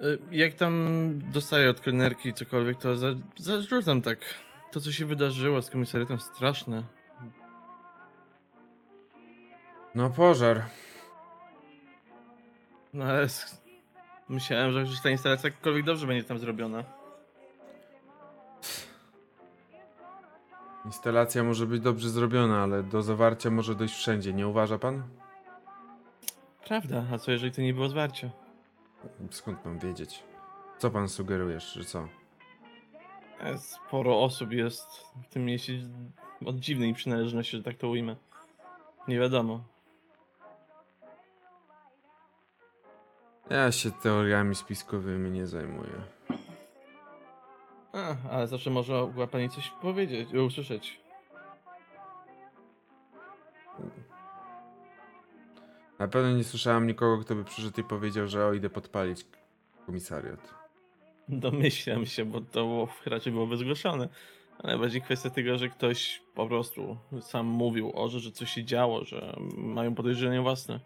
[0.00, 0.88] Y, Jak tam
[1.32, 4.18] dostaję od kelnerki cokolwiek, to za, zarzucam tak.
[4.76, 6.82] To, co się wydarzyło z komisariatem, straszne.
[9.94, 10.62] No, pożar.
[12.94, 13.62] No ale s-
[14.28, 16.84] myślałem, że już ta instalacja jakkolwiek dobrze będzie tam zrobiona.
[20.84, 25.02] Instalacja może być dobrze zrobiona, ale do zawarcia może dojść wszędzie, nie uważa pan?
[26.66, 28.30] Prawda, a co jeżeli to nie było zwarcie?
[29.30, 30.22] Skąd mam wiedzieć?
[30.78, 32.08] Co pan sugerujesz, że co?
[33.40, 34.86] E, Sporo osób jest
[35.24, 35.72] w tym mieście
[36.46, 38.16] od dziwnej przynależności, że tak to ujmę.
[39.08, 39.64] Nie wiadomo.
[43.50, 46.02] Ja się teoriami spiskowymi nie zajmuję.
[47.92, 51.00] A, ale zawsze może mogła pani coś powiedzieć, usłyszeć.
[55.98, 59.26] Na pewno nie słyszałem nikogo, kto by przyszedł i powiedział, że o, idę podpalić
[59.86, 60.65] komisariat.
[61.28, 64.08] Domyślam się, bo to było, raczej byłoby zgłoszone.
[64.58, 68.64] Ale bardziej kwestia tego, że ktoś po prostu sam mówił o, że, że coś się
[68.64, 70.80] działo, że mają podejrzenia własne.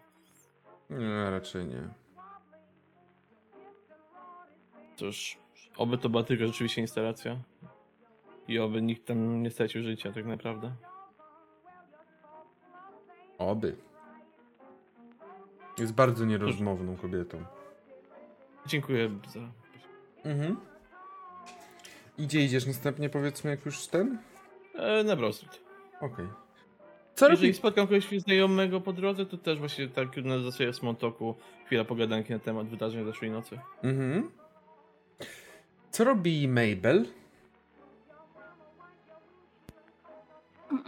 [0.89, 1.89] Nie, raczej nie.
[4.95, 5.37] Cóż,
[5.77, 7.37] oby to była tylko rzeczywiście instalacja.
[8.47, 10.71] I oby nikt tam nie stracił życia, tak naprawdę.
[13.37, 13.75] Oby.
[15.77, 17.45] Jest bardzo nierozmowną kobietą.
[18.65, 19.60] Dziękuję za.
[20.25, 20.57] Mhm.
[22.19, 24.17] Gdzie idziesz następnie, powiedzmy, jak już ten?
[24.75, 25.61] E, na Brosut.
[26.01, 26.27] Okej.
[27.15, 27.57] Co Jeżeli robi...
[27.57, 31.35] spotkam kogoś znajomego po drodze, to też właśnie tak na zasadzie small talku
[31.65, 33.59] chwila pogadanki na temat wydarzeń zeszłej nocy.
[33.83, 34.31] Mhm.
[35.91, 37.05] Co robi Mabel?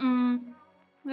[0.00, 0.54] Mm,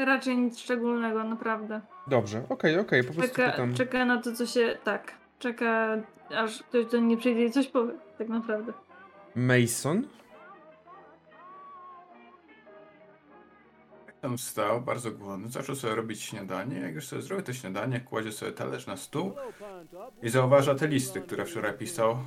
[0.06, 1.82] raczej nic szczególnego, naprawdę.
[2.08, 3.74] Dobrze, okej, okej, po prostu Czeka, pytam.
[3.74, 4.78] czeka na to, co się.
[4.84, 5.21] Tak.
[5.42, 5.98] Czeka,
[6.36, 8.74] aż ktoś do mnie przyjdzie i coś powie, tak naprawdę.
[9.36, 10.08] Mason?
[14.22, 16.80] Tam wstał, bardzo głodny, zaczął sobie robić śniadanie.
[16.80, 19.34] Jak już sobie zrobił to śniadanie, kładzie sobie talerz na stół
[20.22, 22.18] i zauważa te listy, które wczoraj pisał, e,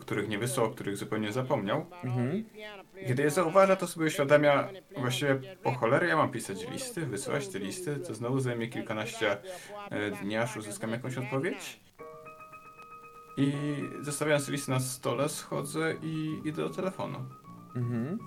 [0.00, 1.86] których nie wysłał, których zupełnie zapomniał.
[2.04, 2.44] Mhm.
[3.06, 7.58] Kiedy je zauważa, to sobie uświadamia właściwie po cholerę ja mam pisać listy, wysyłać te
[7.58, 9.36] listy, to znowu zajmie kilkanaście
[9.90, 11.83] e, dni, aż uzyskam jakąś odpowiedź.
[13.36, 13.52] I
[14.00, 17.18] zostawiając listy na stole, schodzę i idę do telefonu.
[17.76, 18.18] Mhm.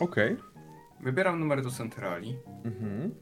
[0.00, 0.36] Okej.
[1.00, 2.38] Wybieram numer do centrali.
[2.64, 3.14] Mhm.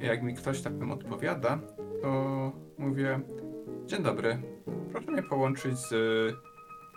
[0.00, 1.58] Jak mi ktoś takim odpowiada,
[2.02, 3.20] to mówię:
[3.86, 4.42] Dzień dobry,
[4.92, 5.94] proszę mnie połączyć z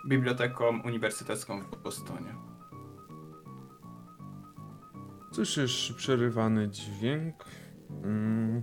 [0.08, 2.34] Biblioteką Uniwersytecką w Bostonie.
[5.32, 7.44] Słyszysz przerywany dźwięk.
[8.04, 8.62] Mm.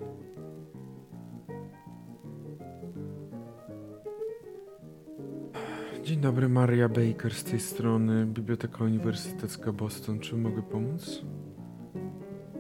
[6.10, 10.20] Dzień dobry, Maria Baker z tej strony, Biblioteka Uniwersytecka Boston.
[10.20, 11.22] Czy mogę pomóc?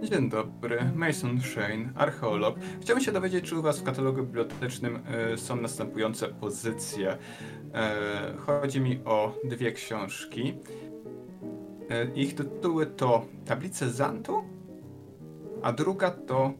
[0.03, 2.55] Dzień dobry, Mason Shane, archeolog.
[2.81, 7.17] Chciałbym się dowiedzieć, czy u Was w katalogu bibliotecznym e, są następujące pozycje.
[7.73, 10.53] E, chodzi mi o dwie książki.
[11.89, 14.43] E, ich tytuły to Tablice Zantu,
[15.63, 16.53] a druga to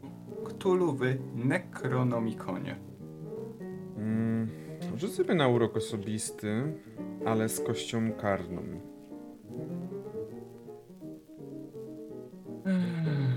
[0.44, 1.00] Cthulhu w
[1.34, 2.76] Necronomiconie.
[3.96, 4.59] Mm.
[4.98, 6.72] Sobie na urok osobisty,
[7.26, 8.62] ale z kością karną.
[12.66, 13.30] Eee...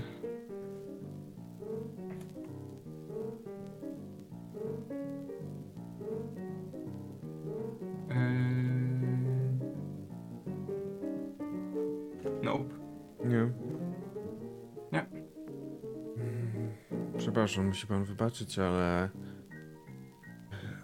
[12.42, 12.74] Nope.
[13.24, 13.50] Nie.
[14.92, 15.06] Nie.
[16.16, 16.72] Mm,
[17.18, 19.10] Przepraszam, musi pan wybaczyć, ale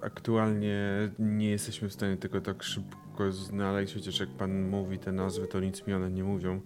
[0.03, 5.47] aktualnie nie jesteśmy w stanie tego tak szybko znaleźć, chociaż jak pan mówi te nazwy,
[5.47, 6.61] to nic mi one nie mówią.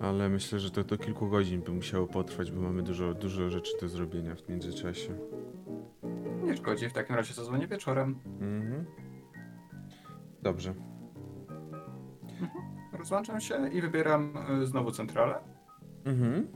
[0.00, 3.72] Ale myślę, że to do kilku godzin by musiało potrwać, bo mamy dużo, dużo rzeczy
[3.80, 5.18] do zrobienia w międzyczasie.
[6.42, 8.18] Nie szkodzi, w takim razie zadzwonię wieczorem.
[8.40, 8.84] Mhm.
[10.42, 10.74] Dobrze.
[12.92, 15.38] Rozłączam się i wybieram e, znowu centralę.
[16.04, 16.48] Mhm.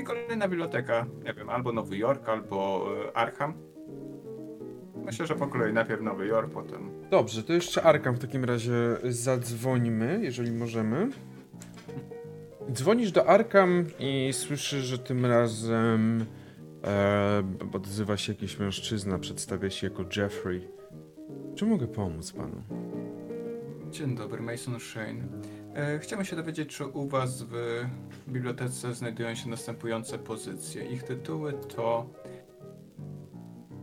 [0.00, 3.73] I kolejna biblioteka, nie wiem, albo Nowy Jork, albo e, Arkham.
[5.04, 8.72] Myślę, że po kolei najpierw Nowy Jork, potem Dobrze, to jeszcze Arkam w takim razie
[9.04, 11.08] zadzwońmy, jeżeli możemy.
[12.72, 16.26] Dzwonisz do Arkam i słyszysz, że tym razem
[16.84, 20.68] e, odzywa się jakiś mężczyzna, przedstawia się jako Jeffrey.
[21.54, 22.62] Czy mogę pomóc panu?
[23.90, 25.24] Dzień dobry, Mason Shane.
[25.74, 27.84] E, chciałbym się dowiedzieć, czy u Was w
[28.28, 30.84] bibliotece znajdują się następujące pozycje.
[30.84, 32.10] Ich tytuły to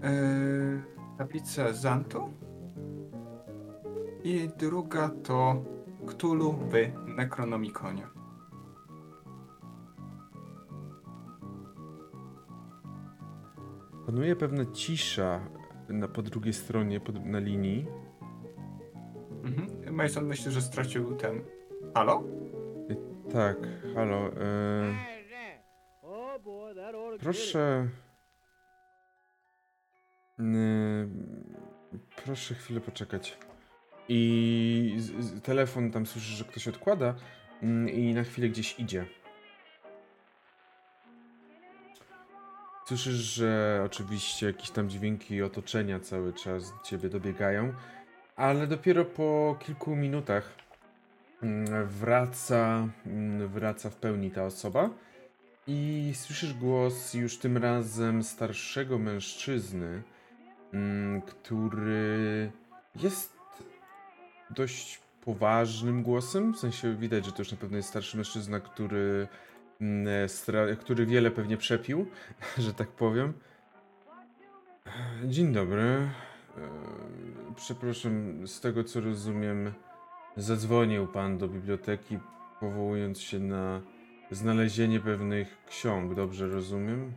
[0.03, 0.91] e,
[1.21, 2.33] Tablice Zantu
[4.23, 5.63] i druga to
[6.07, 6.73] Cthulhu w
[7.17, 8.07] Necronomiconie.
[14.05, 15.39] Panuje pewna cisza
[15.89, 17.87] na, po drugiej stronie, po, na linii.
[19.43, 19.95] Mhm.
[19.95, 21.41] Mason myśli, że stracił ten...
[21.95, 22.23] Halo?
[23.33, 23.57] Tak,
[23.95, 24.27] halo.
[24.27, 25.11] E,
[27.19, 27.89] proszę.
[30.41, 31.07] E,
[32.25, 33.37] proszę chwilę poczekać.
[34.09, 34.97] I
[35.43, 37.15] telefon tam słyszy, że ktoś odkłada
[37.63, 39.05] mm, i na chwilę gdzieś idzie.
[42.87, 47.73] Słyszysz, że oczywiście jakieś tam dźwięki otoczenia cały czas do ciebie dobiegają,
[48.35, 50.55] ale dopiero po kilku minutach
[51.43, 54.89] mm, wraca, mm, wraca w pełni ta osoba
[55.67, 60.03] i słyszysz głos już tym razem starszego mężczyzny,
[61.25, 62.51] który
[62.95, 63.37] jest
[64.49, 69.27] dość poważnym głosem, w sensie widać, że to już na pewno jest starszy mężczyzna, który,
[69.81, 70.29] mm,
[70.79, 72.07] który wiele pewnie przepił,
[72.57, 73.33] że tak powiem.
[75.25, 75.81] Dzień dobry.
[75.81, 76.11] E,
[77.55, 79.73] Przepraszam, z tego co rozumiem,
[80.37, 82.19] zadzwonił pan do biblioteki,
[82.59, 83.81] powołując się na
[84.31, 87.11] znalezienie pewnych ksiąg, dobrze rozumiem?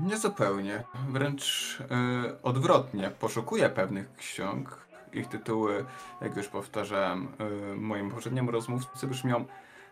[0.00, 0.84] Niezupełnie.
[1.08, 3.10] Wręcz y, odwrotnie.
[3.10, 4.86] Poszukuję pewnych ksiąg.
[5.12, 5.84] Ich tytuły,
[6.20, 7.28] jak już powtarzałem
[7.72, 9.44] y, moim poprzedniemu rozmówcy, brzmią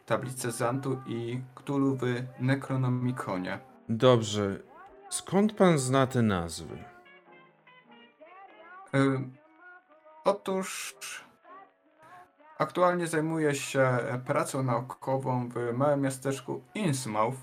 [0.06, 2.02] Tablice Zantu i Cthulhu w
[2.40, 3.58] Necronomiconie.
[3.88, 4.56] Dobrze.
[5.10, 6.78] Skąd pan zna te nazwy?
[8.94, 9.20] Y,
[10.26, 10.94] Otóż
[12.58, 17.36] aktualnie zajmuję się pracą naukową w małym miasteczku Innsmouth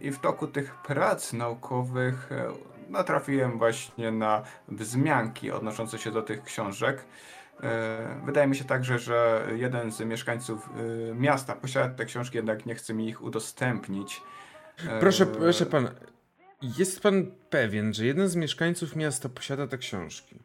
[0.00, 6.42] i w toku tych prac naukowych y, natrafiłem właśnie na wzmianki odnoszące się do tych
[6.42, 6.98] książek.
[7.00, 7.66] Y,
[8.24, 10.68] Wydaje mi się także, że jeden z mieszkańców
[11.14, 14.22] miasta posiada te książki, jednak nie chce mi ich udostępnić.
[15.00, 15.90] Proszę, proszę pana,
[16.62, 20.38] jest pan pewien, że jeden z mieszkańców miasta posiada te książki?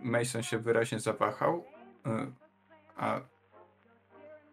[0.00, 1.64] Mason się wyraźnie zawahał.
[2.96, 3.20] A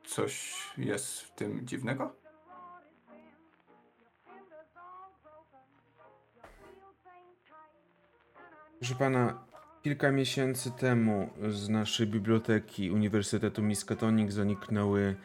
[0.09, 2.15] coś jest w tym dziwnego?
[8.79, 9.43] Proszę pana,
[9.83, 15.15] kilka miesięcy temu z naszej biblioteki Uniwersytetu Miskatonic zaniknęły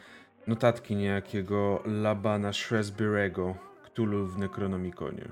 [0.47, 3.53] notatki niejakiego Labana Shrewsbury'ego,
[3.85, 5.27] Cthulhu w Necronomiconie.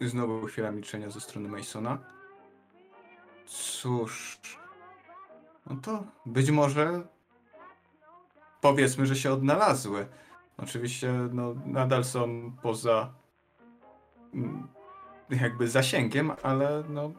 [0.00, 2.15] Znowu chwila milczenia ze strony Masona.
[3.46, 4.38] Cóż.
[5.66, 7.02] No to być może.
[8.60, 10.06] Powiedzmy, że się odnalazły.
[10.56, 13.12] Oczywiście, no, nadal są poza.
[14.34, 14.68] mm,
[15.30, 17.12] jakby zasięgiem, ale no.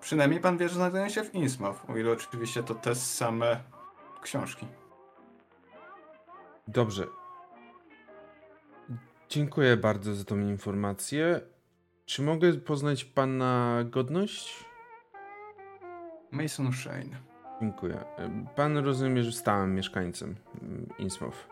[0.00, 1.90] Przynajmniej pan wie, że znajdują się w Innsmouth.
[1.90, 3.60] O ile oczywiście to te same
[4.22, 4.66] książki.
[6.68, 7.06] Dobrze.
[9.28, 11.40] Dziękuję bardzo za tą informację.
[12.06, 14.65] Czy mogę poznać pana godność?
[16.36, 17.16] Mason Shane.
[17.60, 18.04] Dziękuję.
[18.56, 21.48] Pan rozumie, że stałym mieszkańcem mm, Innsmouth.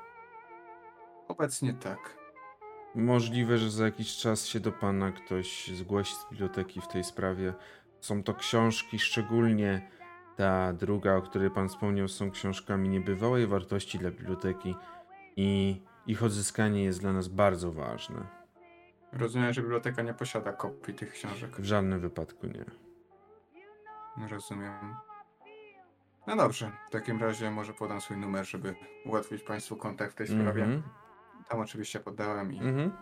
[1.29, 2.17] Obecnie tak.
[2.95, 7.55] Możliwe, że za jakiś czas się do pana ktoś zgłosi z biblioteki w tej sprawie.
[8.01, 9.91] Są to książki, szczególnie
[10.37, 14.75] ta druga, o której pan wspomniał, są książkami niebywałej wartości dla biblioteki
[15.37, 18.27] i ich odzyskanie jest dla nas bardzo ważne.
[19.13, 21.57] Rozumiem, że biblioteka nie posiada kopii tych książek.
[21.59, 22.84] W żadnym wypadku nie.
[24.31, 24.97] Rozumiem.
[26.27, 28.75] No dobrze, w takim razie może podam swój numer, żeby
[29.05, 30.63] ułatwić Państwu kontakt w tej sprawie.
[30.65, 30.83] Mhm.
[31.49, 32.93] Tam oczywiście podałem i Mhm.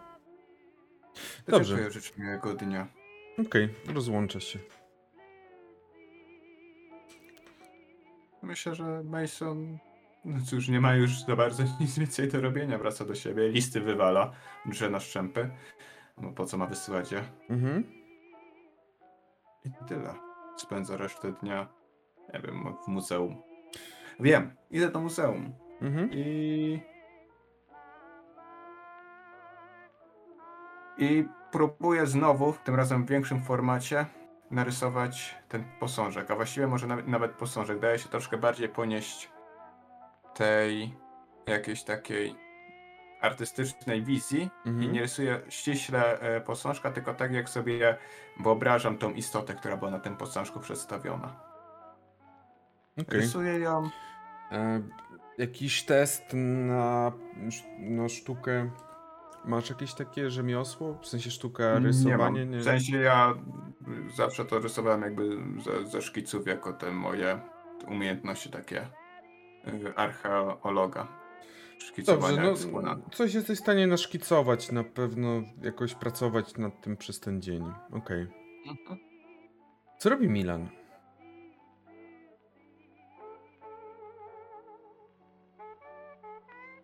[1.48, 1.68] Dobrze.
[1.68, 2.86] dziękuję, życzę miłego dnia.
[3.46, 4.58] Okej, rozłączę się.
[8.42, 9.78] Myślę, że Mason,
[10.24, 12.78] no cóż, nie ma już za bardzo nic więcej do robienia.
[12.78, 14.32] Wraca do siebie, listy wywala,
[14.66, 15.50] drze na szczępy.
[16.18, 17.24] No po co ma wysyłać je?
[17.50, 17.84] Mhm.
[19.64, 20.14] I tyle.
[20.56, 21.68] Spędzę resztę dnia,
[22.34, 23.42] nie wiem, w muzeum.
[24.20, 25.52] Wiem, idę do muzeum
[25.82, 26.10] Mhm.
[26.12, 26.80] i...
[30.98, 34.06] I próbuję znowu, tym razem w większym formacie,
[34.50, 37.78] narysować ten posążek, a właściwie może nawet, nawet posążek.
[37.78, 39.30] Daje się troszkę bardziej ponieść
[40.34, 40.94] tej
[41.46, 42.34] jakiejś takiej
[43.22, 44.92] artystycznej wizji i Mhm.
[44.92, 47.96] nie rysuję ściśle e, posążka, tylko tak jak sobie
[48.40, 51.36] wyobrażam tą istotę, która była na tym posążku przedstawiona.
[53.00, 53.20] Okej.
[53.20, 53.90] Rysuję ją
[54.52, 54.82] E,
[55.38, 56.22] Jakiś test
[56.66, 57.12] na,
[57.78, 58.70] na sztukę.
[59.44, 60.98] Masz jakieś takie rzemiosło?
[61.02, 62.46] W sensie sztuka rysowanie?
[62.46, 62.58] Nie.
[62.58, 63.34] W sensie ja
[64.16, 67.40] zawsze to rysowałem jakby ze, ze szkiców jako te moje
[67.88, 68.88] umiejętności takie
[69.68, 71.08] y, archeologa.
[71.82, 77.20] Szkicowania Dobrze, no coś jesteś w stanie naszkicować, na pewno jakoś pracować nad tym przez
[77.20, 77.72] ten dzień.
[77.92, 78.26] Okej.
[78.66, 78.98] Mhm.
[79.98, 80.68] Co robi Milan?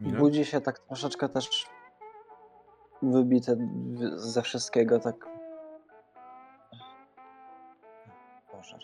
[0.01, 0.21] Milan?
[0.21, 1.67] Budzi się tak troszeczkę też
[3.03, 3.57] wybite
[4.15, 5.29] ze wszystkiego, tak.
[8.53, 8.79] Boże.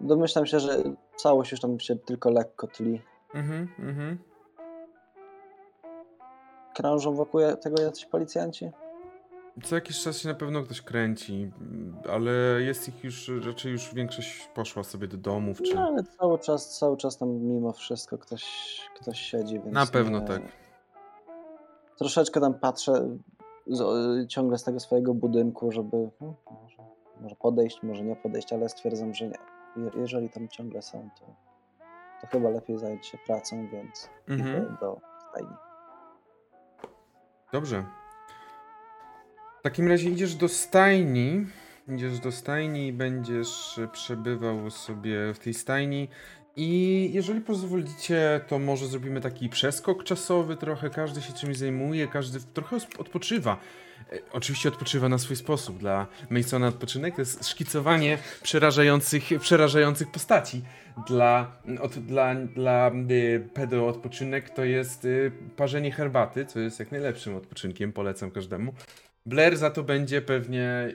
[0.00, 0.82] Domyślam się, że
[1.16, 3.02] całość już tam się tylko lekko tli.
[3.34, 4.18] Mhm, mhm.
[6.74, 8.70] Krążą wokół tego jacyś policjanci?
[9.64, 11.50] Co jakiś czas się na pewno ktoś kręci,
[12.10, 12.32] ale
[12.62, 15.74] jest ich już, raczej już większość poszła sobie do domów, czy...
[15.74, 18.44] No ale cały czas, cały czas tam mimo wszystko ktoś,
[19.00, 19.72] ktoś siedzi, więc.
[19.72, 20.42] Na pewno nie- tak.
[21.98, 23.18] Troszeczkę tam patrzę
[23.66, 26.82] z, ciągle z tego swojego budynku, żeby hmm, może,
[27.20, 29.38] może podejść, może nie podejść, ale stwierdzam, że nie.
[29.76, 31.47] Je, jeżeli tam ciągle są, to,
[32.20, 34.76] to chyba lepiej zająć się pracą, więc Mhm.
[34.80, 35.00] do
[35.30, 35.54] stajni.
[37.52, 37.84] Dobrze.
[39.60, 41.46] W takim razie idziesz do stajni.
[41.88, 46.08] Idziesz do stajni i będziesz przebywał sobie w tej stajni.
[46.60, 50.90] I jeżeli pozwolicie, to może zrobimy taki przeskok czasowy trochę.
[50.90, 53.60] Każdy się czymś zajmuje, każdy trochę odpoczywa.
[54.12, 55.78] E, Oczywiście odpoczywa na swój sposób.
[55.78, 60.62] Dla Masona odpoczynek to jest szkicowanie przerażających, przerażających postaci.
[61.08, 66.92] Dla, od, dla, dla y, pedo odpoczynek to jest y, parzenie herbaty, co jest jak
[66.92, 68.74] najlepszym odpoczynkiem, polecam każdemu.
[69.26, 70.88] Blair za to będzie pewnie.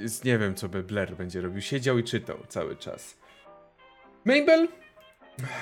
[0.00, 1.60] y, Nie wiem, co by Blair będzie robił.
[1.60, 3.21] Siedział i czytał cały czas.
[4.24, 4.68] Mabel?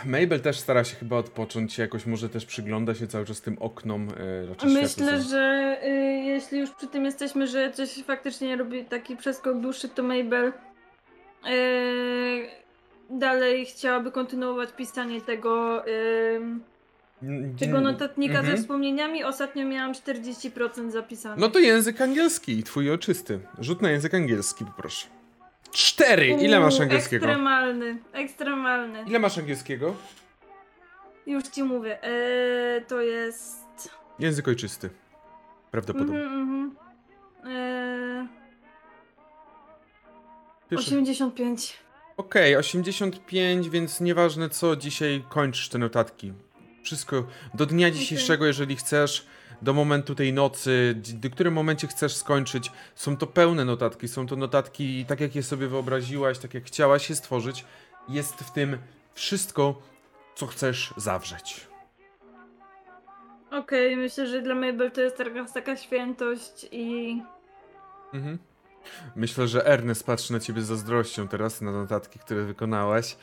[0.04, 4.08] Mabel też stara się chyba odpocząć, jakoś może też przygląda się cały czas tym oknom.
[4.08, 5.88] y, światło Myślę, że y,
[6.24, 10.52] jeśli już przy tym jesteśmy, że coś faktycznie robi taki przeskok dłuższy, to Mabel y,
[13.10, 16.40] dalej chciałaby kontynuować pisanie tego, y,
[17.22, 18.56] Mm, tego mm, notatnika mhm.
[18.56, 19.24] ze wspomnieniami.
[19.24, 21.36] Ostatnio miałam 40% zapisane.
[21.38, 23.40] No to język angielski, twój oczysty.
[23.58, 25.06] Rzut na język angielski, poproszę.
[25.72, 26.26] Cztery!
[26.28, 27.26] Ile masz angielskiego?
[27.26, 29.04] Ekstremalny, ekstremalny.
[29.06, 29.96] Ile masz angielskiego?
[31.26, 32.02] Już ci mówię.
[32.02, 33.90] E, to jest.
[34.18, 34.90] Język ojczysty.
[35.70, 36.20] Prawdopodobnie.
[36.22, 36.76] Mhm, mhm.
[37.56, 38.26] E,
[40.70, 41.76] Pierwszy- 85.
[42.16, 46.32] Okej, 85, więc nieważne co, dzisiaj kończysz te notatki.
[46.82, 49.26] Wszystko do dnia dzisiejszego, jeżeli chcesz,
[49.62, 52.72] do momentu tej nocy, do którym momencie chcesz skończyć.
[52.94, 57.10] Są to pełne notatki, są to notatki tak jak je sobie wyobraziłaś, tak jak chciałaś
[57.10, 57.64] je stworzyć.
[58.08, 58.78] Jest w tym
[59.14, 59.82] wszystko,
[60.34, 61.66] co chcesz zawrzeć.
[63.50, 67.22] Okej, myślę, że dla Mabel to jest taka, taka świętość i.
[68.14, 68.38] Mhm.
[69.16, 73.16] Myślę, że Ernest patrzy na ciebie z zazdrością teraz na notatki, które wykonałaś.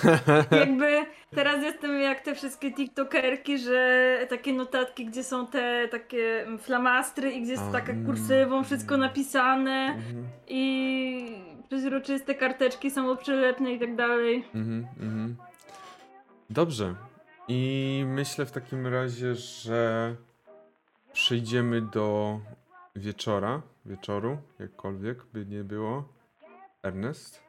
[0.60, 7.32] Jakby teraz jestem jak te wszystkie TikTokerki, że takie notatki, gdzie są te takie flamastry
[7.32, 9.06] i gdzie jest A, taka mm, kursywą wszystko mm.
[9.08, 10.28] napisane Mhm.
[10.48, 11.36] i
[11.68, 14.44] przezroczyste karteczki samoprzylepne i tak dalej.
[14.54, 15.36] Mhm, mhm.
[16.50, 16.94] Dobrze.
[17.48, 20.14] I myślę w takim razie, że
[21.12, 22.40] przejdziemy do
[22.96, 26.08] wieczora, wieczoru, jakkolwiek by nie było.
[26.82, 27.42] Ernest?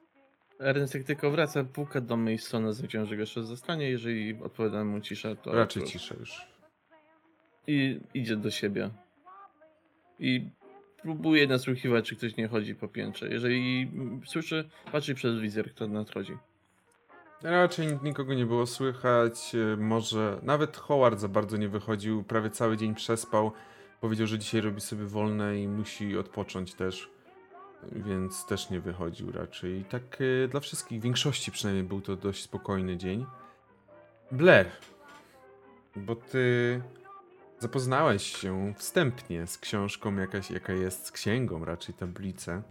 [0.60, 3.90] Ernest jak tylko wraca, puka do Masona, zaciąga, że go jeszcze zostanie.
[3.90, 5.52] Jeżeli odpowiada mu cisza, to...
[5.52, 5.90] Raczej to...
[5.90, 6.48] ciszę już.
[7.68, 8.90] I idzie do siebie.
[10.20, 10.50] I
[11.02, 13.30] próbuje nasłuchiwać, czy ktoś nie chodzi po piętrze.
[13.30, 13.92] Jeżeli
[14.26, 16.38] słyszy, patrzy przez wizjer, kto nadchodzi.
[17.44, 19.56] Raczej nikogo nie było słychać.
[19.78, 22.24] Może nawet Howard za bardzo nie wychodził.
[22.24, 23.52] Prawie cały dzień przespał.
[24.04, 27.10] Powiedział, że dzisiaj robi sobie wolne i musi odpocząć też.
[27.92, 29.80] Więc też nie wychodził raczej.
[29.80, 33.26] I tak e, dla wszystkich, większości przynajmniej był to dość spokojny dzień.
[34.32, 34.72] Blair,
[35.96, 36.82] bo ty
[37.60, 42.64] zapoznałeś się wstępnie z książką, jakaś, jaka jest, z księgą raczej tablicę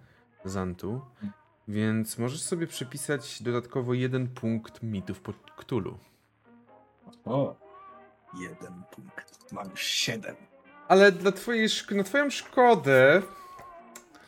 [0.44, 1.00] Zantu,
[1.68, 5.98] więc możesz sobie przypisać dodatkowo jeden punkt mitów pod Cthulhu.
[7.24, 7.56] O,
[8.40, 9.52] jeden punkt.
[9.52, 10.51] Mam już siedem.
[10.92, 13.22] Ale dla twojej, na twoją szkodę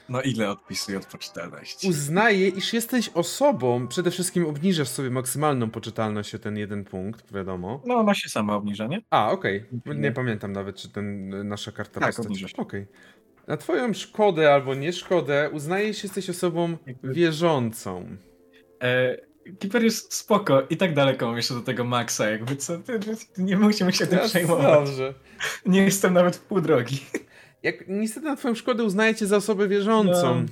[0.09, 1.89] No ile odpisuję od poczytalności?
[1.89, 7.83] uznaję, iż jesteś osobą, przede wszystkim obniżasz sobie maksymalną poczytalność o ten jeden punkt, wiadomo.
[7.87, 9.03] No ona się sama obniża, nie?
[9.11, 9.65] A, okej.
[9.87, 10.13] Nie Nie.
[10.13, 12.47] pamiętam nawet, czy ten nasza karta Tak, postaci.
[12.57, 12.87] Okej.
[13.47, 18.17] Na twoją szkodę albo nie szkodę uznajesz, że jesteś osobą wierzącą.
[18.83, 19.17] E,
[19.61, 23.01] Keeper jest spoko i tak daleko jeszcze do tego Maxa, jakby co, ty,
[23.35, 24.65] ty nie musimy się tym przejmować.
[24.65, 25.15] Dobrze.
[25.67, 27.01] Nie jestem nawet w pół drogi.
[27.63, 30.35] Jak niestety na twoją szkodę uznajecie za osobę wierzącą.
[30.35, 30.47] No,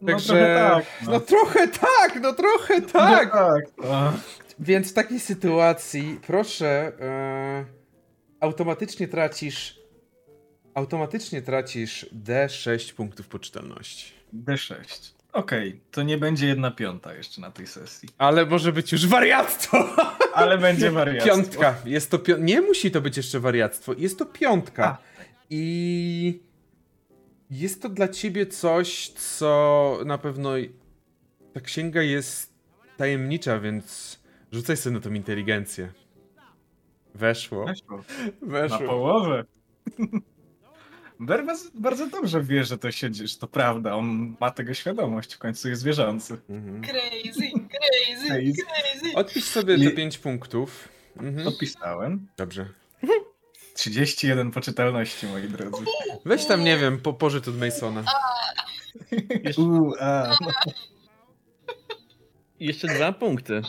[0.00, 0.28] no Także.
[0.28, 1.08] trochę tak.
[1.08, 1.20] No.
[1.20, 3.30] trochę tak, no trochę tak.
[3.34, 3.64] No tak.
[3.78, 4.12] No.
[4.58, 7.64] Więc w takiej sytuacji proszę e,
[8.40, 9.80] automatycznie tracisz
[10.74, 14.12] automatycznie tracisz D6 punktów poczytalności.
[14.34, 15.19] D6.
[15.32, 18.08] Okej, to nie będzie jedna piąta jeszcze na tej sesji.
[18.18, 19.96] Ale może być już wariactwo.
[20.34, 21.34] Ale będzie wariactwo.
[21.36, 21.74] Piątka.
[21.84, 23.92] Jest to pią- Nie musi to być jeszcze wariactwo.
[23.98, 24.98] Jest to piątka.
[25.50, 26.40] I
[27.50, 30.50] jest to dla ciebie coś, co na pewno
[31.52, 32.52] ta księga jest
[32.96, 34.20] tajemnicza, więc
[34.52, 35.92] rzucaj sobie na tą inteligencję.
[37.14, 37.64] Weszło.
[37.66, 37.96] Weszło.
[38.42, 38.78] Na Weszło.
[38.78, 39.44] połowę.
[41.20, 43.94] Berwas bardzo dobrze wie, że to się dzieje, że to prawda.
[43.96, 46.38] On ma tego świadomość, w końcu jest wierzący.
[46.50, 46.82] Mhm.
[46.82, 48.62] Crazy, crazy, Crazy.
[48.66, 49.14] crazy.
[49.14, 50.88] Odpisz sobie te Nie- 5 punktów.
[51.16, 51.46] Mhm.
[51.48, 52.26] Odpisałem.
[52.36, 52.68] Dobrze.
[53.74, 55.84] 31 poczytalności, moi drodzy.
[56.24, 58.04] Weź tam, nie wiem, po pożyt od Masona.
[59.58, 60.36] Uuu, a.
[62.60, 63.62] Jeszcze dwa punkty.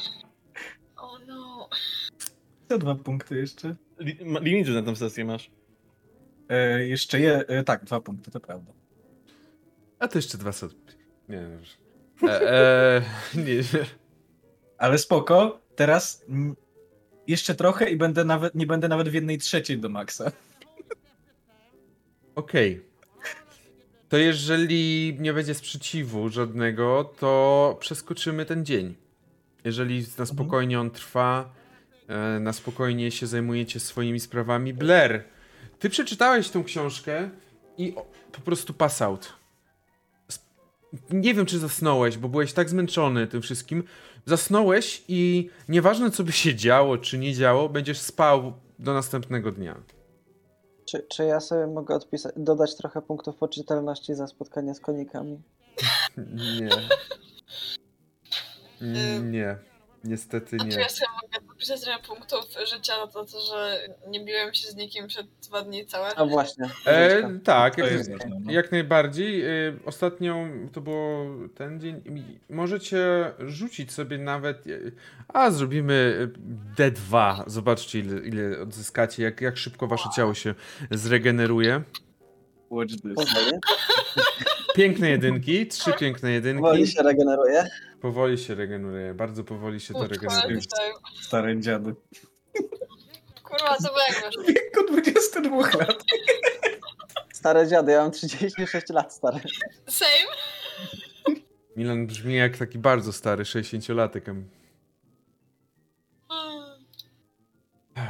[0.98, 1.69] O no.
[2.68, 3.76] To dwa punkty jeszcze.
[3.99, 5.52] Li- na tą sesję masz.
[6.52, 8.72] E, jeszcze je, e, tak, dwa punkty, to prawda.
[9.99, 10.73] A to jeszcze dwa set.
[11.30, 11.76] Nie, dobrze.
[12.23, 13.02] E, e,
[13.45, 13.64] nie,
[14.78, 16.26] Ale spoko, teraz
[17.28, 20.32] jeszcze trochę i będę nawet, nie będę nawet w jednej trzeciej do maksa.
[22.36, 22.82] Okej.
[24.10, 28.95] To jeżeli nie będzie sprzeciwu żadnego, to przeskoczymy ten dzień.
[29.64, 31.53] Jeżeli na spokojnie on trwa,
[32.07, 34.73] e, na spokojnie się zajmujecie swoimi sprawami.
[34.73, 35.23] Blair,
[35.81, 37.29] ty przeczytałeś tą książkę
[37.77, 39.33] i o, po prostu pass out.
[41.09, 43.83] Nie wiem, czy zasnąłeś, bo byłeś tak zmęczony tym wszystkim.
[44.25, 49.81] Zasnąłeś i nieważne, co by się działo, czy nie działo, będziesz spał do następnego dnia.
[50.85, 55.41] Czy, czy ja sobie mogę odpisać, dodać trochę punktów poczytalności za spotkanie z konikami?
[56.61, 56.69] Nie.
[59.21, 59.70] Nie.
[60.03, 60.76] Niestety A czy nie.
[60.82, 65.07] ja sobie mogę dopisać trochę punktów życia na to, że nie biłem się z nikim
[65.07, 66.15] przed dwa dni całe?
[66.15, 66.69] A właśnie.
[66.86, 68.11] E, tak, jak, jest.
[68.45, 68.52] No.
[68.52, 69.41] jak najbardziej.
[69.45, 71.26] E, ostatnią to było
[71.56, 72.02] ten dzień.
[72.49, 74.68] Możecie rzucić sobie nawet.
[74.68, 74.72] e,
[75.28, 76.30] A zrobimy
[76.80, 77.44] e, D2.
[77.48, 80.56] Zobaczcie, ile, ile odzyskacie, jak, jak szybko wasze ciało się
[80.91, 81.82] zregeneruje.
[82.69, 83.34] Watch this.
[84.76, 86.61] Piękne jedynki, trzy piękne jedynki.
[86.61, 87.68] Powoli się regeneruje.
[88.02, 90.60] Powoli się regeneruje, bardzo powoli się to regeneruje.
[91.22, 91.95] Stary dziady.
[93.44, 93.90] Kurwa, co?
[94.44, 96.03] W wieku 22 lat.
[97.34, 99.40] Stare dziady, ja mam 36 lat, stary.
[99.88, 100.36] Same?
[101.76, 104.44] Milan brzmi jak taki bardzo stary 60-latek.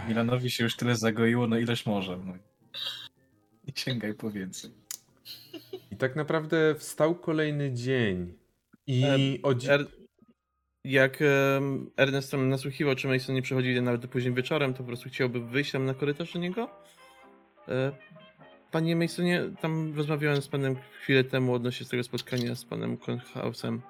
[0.08, 2.18] Milanowi się już tyle zagoiło, no ileż może.
[2.18, 2.34] No.
[3.68, 4.72] I sięgaj po więcej.
[5.92, 8.41] I tak naprawdę wstał kolejny dzień.
[8.92, 9.86] I Em, o dzi- Er...
[10.84, 14.84] Jak em, Ernest tam nasłuchiwał, czy Mason nie przychodzi nawet do późnym wieczorem, to po
[14.84, 16.70] prostu chciałby wyjść tam na korytarz do niego.
[17.68, 17.92] E,
[18.72, 23.82] Panie Masonie, tam rozmawiałem z panem chwilę temu odnośnie tego spotkania z panem Kornhausem.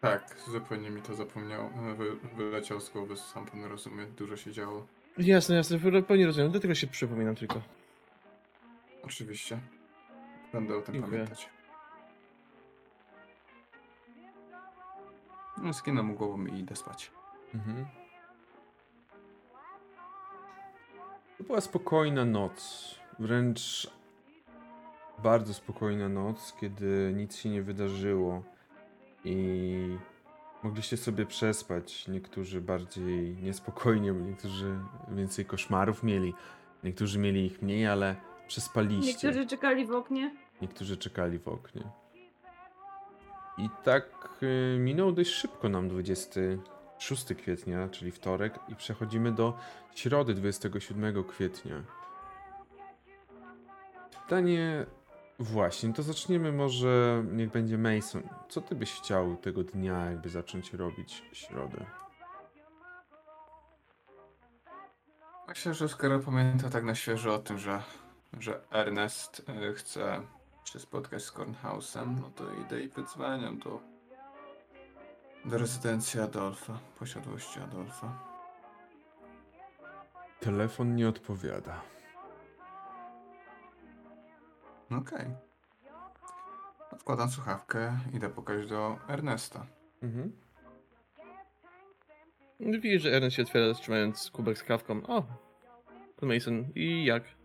[0.00, 1.70] Tak, zupełnie mi to zapomniał.
[1.96, 4.86] Wy, wyleciał z głowy, sam pan rozumie, dużo się działo.
[5.18, 5.78] Jasne, jasne,
[6.08, 7.62] pewnie rozumiem, dlatego się przypominam tylko.
[9.02, 9.58] Oczywiście.
[10.52, 11.12] Będę o tym Dziękuję.
[11.12, 11.50] pamiętać.
[15.62, 17.10] No, skinę mu głową i idę spać.
[17.54, 17.86] Mhm.
[21.38, 22.94] To była spokojna noc.
[23.18, 23.90] Wręcz
[25.22, 28.42] bardzo spokojna noc, kiedy nic się nie wydarzyło.
[29.24, 29.98] I
[30.62, 32.08] mogliście sobie przespać.
[32.08, 36.34] Niektórzy bardziej niespokojnie, niektórzy więcej koszmarów mieli.
[36.84, 38.16] Niektórzy mieli ich mniej, ale
[38.48, 39.28] przespaliście.
[39.28, 40.36] Niektórzy czekali w oknie.
[40.62, 41.82] Niektórzy czekali w oknie.
[43.58, 46.40] I tak y, minął dość szybko nam 20
[46.98, 49.58] 6 kwietnia, czyli wtorek, i przechodzimy do
[49.94, 51.82] środy 27 kwietnia.
[54.22, 54.86] Pytanie.
[55.38, 57.24] Właśnie, to zaczniemy może.
[57.32, 58.22] Niech będzie Mason.
[58.48, 61.86] Co ty byś chciał tego dnia, jakby zacząć robić środę?
[65.48, 67.82] Myślę, że skoro pamięta tak na świeżo o tym, że,
[68.32, 70.22] że Ernest e, chce
[70.64, 73.80] się spotkać z Kornhausem, no to idę i wydzwaniam do,
[75.44, 78.18] do rezydencji Adolfa, posiadłości Adolfa.
[80.40, 81.82] Telefon nie odpowiada.
[84.90, 85.26] Okej.
[86.98, 89.66] Wkładam słuchawkę, idę pokazać do Ernesta.
[90.02, 90.32] Mhm.
[92.60, 95.06] Widzisz, że Ernest się otwiera, trzymając kubek z kawką.
[95.06, 95.22] O,
[96.20, 97.37] pan Mason, i jak?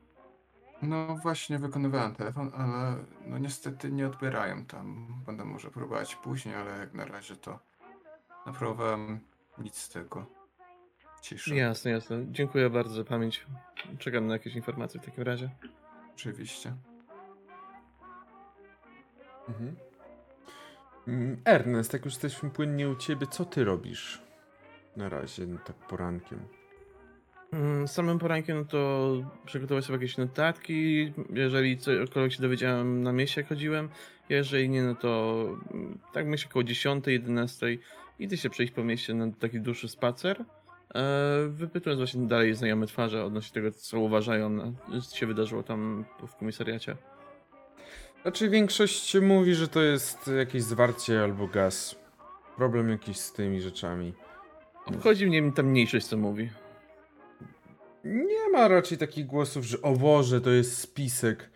[0.83, 2.95] No właśnie wykonywałem telefon, ale
[3.27, 5.07] no niestety nie odbierają tam.
[5.25, 7.59] Będę może próbować później, ale jak na razie to
[8.45, 8.97] naprawdę
[9.57, 10.25] nic z tego.
[11.21, 11.55] Cisza.
[11.55, 12.25] Jasne, jasne.
[12.31, 13.45] Dziękuję bardzo za pamięć.
[13.99, 15.49] Czekam na jakieś informacje w takim razie.
[16.13, 16.73] Oczywiście.
[19.47, 19.75] Mhm.
[21.07, 24.21] Mm, Ernest, jak już jesteśmy płynnie u ciebie, co ty robisz?
[24.97, 26.39] Na razie, no tak porankiem.
[27.53, 29.13] Mm, Samym porankiem no to
[29.45, 33.89] przygotować sobie jakieś notatki, jeżeli cokolwiek się dowiedziałem na mieście jak chodziłem,
[34.29, 35.43] jeżeli nie, no to
[35.73, 37.77] mm, tak myślę około 10, 11
[38.19, 40.45] idę się przejść po mieście na taki dłuższy spacer,
[40.95, 41.03] e,
[41.49, 44.71] wypytując właśnie dalej znajome twarze odnośnie tego, co uważają, na-
[45.13, 46.95] się wydarzyło tam w komisariacie.
[48.21, 51.95] Znaczy większość mówi, że to jest jakieś zwarcie albo gaz.
[52.57, 54.13] Problem jakiś z tymi rzeczami.
[54.85, 56.49] Obchodzi mnie tam mniejszość, co mówi.
[58.03, 61.49] Nie ma raczej takich głosów, że o Boże, to jest spisek.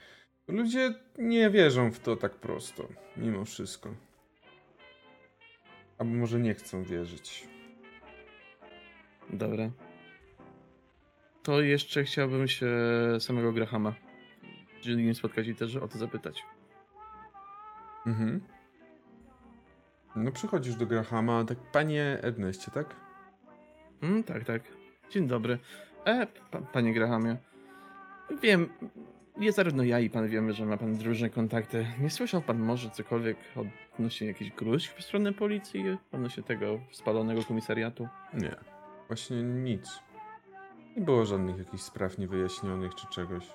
[0.48, 2.88] Ludzie nie wierzą w to tak prosto,
[3.18, 3.94] mimo wszystko.
[5.98, 7.48] Albo może nie chcą wierzyć.
[9.30, 9.72] Dobra.
[11.44, 12.68] To jeszcze chciałbym się
[13.20, 13.94] samego Grahama,
[14.78, 16.44] jeżeli nim spotkać i też o to zapytać.
[18.06, 18.42] Mhm.
[20.16, 22.96] No przychodzisz do Grahama, tak panie Erneście, tak?
[24.02, 24.62] Mm, tak, tak.
[25.10, 25.60] Dzień dobry.
[26.08, 27.38] E, pa, panie Grahamie.
[28.42, 28.70] Wiem,
[29.38, 31.88] nie zarówno ja i pan wiemy, że ma pan różne kontakty.
[32.00, 33.38] Nie słyszał pan może cokolwiek
[33.96, 38.08] odnośnie jakichś gruźb w stronę policji, odnośnie tego spalonego komisariatu?
[38.34, 38.56] Nie.
[39.08, 40.00] Właśnie nic.
[40.96, 43.48] Nie było żadnych jakichś spraw niewyjaśnionych czy czegoś.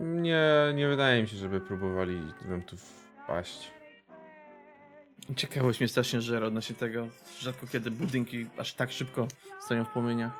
[0.00, 0.42] Nie,
[0.74, 3.72] nie wydaje mi się, żeby próbowali nam tu wpaść.
[5.36, 7.08] Ciekawość mnie strasznie żera odnośnie tego.
[7.40, 9.28] Rzadko kiedy budynki aż tak szybko
[9.60, 10.32] stoją w płomieniach.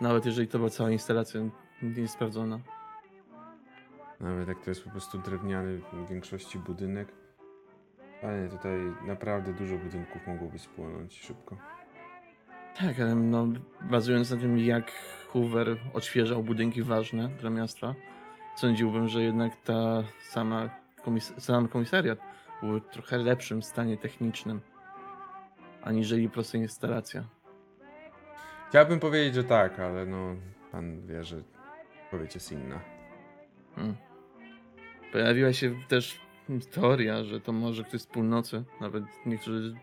[0.00, 1.40] Nawet jeżeli to była cała instalacja
[1.82, 2.58] niesprawdzona.
[4.20, 7.08] Nawet jak to jest po prostu drewniany w większości budynek.
[8.22, 11.56] Panie, tutaj naprawdę dużo budynków mogłoby spłonąć szybko.
[12.76, 13.46] Tak, ale no,
[13.80, 14.92] bazując na tym, jak
[15.28, 17.94] Hoover odświeżał budynki ważne dla miasta,
[18.56, 20.70] sądziłbym, że jednak ta sama
[21.04, 22.18] komis- sam komisariat
[22.62, 24.60] był w trochę lepszym stanie technicznym,
[25.82, 27.24] aniżeli prosta instalacja.
[28.68, 30.36] Chciałbym powiedzieć, że tak, ale no,
[30.72, 31.42] pan wie, że
[32.04, 32.80] odpowiedź jest inna.
[33.74, 33.96] Hmm.
[35.12, 36.20] Pojawiła się też
[36.70, 38.64] teoria, że to może ktoś z północy.
[38.80, 39.74] Nawet niektórzy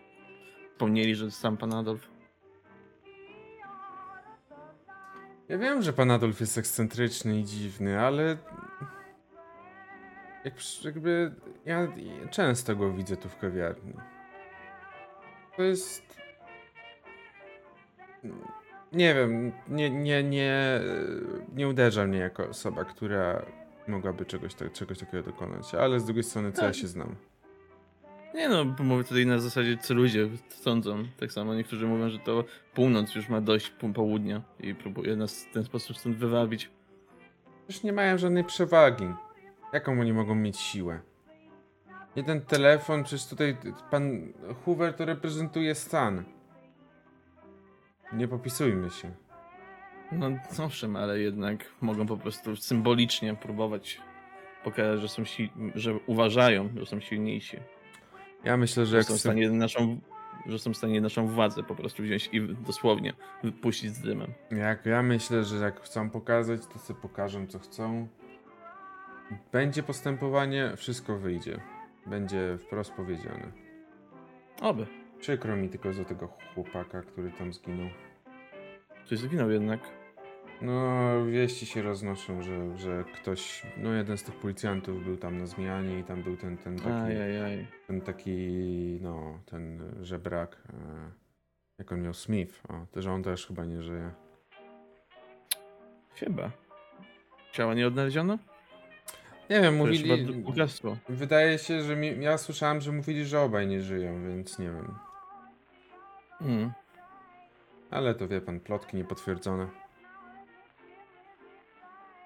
[0.72, 2.10] wspomnieli, że sam pan Adolf.
[5.50, 8.38] Ja wiem, że pan Adolf jest ekscentryczny i dziwny, ale.
[10.46, 10.54] Jak,
[10.84, 11.36] jakby.
[11.66, 11.88] Ja
[12.32, 13.94] często go widzę tu w kawiarni.
[15.58, 16.16] To jest.
[18.94, 20.82] Nie wiem, nie, nie, nie,
[21.56, 23.46] nie uderza mnie jako osoba, która
[23.88, 27.16] mogłaby czegoś, tak, czegoś takiego dokonać, ale z drugiej strony, co ja się znam.
[28.34, 31.04] Nie no, mówię tutaj na zasadzie, co ludzie sądzą.
[31.20, 32.44] Tak samo niektórzy mówią, że to
[32.74, 36.70] północ już ma dość południa i próbuje nas w ten sposób stąd wywabić.
[37.68, 39.06] Przecież nie mają żadnej przewagi.
[39.74, 41.00] Jaką oni mogą mieć siłę?
[42.16, 43.58] Jeden telefon, przecież tutaj
[43.92, 44.34] pan
[44.66, 46.24] Hoover to reprezentuje stan.
[48.14, 49.12] Nie popisujmy się.
[50.12, 50.30] No
[50.66, 54.02] owszem, ale jednak mogą po prostu symbolicznie próbować
[54.64, 57.58] pokazać, że są si- że uważają, że są silniejsi.
[58.44, 60.00] Ja myślę, że Że jak są w stanie naszą,
[60.46, 63.14] że są w stanie naszą władzę po prostu wziąć i dosłownie
[63.44, 64.34] wypuścić z dymem.
[64.52, 68.08] Jak ja myślę, że jak chcą pokazać, to sobie pokażą co chcą.
[69.52, 71.60] Będzie postępowanie, wszystko wyjdzie.
[72.06, 73.52] Będzie wprost powiedziane.
[74.62, 74.86] Oby.
[75.20, 77.90] Przykro mi tylko za tego chłopaka, który tam zginął.
[79.06, 79.80] Ktoś zginął jednak.
[80.62, 85.46] No, wieści się roznoszą, że, że ktoś, no jeden z tych policjantów był tam na
[85.46, 87.68] zmianie i tam był ten, ten taki, Ajajaj.
[87.88, 88.38] ten taki,
[89.02, 91.12] no, ten żebrak, e,
[91.78, 94.12] jak on miał, Smith, o, to, że on też chyba nie żyje.
[96.16, 96.52] Chyba.
[97.52, 98.38] Ciała nie odnaleziono?
[99.50, 100.28] Nie wiem, mówili,
[101.10, 104.96] wydaje się, że mi, ja słyszałem, że mówili, że obaj nie żyją, więc nie wiem.
[106.42, 106.72] Mm.
[107.92, 109.68] Ale to wie pan, plotki niepotwierdzone.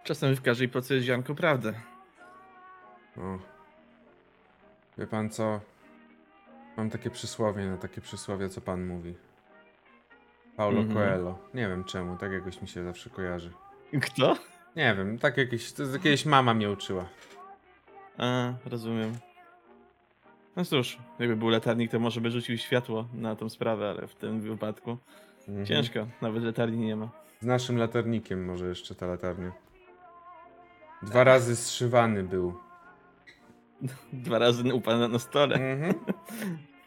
[0.04, 1.74] Czasem w każdej pracy jest ziarnko prawdy.
[3.18, 3.38] O.
[4.98, 5.62] Wie pan co?
[6.78, 9.16] Mam takie przysłowie na takie przysłowie, co pan mówi.
[10.56, 10.98] Paulo Mhm.
[10.98, 11.40] Coelho.
[11.54, 13.52] Nie wiem czemu, tak jakoś mi się zawsze kojarzy.
[14.02, 14.36] Kto?
[14.76, 17.06] Nie wiem, tak jakieś, to kiedyś mama mnie uczyła.
[18.18, 19.14] A, rozumiem.
[20.56, 24.16] No cóż, jakby był latarnik, to może by rzucił światło na tą sprawę, ale w
[24.16, 24.98] tym wypadku
[25.48, 25.66] Mhm.
[25.66, 26.08] ciężko.
[26.22, 27.10] Nawet latarni nie ma.
[27.42, 29.52] Z naszym latarnikiem może jeszcze ta latarnia.
[31.02, 32.60] Dwa razy zszywany był.
[34.14, 35.56] Dwa razy u pana na stole.
[35.56, 35.94] Mhm.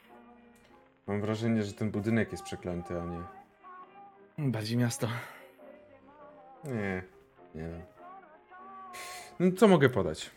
[1.07, 3.23] Mam wrażenie, że ten budynek jest przeklęty, a nie.
[4.51, 5.09] Bardziej miasto.
[6.65, 7.03] Nie,
[7.55, 7.83] nie wiem.
[9.41, 10.31] No co mogę podać?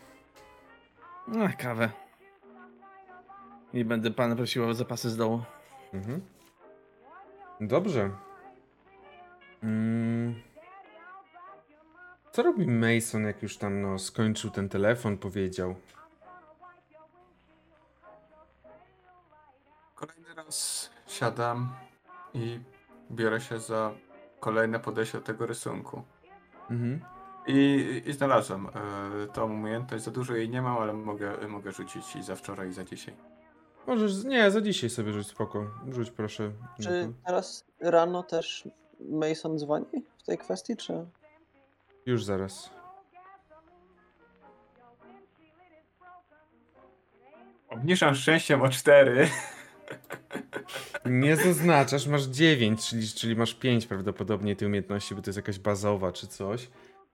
[1.28, 1.90] No, kawę.
[3.74, 5.42] Nie będę pana prosił o zapasy z dołu.
[5.94, 6.22] Mhm.
[7.62, 8.12] Dobrze.
[9.64, 10.36] Mm.
[12.32, 15.76] Co robi Mason, jak już tam no, skończył ten telefon, powiedział?
[19.96, 21.76] Kolejny raz siadam
[22.34, 22.60] i
[23.12, 23.92] biorę się za
[24.40, 26.04] kolejne podejście do tego rysunku.
[26.70, 27.00] Mhm.
[27.48, 30.04] I, i znalazłem e, tą umiejętność.
[30.04, 33.16] Za dużo jej nie mam, ale mogę, mogę rzucić i za wczoraj, i za dzisiaj.
[33.88, 35.68] Możesz, nie, za dzisiaj sobie rzuć spoko.
[35.92, 36.52] Rzuć proszę.
[36.82, 38.70] Czy teraz rano też
[39.00, 41.06] Mason dzwoni w tej kwestii, czy...
[42.06, 42.70] Już zaraz.
[47.70, 49.30] Obniżam szczęściem o 4.
[51.06, 55.60] Nie zaznaczasz, masz 9, czyli, czyli masz 5 prawdopodobnie tej umiejętności, bo to jest jakaś
[55.60, 56.70] bazowa czy coś.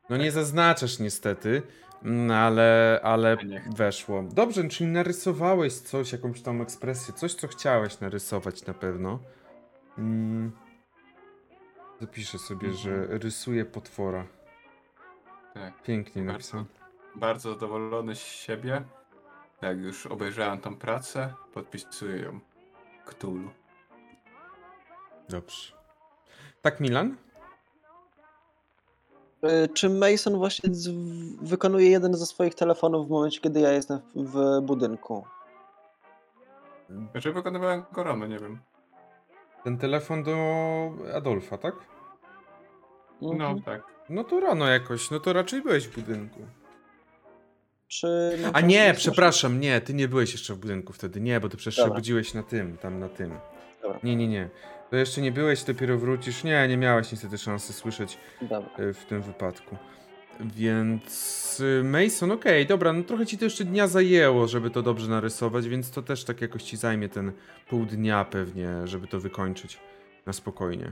[0.09, 1.61] No nie zaznaczasz niestety,
[2.03, 3.37] mm, ale, ale
[3.75, 4.23] weszło.
[4.23, 9.19] Dobrze, czyli narysowałeś coś, jakąś tam ekspresję, coś co chciałeś narysować na pewno.
[9.97, 10.51] Mm.
[12.01, 12.77] Zapiszę sobie, Mhm.
[12.77, 14.25] że rysuję potwora.
[15.53, 15.83] Tak.
[15.83, 16.65] Pięknie Bardzo, napisał.
[17.15, 18.81] bardzo zadowolony z siebie.
[19.61, 22.39] Jak już obejrzałem tą pracę, podpisuję ją
[23.05, 23.49] Cthulhu.
[25.29, 25.73] Dobrze.
[26.61, 27.17] Tak, Milan?
[29.43, 30.89] Y, Czy Mason właśnie z-
[31.41, 35.25] wykonuje jeden ze swoich telefonów w momencie, kiedy ja jestem w, w budynku?
[37.15, 38.59] Że wykonywałem koronę, nie wiem.
[39.63, 40.35] Ten telefon do
[41.15, 41.75] Adolfa, tak?
[43.21, 43.61] No Mhm.
[43.61, 43.81] tak.
[44.09, 46.39] No to rano jakoś, no to raczej byłeś w budynku.
[47.91, 51.57] Czy A nie, przepraszam, nie, ty nie byłeś jeszcze w budynku wtedy, nie, bo ty
[51.57, 51.95] przecież się Dobra.
[51.95, 53.33] budziłeś na tym, tam na tym.
[53.81, 53.99] Dobra.
[54.03, 54.49] Nie, nie, nie.
[54.89, 56.43] To jeszcze nie byłeś, dopiero wrócisz.
[56.43, 58.69] Nie, nie miałeś niestety szansy słyszeć Dobra.
[58.79, 59.77] y, w tym wypadku.
[60.39, 65.07] Więc y, Mason, okej, dobra, no trochę ci to jeszcze dnia zajęło, żeby to dobrze
[65.07, 67.31] narysować, więc to też tak jakoś ci zajmie ten
[67.69, 69.79] pół dnia pewnie, żeby to wykończyć
[70.25, 70.91] na spokojnie.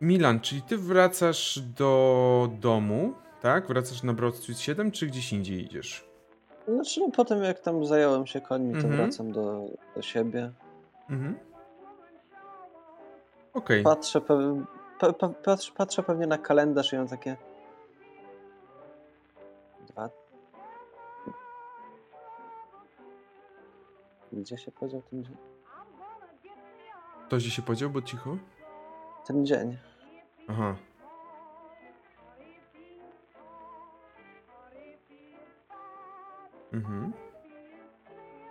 [0.00, 3.66] Milan, czyli ty wracasz do domu, tak?
[3.66, 6.04] Wracasz na Broad Street 7, czy gdzieś indziej idziesz?
[6.68, 8.96] Znaczy, no, potem jak tam zająłem się końmi, to Mhm.
[8.96, 9.66] wracam do,
[9.96, 10.52] do siebie.
[11.10, 11.38] Mhm.
[13.54, 13.82] Okej.
[13.82, 14.64] Patrzę, pe,
[14.98, 17.36] pe, pe, patrzę, patrzę pewnie na kalendarz i mam takie...
[19.88, 20.10] Dwa...
[24.32, 25.36] Gdzie się podział ten dzień?
[27.26, 28.36] Ktoś gdzieś się podział, bo cicho?
[29.26, 29.78] Ten dzień.
[30.48, 30.76] Aha.
[36.72, 37.12] Mhm.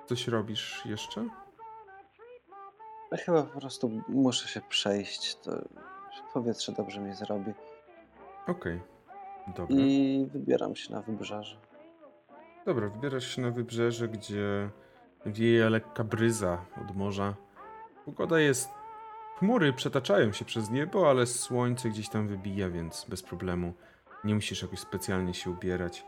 [0.05, 1.29] Coś robisz jeszcze?
[3.25, 5.35] Chyba po prostu muszę się przejść.
[5.35, 5.51] To
[6.33, 7.53] powietrze dobrze mi zrobi.
[8.47, 8.81] Okej.
[9.47, 9.75] Dobra.
[9.75, 11.57] I wybieram się na wybrzeże.
[12.65, 14.69] Dobra, wybierasz się na wybrzeże, gdzie
[15.25, 17.35] wieje lekka bryza od morza.
[18.05, 18.69] Pogoda jest...
[19.37, 23.73] Chmury przetaczają się przez niebo, ale słońce gdzieś tam wybija, więc bez problemu.
[24.23, 26.05] Nie musisz jakoś specjalnie się ubierać.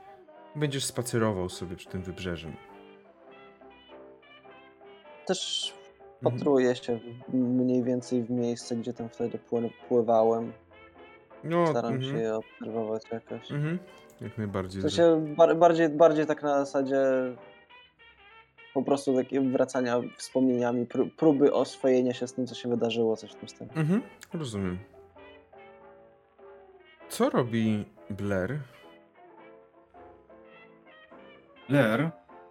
[0.56, 2.54] Będziesz spacerował sobie przy tym wybrzeżem.
[5.26, 5.74] Też
[6.24, 6.38] Mhm.
[6.40, 7.00] patruję się
[7.30, 10.54] w- mniej więcej w miejsce, gdzie tam wtedy pły- pływałem.
[11.44, 12.12] No, Staram mhm.
[12.12, 13.52] się je obserwować jakoś.
[13.52, 13.80] Mhm.
[14.22, 14.82] Jak najbardziej.
[14.82, 17.02] Że- sensie bar- bardziej, bardziej tak na zasadzie
[18.74, 23.32] po prostu takie wracania wspomnieniami, pró- próby oswojenia się z tym, co się wydarzyło, coś
[23.32, 23.70] w tym stylu.
[23.76, 24.02] Mhm,
[24.34, 24.80] rozumiem.
[27.10, 28.60] Co robi Blair?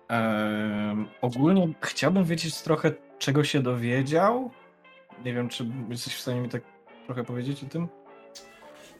[0.08, 4.50] Em, ogólnie chciałbym wiedzieć trochę, czego się dowiedział.
[5.24, 6.62] Nie wiem, czy jesteś w stanie mi tak
[7.06, 7.88] trochę powiedzieć o tym?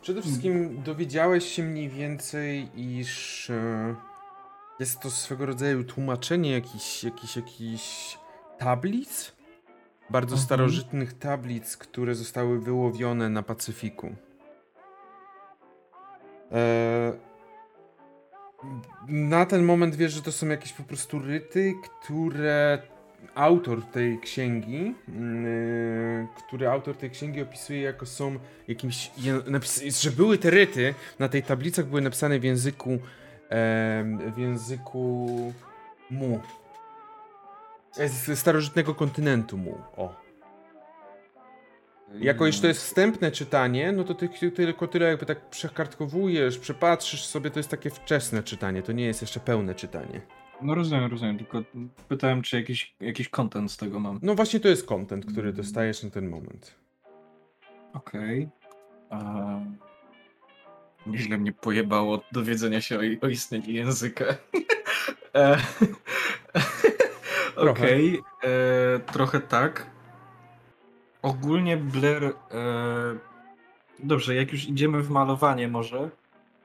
[0.01, 3.95] Przede wszystkim dowiedziałeś się mniej więcej, iż e,
[4.81, 8.19] jest to swego rodzaju tłumaczenie jakichś jakichś jakichś
[8.59, 9.33] tablic?
[10.11, 10.45] Bardzo Mhm.
[10.47, 14.15] starożytnych tablic, które zostały wyłowione na Pacyfiku.
[16.53, 17.13] E,
[19.09, 22.83] na ten moment wiesz, że to są jakieś po prostu ryty, które
[23.35, 29.11] autor tej księgi, yy, który autor tej księgi opisuje jako są jakimś,
[30.01, 32.99] że były te ryty, na tej tablicach były napisane w języku
[34.35, 35.27] w języku
[36.11, 36.41] mu.
[37.99, 39.79] E, Z starożytnego kontynentu mu.
[39.97, 40.15] O.
[42.21, 46.59] Jako iż to jest wstępne czytanie, no to ty ty tylko tyle jakby tak przekartkowujesz,
[46.59, 50.21] przepatrzysz sobie, to jest takie wczesne czytanie, to nie jest jeszcze pełne czytanie.
[50.63, 51.63] No rozumiem, rozumiem, tylko
[52.09, 54.19] pytałem, czy jakiś, jakiś content z tego mam.
[54.23, 56.75] No właśnie to jest content, który dostajesz na ten moment.
[57.93, 58.49] Okej.
[59.11, 59.61] A
[61.07, 64.25] Nieźle mnie pojebało od dowiedzenia się o, o istnieniu języka.
[65.35, 65.59] E,
[67.71, 69.87] Okej, e, trochę tak.
[71.23, 72.25] Ogólnie Blair.
[72.25, 72.33] E,
[73.99, 76.11] dobrze, jak już idziemy w malowanie, może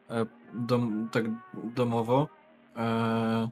[0.10, 2.28] e, dom, tak domowo.
[2.76, 3.50] E,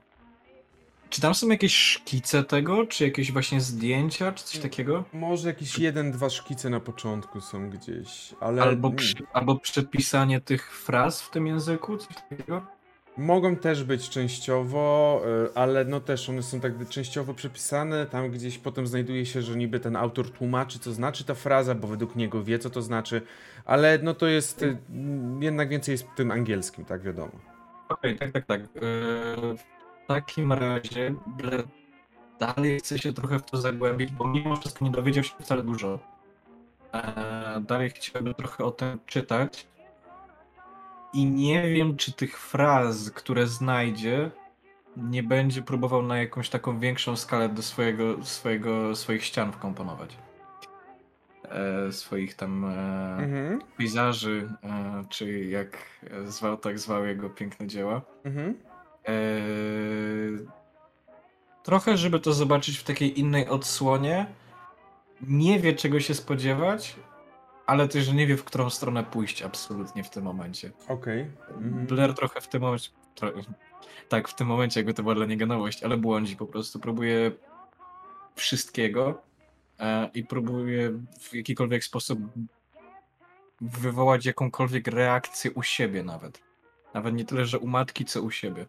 [1.10, 5.03] czy tam są jakieś szkice tego, czy jakieś właśnie zdjęcia, czy coś takiego?
[5.14, 10.41] Może jakieś jeden, dwa szkice na początku są gdzieś, ale Albo, mm, przy, albo przepisanie
[10.41, 12.74] tych fraz w tym języku, coś takiego?
[13.18, 18.58] Mogą też być częściowo, y, ale no też one są tak częściowo przepisane, tam gdzieś
[18.58, 22.44] potem znajduje się, że niby ten autor tłumaczy, co znaczy ta fraza, bo według niego
[22.44, 23.22] wie, co to znaczy,
[23.66, 24.78] ale no to jest, y,
[25.40, 27.32] jednak więcej jest w tym angielskim, tak wiadomo.
[27.90, 28.62] Okej, tak, tak, tak.
[28.62, 28.82] Yy,
[29.58, 31.16] w takim razie
[32.40, 36.00] dalej chce się trochę w to zagłębić, bo mimo wszystko nie dowiedział się wcale dużo.
[36.94, 39.68] Eee, dalej chciałbym trochę o tym czytać.
[41.16, 44.32] I nie wiem, czy tych fraz, które znajdzie,
[44.98, 50.18] nie będzie próbował na jakąś taką większą skalę do swojego, swojego, swoich ścian wkomponować.
[51.50, 55.78] E, swoich tam e, Mhm, pejzaży, e, czy jak
[56.26, 58.02] zwał, tak zwał jego piękne dzieła.
[58.24, 58.56] mhm.
[59.08, 60.48] Eee,
[61.64, 64.26] trochę, żeby to zobaczyć w takiej innej odsłonie.
[65.22, 66.96] Nie wie, czego się spodziewać,
[67.66, 70.72] ale też nie wie, w którą stronę pójść absolutnie w tym momencie.
[70.88, 71.22] Okej.
[71.50, 71.86] Mhm.
[71.86, 72.90] Blair trochę w tym momencie.
[73.16, 73.32] Tro...
[74.10, 76.80] Tak, w tym momencie, jakby to była dla niego nowość, ale błądzi po prostu.
[76.80, 77.32] Próbuje
[78.36, 79.22] wszystkiego
[79.80, 82.20] e, i próbuje w jakikolwiek sposób
[83.62, 86.42] wywołać jakąkolwiek reakcję u siebie nawet.
[86.94, 88.66] Nawet nie tyle, że u matki, co u siebie.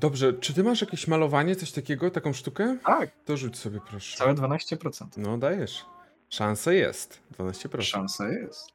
[0.00, 2.78] Dobrze, czy ty masz jakieś malowanie, coś takiego, taką sztukę?
[2.86, 4.16] Tak, To rzuć sobie proszę.
[4.18, 5.06] całe 12%.
[5.16, 5.84] No dajesz.
[6.30, 7.20] Szansa jest.
[7.38, 7.82] 12%.
[7.82, 8.66] Szansa jest.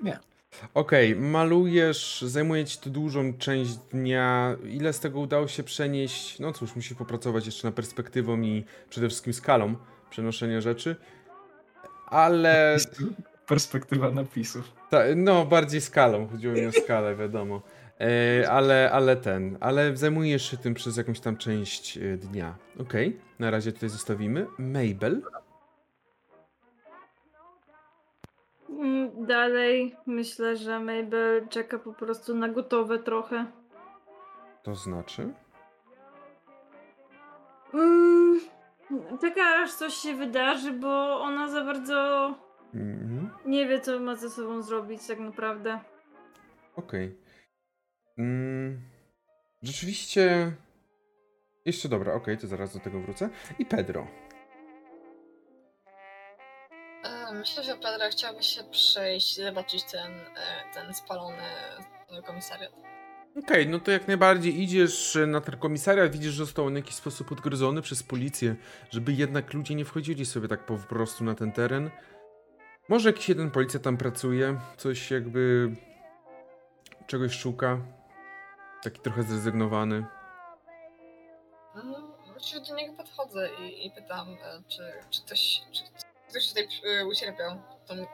[0.00, 0.18] Nie.
[0.74, 4.56] Okej, malujesz, zajmuje ci to dużą część dnia.
[4.64, 6.38] Ile z tego udało się przenieść?
[6.38, 9.76] No cóż, musisz popracować jeszcze nad perspektywą i przede wszystkim skalą
[10.10, 10.96] przenoszenia rzeczy.
[12.06, 12.76] Ale.
[13.46, 14.72] Perspektywa napisów.
[14.90, 16.28] Ta, no, bardziej skalą.
[16.28, 17.62] Chodziło mi o skalę, wiadomo.
[18.00, 19.58] E, ale, ale ten.
[19.60, 22.54] Ale zajmujesz się tym przez jakąś tam część e, dnia.
[22.80, 24.46] Okej, na razie tutaj zostawimy.
[24.58, 25.22] Mabel.
[28.70, 33.46] Mm, Dalej myślę, że Mabel czeka po prostu na gotowe trochę.
[34.62, 35.28] To znaczy.
[37.74, 38.40] Mm,
[39.20, 42.34] czeka aż coś się wydarzy, bo ona za bardzo
[42.74, 43.30] Mhm.
[43.46, 45.80] nie wie, co ma ze sobą zrobić tak naprawdę.
[46.76, 47.16] Okej.
[48.18, 48.80] Mm,
[49.62, 50.52] rzeczywiście.
[51.64, 53.30] Jeszcze dobra, okej, to zaraz do tego wrócę.
[53.58, 54.06] I Pedro.
[57.04, 61.42] E, Myślę, że Pedro chciałby się przejść, zobaczyć ten, e, ten spalony
[62.26, 62.72] komisariat.
[63.44, 66.94] Okej, no to jak najbardziej idziesz na ten komisariat, widzisz, że został on w jakiś
[66.94, 68.56] sposób odgryzony przez policję,
[68.90, 71.90] żeby jednak ludzie nie wchodzili sobie tak po prostu na ten teren.
[72.88, 75.70] Może jakiś jeden policjant tam pracuje, coś jakby
[77.06, 77.80] czegoś szuka.
[78.82, 80.06] Taki trochę zrezygnowany.
[81.74, 85.82] No, właściwie do niego podchodzę i, i pytam, e, czy, czy ktoś, czy
[86.28, 87.62] ktoś tutaj e, ucierpiał,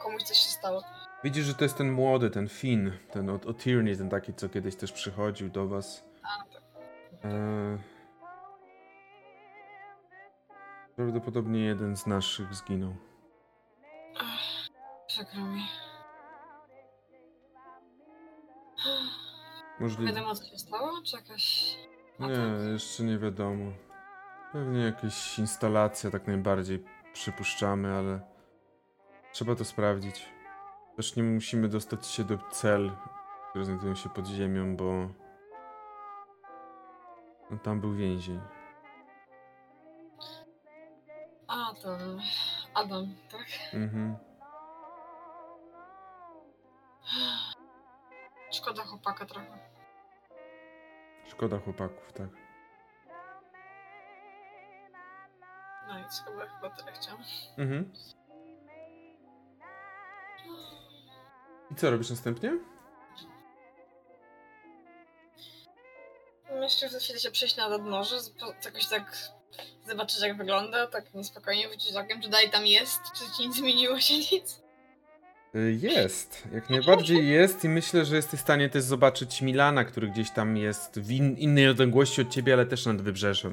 [0.02, 0.82] komuś coś się stało.
[1.24, 4.48] Widzisz, że to jest ten młody, ten Finn, ten od od Tierney, ten taki, co
[4.48, 6.04] kiedyś też przychodził do was.
[6.22, 6.62] A, tak.
[7.24, 7.78] Eee...
[10.96, 12.96] Prawdopodobnie jeden z naszych zginął.
[14.20, 14.68] Ach,
[15.06, 15.62] Przykro mi.
[19.84, 20.12] Możliwe.
[20.12, 21.02] Wiadomo co się stało?
[21.04, 21.76] Czy jakaś...
[22.18, 23.72] Nie, jeszcze nie wiadomo.
[24.52, 28.20] Pewnie jakaś instalacja tak najbardziej przypuszczamy, ale
[29.32, 30.28] trzeba to sprawdzić.
[30.96, 32.92] Też nie musimy dostać się do cel,
[33.50, 35.08] które znajdują się pod ziemią, bo
[37.50, 38.40] no, tam był więzień.
[41.48, 41.98] A, to
[42.74, 43.46] Adam, tak?
[43.72, 44.16] Mhm.
[48.52, 49.73] Szkoda chłopaka trochę.
[51.28, 52.28] Szkoda chłopaków, tak.
[55.88, 57.22] No nic, chyba, chyba tyle chciałam.
[57.58, 57.92] Mhm.
[61.70, 62.58] I co robisz następnie?
[66.60, 68.16] Myślę, że chwilę się przejść na nadmorze,
[68.64, 69.16] jakoś tak
[69.86, 74.14] zobaczyć jak wygląda, tak niespokojnie wrócić okiem, czy dalej tam jest, czy nie zmieniło się
[74.18, 74.63] nic.
[75.56, 80.08] Y, Jest, jak najbardziej jest i myślę, że jesteś w stanie też zobaczyć Milana, który
[80.08, 83.52] gdzieś tam jest w in innej odległości od ciebie, ale też nad wybrzeżem.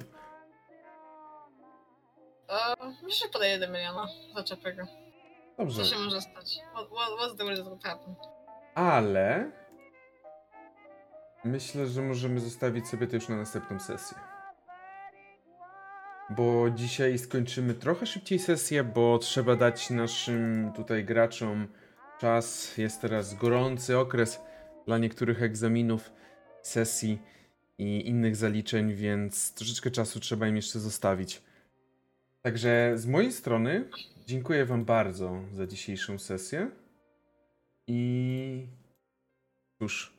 [2.50, 4.08] E, myślę, że podaję do miliona.
[4.36, 4.84] Zaczepię go.
[5.58, 5.84] Dobrze.
[5.84, 6.60] Co się może stać?
[6.74, 8.16] What, what, what's the worst that could happen?
[8.76, 9.52] Ale
[11.44, 14.18] myślę, że możemy zostawić sobie to już na następną sesję.
[16.30, 21.68] Bo dzisiaj skończymy trochę szybciej sesję, bo trzeba dać naszym tutaj graczom
[22.22, 22.78] czas.
[22.78, 24.40] Jest teraz gorący okres
[24.86, 26.12] dla niektórych egzaminów,
[26.62, 27.20] sesji
[27.78, 31.42] i innych zaliczeń, więc troszeczkę czasu trzeba im jeszcze zostawić.
[32.42, 33.90] Także z mojej strony
[34.26, 36.72] dziękuję Wam bardzo za dzisiejszą sesję.
[37.88, 38.68] I
[39.80, 40.14] cóż,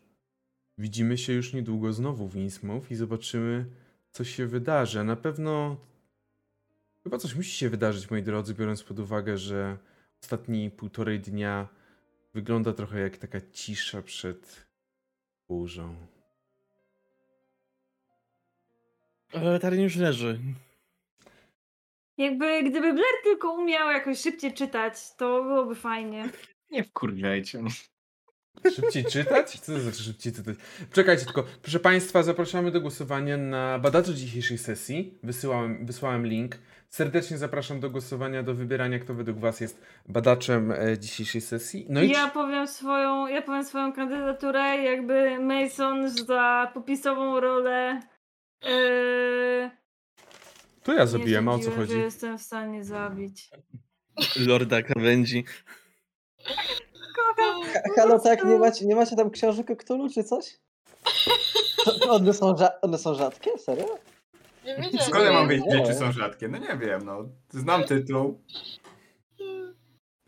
[0.79, 3.67] widzimy się już niedługo znowu w Innsmouth i zobaczymy,
[4.11, 5.05] co się wydarzy.
[5.05, 5.77] Na pewno
[7.05, 9.79] chyba coś musi się wydarzyć, moi drodzy, biorąc pod uwagę, że
[10.23, 11.82] ostatni półtorej dnia
[12.35, 14.67] wygląda trochę jak taka cisza przed
[15.49, 15.97] burzą.
[19.33, 20.39] Ale Tarin już leży.
[22.17, 26.31] Jakby gdyby Blair tylko umiał jakoś szybciej czytać, to byłoby fajnie.
[26.71, 27.63] Nie wkurwiajcie.
[28.77, 29.61] Szybciej czytać?
[29.61, 30.57] Co to znaczy szybciej czytać?
[30.93, 31.43] Czekajcie tylko.
[31.63, 35.19] Proszę Państwa, zapraszamy do głosowania na badacza dzisiejszej sesji.
[35.23, 36.59] Wysyłałem, wysłałem link.
[36.97, 41.87] Serdecznie zapraszam do głosowania, do wybierania, kto według Was jest badaczem e, dzisiejszej sesji.
[41.89, 48.01] No i Ja powiem swoją, ja powiem swoją kandydaturę, jakby Mason za popisową rolę.
[48.65, 49.71] Yy,
[50.83, 51.93] to ja zabiłem, a o co chodzi?
[51.93, 53.51] Że jestem w stanie zabić.
[54.47, 55.45] Lorda krawędzi.
[57.17, 57.63] Kocham.
[57.73, 60.59] Ha- Halo, tak, nie macie, nie macie tam książek o Cthulhu czy coś?
[61.85, 63.59] To, to one, są one są rzadkie?
[63.59, 63.99] Serio?
[64.65, 65.09] Nie wiedziałem.
[65.09, 66.49] Skąd ja mam wiedzieć, czy są rzadkie?
[66.49, 67.29] No nie wiem, no.
[67.51, 68.41] Znam tytuł.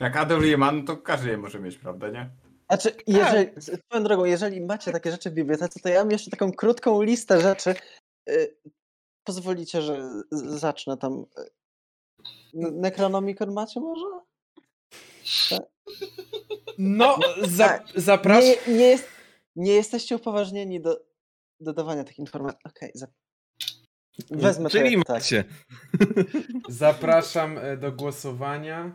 [0.01, 2.31] Jak Adol je ma, no to każdy je może mieć, prawda, nie?
[2.69, 6.53] Znaczy, jeżeli, swoją drogą, jeżeli macie takie rzeczy w bibliotece, to ja mam jeszcze taką
[6.53, 7.75] krótką listę rzeczy.
[8.31, 8.57] Y,
[9.25, 11.25] Pozwolicie, że zacznę tam.
[12.55, 14.07] Necronomicon macie może?
[16.79, 17.87] No, za, Tak.
[17.95, 18.45] zapraszam.
[18.67, 19.09] Nie, nie, jest,
[19.57, 21.01] nie jesteście upoważnieni do
[21.61, 22.61] dodawania tych informacji.
[22.65, 23.07] Okej, za...
[24.31, 24.71] wezmę to.
[24.71, 25.17] Czyli jak tak.
[25.17, 25.45] macie.
[26.69, 28.93] Zapraszam e, do głosowania.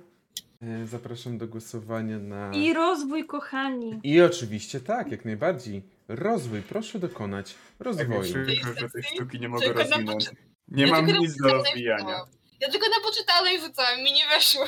[0.62, 2.52] E, Zapraszam do głosowania na.
[2.54, 4.00] I rozwój, kochani.
[4.04, 5.84] I oczywiście tak, jak najbardziej.
[6.08, 8.22] Rozwój, proszę dokonać Tak rozwoju.
[8.46, 10.26] przykro, że tej sztuki nie mogę rozwinąć.
[10.26, 10.36] poczy-
[10.68, 12.26] Nie Ja mam tylko na nic do rozwijania.
[12.62, 14.66] Ja tylko na poczytanej rzucałem, mi nie weszło.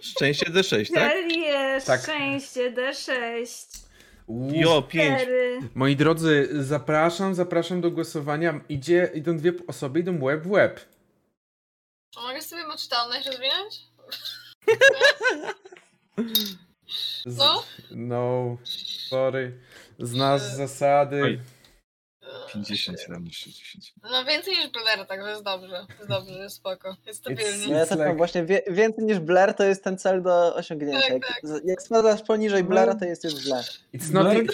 [0.00, 1.12] Szczęście D6, tak?
[1.12, 2.02] Eliesz, Tak.
[2.02, 3.46] szczęście, D6.
[4.32, 4.52] Uuu.
[4.54, 5.20] Jo, 5.
[5.22, 5.60] 4.
[5.74, 8.60] Moi drodzy, zapraszam, zapraszam do głosowania.
[8.68, 10.80] Idzie, idą dwie osoby, idą łeb w łeb.
[12.16, 13.80] A mogę sobie poczytalność rozwinąć?
[17.26, 17.62] Z, No?
[17.90, 18.56] No,
[19.08, 19.58] sorry.
[19.98, 21.22] Znasz zasady.
[21.22, 21.40] Oj.
[22.52, 23.84] 57 niż 60.
[24.02, 25.86] No więcej niż Blair, także jest dobrze.
[25.98, 26.96] Jest dobrze, jest spoko.
[27.06, 27.66] Jest stabilnie.
[27.68, 31.00] No ja like- mam właśnie wie, więcej niż Blair to jest ten cel do osiągnięcia.
[31.00, 31.64] Tak, Jak, tak.
[31.64, 32.68] jak spadasz poniżej No.
[32.68, 33.64] Blaira, to jest już źle.
[33.94, 34.46] It's not Blair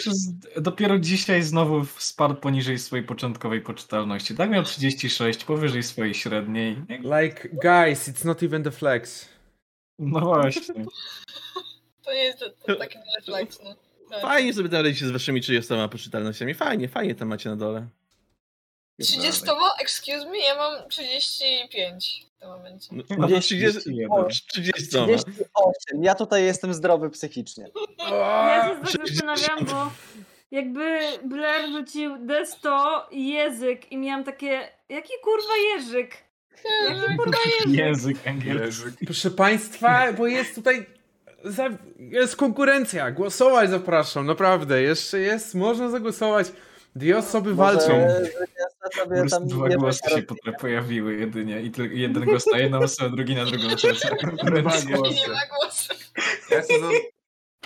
[0.56, 4.34] dopiero dzisiaj znowu spadł poniżej swojej początkowej poczytalności.
[4.36, 6.76] Tak miał 36, powyżej swojej średniej.
[6.88, 9.28] Jak- like, guys, it's not even the flex.
[9.98, 10.84] No właśnie.
[12.04, 13.87] To nie jest to, to taki refleks, no.
[14.10, 14.22] Tak.
[14.22, 16.54] Fajnie sobie tam radzicie z waszymi 30 poczytalnościami.
[16.54, 17.86] Fajnie, fajnie tam macie na dole.
[19.00, 19.44] 30,
[19.80, 22.88] excuse me, ja mam 35 w tym momencie.
[22.92, 24.28] No, No, 30, 31.
[24.48, 24.88] 30.
[24.88, 26.02] 38.
[26.02, 27.68] Ja tutaj jestem zdrowy psychicznie.
[27.98, 29.08] Ja się tak 60.
[29.38, 29.90] zastanawiam, bo
[30.50, 36.16] jakby Blair rzucił D100 i język i miałam takie, jaki kurwa jeżyk?
[36.88, 37.78] Jaki kurwa jeżyk?
[37.78, 39.06] Język angielski.
[39.06, 40.86] Proszę państwa, bo jest tutaj
[41.44, 46.52] za, jest konkurencja, głosować zapraszam, naprawdę, jeszcze jest, można zagłosować.
[46.96, 48.00] Dwie osoby walczą.
[48.00, 48.26] Może
[48.92, 52.78] sobie prostu tam dwa głosy się potem pojawiły jedynie i tylko jeden głos na jedną
[52.78, 54.06] osobę, drugi na drugą osobę.
[54.60, 54.86] Dwa głosy.
[54.88, 55.94] Nie ma głosu.
[56.50, 56.62] Ja.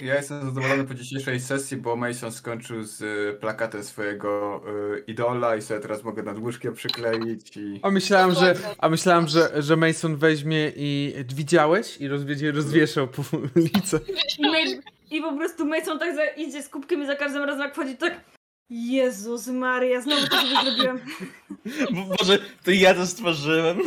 [0.00, 4.62] Ja jestem zadowolony po dzisiejszej sesji, bo Mason skończył z y, plakatem swojego
[4.96, 7.80] y, idola i sobie teraz mogę nad łóżkiem przykleić i...
[7.82, 13.22] A myślałem, że, a myślałem, że, że Mason weźmie i widziałeś i rozwiedzie, rozwieszał po
[13.56, 14.00] ulicy.
[14.38, 17.62] I, May- I po prostu Mason tak za, idzie z kubkiem i za każdym razem
[17.62, 18.20] jak wchodzi, tak
[18.70, 21.00] Jezus Maria, znowu to sobie zrobiłem.
[21.94, 23.78] Bo- Boże, to ja to stworzyłem.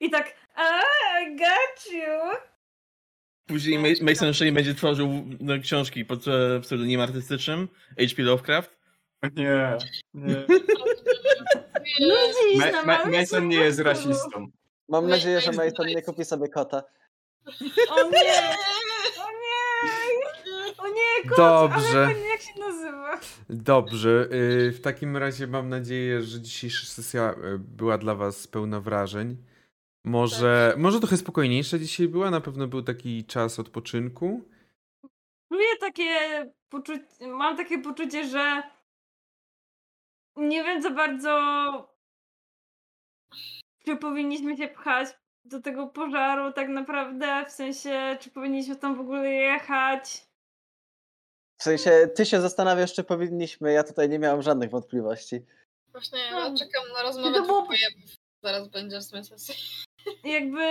[0.00, 0.80] I tak, a,
[1.22, 2.51] I got you.
[3.46, 5.08] Później Ma- Mason Shea będzie tworzył
[5.40, 8.22] no, książki pod e, pseudonimem artystycznym H.P.
[8.22, 8.76] Lovecraft.
[9.36, 9.76] Nie,
[10.14, 10.34] nie.
[12.00, 14.46] Ludzi Ma- Ma- Mason nie jest rasistą.
[14.88, 15.94] Mam nadzieję, że Mason nie.
[15.94, 16.82] nie kupi sobie kota.
[17.90, 18.32] O nie!
[19.18, 19.92] O nie!
[20.78, 21.36] O nie, kot!
[21.36, 22.04] Dobrze.
[22.06, 23.20] Ale jak się nazywa?
[23.50, 28.80] Dobrze, y, w takim razie mam nadzieję, że dzisiejsza sesja y, była dla was pełna
[28.80, 29.36] wrażeń.
[30.04, 34.44] Może, może trochę spokojniejsza dzisiaj była, na pewno był taki czas odpoczynku.
[35.48, 36.10] Czuję takie
[36.68, 38.62] poczucie, mam takie poczucie, że
[40.36, 41.32] nie wiem za bardzo,
[43.84, 45.08] czy powinniśmy się pchać
[45.44, 50.26] do tego pożaru tak naprawdę, w sensie, czy powinniśmy tam w ogóle jechać.
[51.58, 55.44] W sensie, ty się zastanawiasz, czy powinniśmy, ja tutaj nie miałam żadnych wątpliwości.
[55.88, 56.58] Właśnie ja No.
[56.58, 57.68] czekam na rozmowę To było-.
[58.42, 59.54] Zaraz będzie w sumie sesji.
[60.24, 60.66] Jakby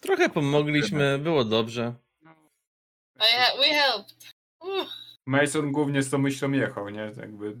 [0.00, 1.94] Trochę pomogliśmy, było dobrze.
[3.16, 4.34] I ha- we helped.
[4.60, 4.88] Uff.
[5.26, 7.12] Mason głównie z tą myślą jechał, nie?
[7.16, 7.56] Jakby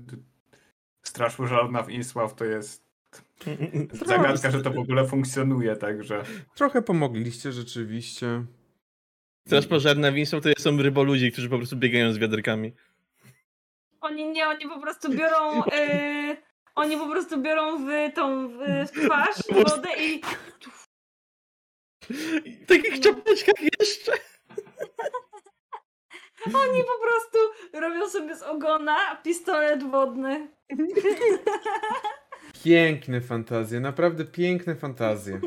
[1.02, 2.86] Straż Pożarna w Innsmouth to jest
[4.06, 6.24] zagadka, że to w ogóle funkcjonuje, także...
[6.54, 8.44] Trochę pomogliście rzeczywiście.
[9.46, 12.72] Straż pożarna Winslow to są ryboludzi, którzy po prostu biegają z wiaderkami.
[14.00, 16.36] oni nie, oni po prostu biorą, y,
[16.76, 19.36] oni po prostu biorą w tą w, twarz
[19.70, 20.22] wodę i
[22.44, 23.02] I takich No.
[23.02, 24.12] czapeczkach jeszcze.
[26.54, 27.38] oni po prostu
[27.72, 30.48] robią sobie z ogona pistolet wodny.
[32.64, 35.40] Piękne fantazje, naprawdę piękne fantazje.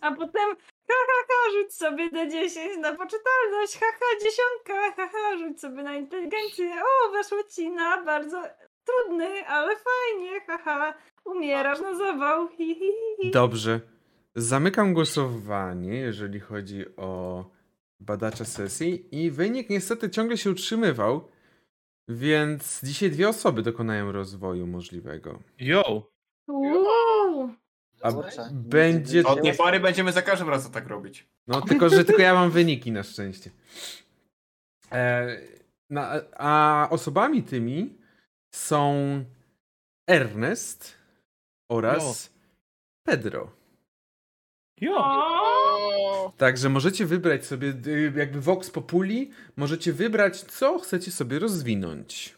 [0.00, 0.56] A potem
[0.88, 5.60] ha, ha, ha, rzuć sobie na 10 na poczytalność, ha, ha, dziesiątka, ha, ha, rzuć
[5.60, 8.42] sobie na inteligencję, o, weszło ci na bardzo
[8.86, 10.94] trudny, ale fajnie, ha, ha,
[11.24, 13.30] umierasz na zawał, hi, hi, hi, hi.
[13.30, 13.80] Dobrze.
[14.34, 17.44] Zamykam głosowanie, jeżeli chodzi o
[18.00, 21.28] badacza sesji i wynik niestety ciągle się utrzymywał,
[22.08, 25.38] więc dzisiaj dwie osoby dokonają rozwoju możliwego.
[25.58, 26.10] Yo!
[26.48, 27.50] Uuu.
[28.02, 28.48] A Kurczę.
[28.52, 31.26] będzie Od tej pory będziemy za każdym razem tak robić.
[31.46, 33.50] No, tylko że tylko ja mam wyniki na szczęście.
[34.92, 35.26] E,
[35.90, 37.98] na, a osobami tymi
[38.56, 38.94] są
[40.08, 40.94] Ernest
[41.70, 42.30] oraz
[43.06, 43.52] Pedro.
[44.80, 44.96] Yo!
[44.98, 52.34] O, Także możecie wybrać sobie, y, jakby Vox Populi, możecie wybrać, co chcecie sobie rozwinąć.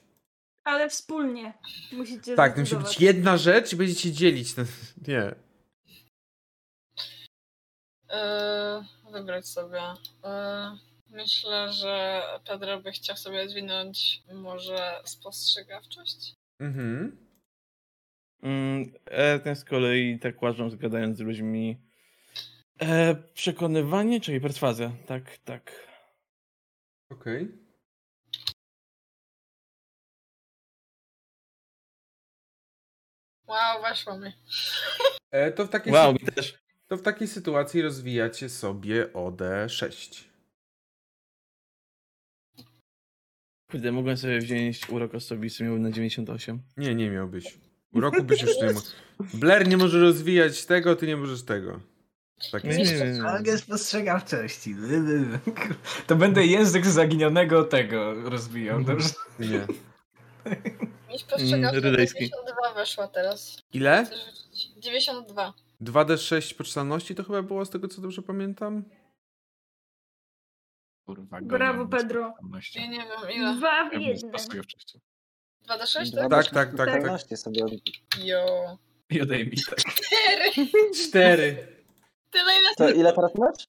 [0.65, 1.55] Ale wspólnie
[1.93, 4.55] musicie Tak, to musi być jedna rzecz i będziecie dzielić.
[4.55, 4.67] ten-
[5.09, 5.35] Nie.
[8.11, 9.81] e, wybrać sobie.
[10.25, 10.79] E,
[11.11, 16.35] myślę, że Pedro by chciał sobie rozwinąć może spostrzegawczość.
[16.61, 17.29] Mhm.
[18.43, 21.77] Mm, e, ten z kolei tak uważam, zgadając z ludźmi.
[22.81, 24.93] E, przekonywanie, czyli perswazja.
[25.07, 25.89] Tak, tak.
[27.11, 27.49] Okej.
[33.47, 34.33] Wow, weszło mi.
[35.31, 36.59] E, To, w takiej Wow, sy- mi też.
[36.89, 40.25] to w takiej sytuacji rozwijacie sobie OD6.
[43.71, 46.61] Kurde, mogłem sobie wziąć urok osobisty, miałbym na 98.
[46.77, 47.59] Nie, nie miałbyś.
[47.95, 48.87] Uroku byś już nie mógł.
[49.35, 51.81] Blair nie może rozwijać tego, ty nie możesz tego.
[52.53, 53.23] Tak Nie, nie, nie.
[53.23, 54.77] Ale spostrzegawczości.
[56.07, 58.85] To będę język zaginionego tego rozwijał.
[58.85, 59.09] Dobrze?
[59.39, 59.67] Nie.
[61.13, 62.19] Mi spostrzegawczość Mm, rydejski.
[62.31, 63.63] 92 weszła teraz.
[63.73, 64.05] Ile?
[64.07, 64.71] Chcę rzucić.
[64.77, 65.53] 92.
[65.83, 68.85] 2D6 poczytalności to chyba było z tego, co dobrze pamiętam?
[71.09, 72.35] Kurwa, Brawo, Pedro.
[72.75, 73.55] Ja nie wiem ile.
[73.55, 74.17] Dwa w jednym.
[74.31, 74.99] spostrzegawczością.
[75.69, 76.45] 2D6, Dwa tak?
[76.45, 77.03] Tak, tak, tak, tak.
[77.03, 78.03] Pewności sobie odbić.
[78.25, 78.79] Jo.
[79.11, 79.79] I odejmij tak.
[79.79, 80.69] Cztery.
[81.05, 81.67] Cztery.
[82.31, 83.67] Tyle ile To ile teraz masz?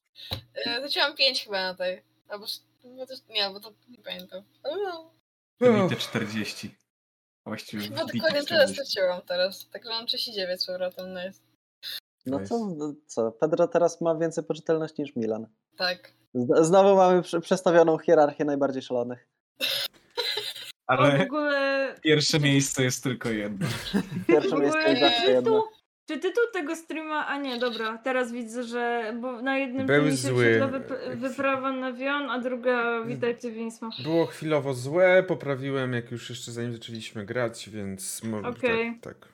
[0.53, 2.01] E, Zaczęłam 5 chyba na tej.
[2.27, 2.45] Albo
[2.83, 4.43] no to, nie, bo to nie pamiętam.
[4.63, 5.11] O,
[5.61, 6.75] Wbite 40.
[7.45, 8.73] Właściwie Chyba wbite dokładnie tyle 40.
[8.73, 9.69] straciłam teraz.
[9.69, 11.43] Tak mam 39 z powrotem, no jest.
[12.25, 15.47] No co, no co, Pedro teraz ma więcej poczytalności niż Milan.
[15.77, 16.18] Tak.
[16.61, 19.27] Znowu mamy prze- przestawioną hierarchię najbardziej szalonych.
[20.87, 21.95] Ale ogóle...
[22.01, 23.67] pierwsze miejsce jest tylko jedno.
[24.27, 25.69] Pierwsze miejsce jest zawsze jedno.
[26.07, 27.27] czy tytuł tego streama...
[27.27, 29.13] A nie, dobra, teraz widzę, że...
[29.21, 30.59] Bo na jednym Był filmie zły.
[30.61, 34.01] wyp- wyprawa na Wion, a druga witajcie w Innsmouth.
[34.03, 38.99] Było chwilowo złe, poprawiłem jak już jeszcze zanim zaczęliśmy grać, więc może Okej.
[39.01, 39.29] tak, tak.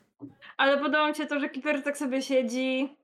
[0.58, 2.96] Ale podoba mi się to, że Kiper tak sobie siedzi.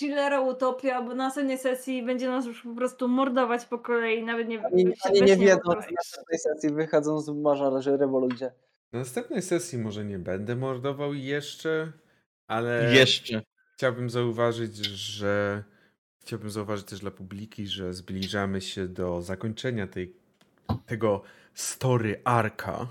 [0.00, 4.48] Chillera Utopia, bo na następnej sesji będzie nas już po prostu mordować po kolei, nawet
[4.48, 8.50] nie Oni, oni nie wiedzą, że na tej sesji wychodzą z morza leży rewolucja.
[8.92, 11.92] Na następnej sesji może nie będę mordował jeszcze,
[12.46, 13.42] ale Jeszcze.
[13.74, 15.64] chciałbym zauważyć, że
[16.20, 20.16] chciałbym zauważyć też dla publiki, że zbliżamy się do zakończenia tej,
[20.86, 21.22] tego
[21.54, 22.86] story arka,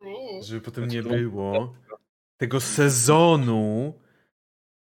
[0.00, 0.42] Uuu.
[0.42, 1.74] żeby potem nie było
[2.36, 3.94] tego sezonu.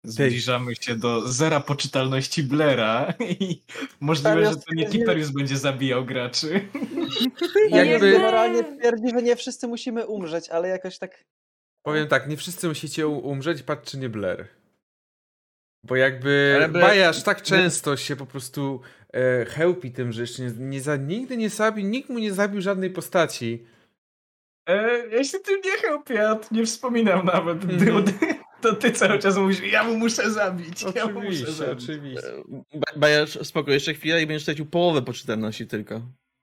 [0.07, 3.61] Zbliżamy się do zera poczytalności Blera i
[3.99, 6.67] możliwe, że to nie Kiperius będzie zabijał graczy.
[7.69, 11.23] Jakby Generalnie twierdzi, że nie wszyscy musimy umrzeć, ale jakoś tak
[11.83, 14.47] powiem tak, nie wszyscy musicie umrzeć, patrzcie nie Blair.
[15.83, 18.81] Bo jakby Ale Blair- Bajasz tak często się po prostu
[19.13, 22.61] e, chełpi tym, że jeszcze nie, nie za, nigdy nie zabił, nikt mu nie zabił
[22.61, 23.65] żadnej postaci.
[24.69, 27.63] E, ja się tym nie chełpię, ja nie wspominam nawet.
[27.63, 28.05] Mhm.
[28.61, 31.83] To ty cały czas mówisz, ja mu muszę zabić, ja mu muszę Oczywiście, zabić.
[31.89, 32.27] oczywiście.
[32.73, 36.01] Ba- Bajasz, spoko, jeszcze chwilę i będziesz stracił połowę poczytalności tylko.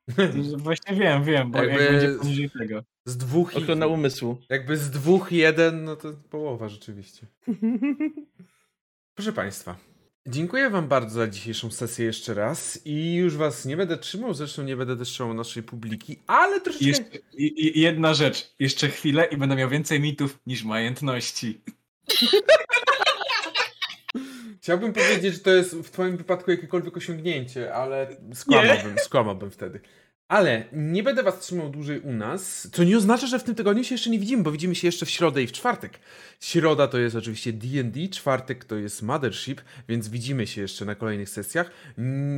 [0.57, 2.83] Właśnie wiem, wiem, bo Jakby- jak będzie poniżej tego.
[3.05, 4.39] Z dwóch i, Ochrona umysłu.
[4.49, 7.27] Jakby z dwóch jeden, no to połowa rzeczywiście.
[9.17, 9.77] Proszę Państwa,
[10.29, 14.63] dziękuję Wam bardzo za dzisiejszą sesję jeszcze raz i już Was nie będę trzymał, zresztą
[14.63, 16.87] nie będę też trzymał naszej publiki, ale troszeczkę...
[16.87, 17.19] Jeszcze,
[17.75, 21.61] jedna rzecz, jeszcze chwilę i będę miał więcej mitów niż majątności.
[24.63, 29.81] Chciałbym powiedzieć, że to jest w Twoim wypadku jakiekolwiek osiągnięcie, ale skłamałbym, skłamałbym wtedy.
[30.29, 33.85] Ale nie będę Was trzymał dłużej u nas, co nie oznacza, że w tym tygodniu
[33.85, 35.99] się jeszcze nie widzimy, bo widzimy się jeszcze w środę i w czwartek.
[36.41, 41.29] Środa to jest oczywiście D&D, czwartek to jest Mothership, więc widzimy się jeszcze na kolejnych
[41.29, 41.71] sesjach.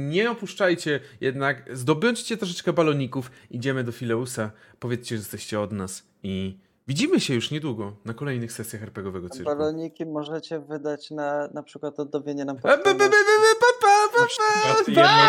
[0.08, 6.58] Nie opuszczajcie jednak, zdobądźcie troszeczkę baloników, idziemy do Fileusa, powiedzcie, że jesteście od nas i
[6.86, 9.44] widzimy się już niedługo na kolejnych sesjach RPGowego Cyrku.
[9.44, 12.56] baloniki możecie wydać na na przykład odnowienie nam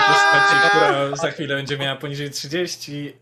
[0.08, 3.14] postaci, która za chwilę będzie miała poniżej 30,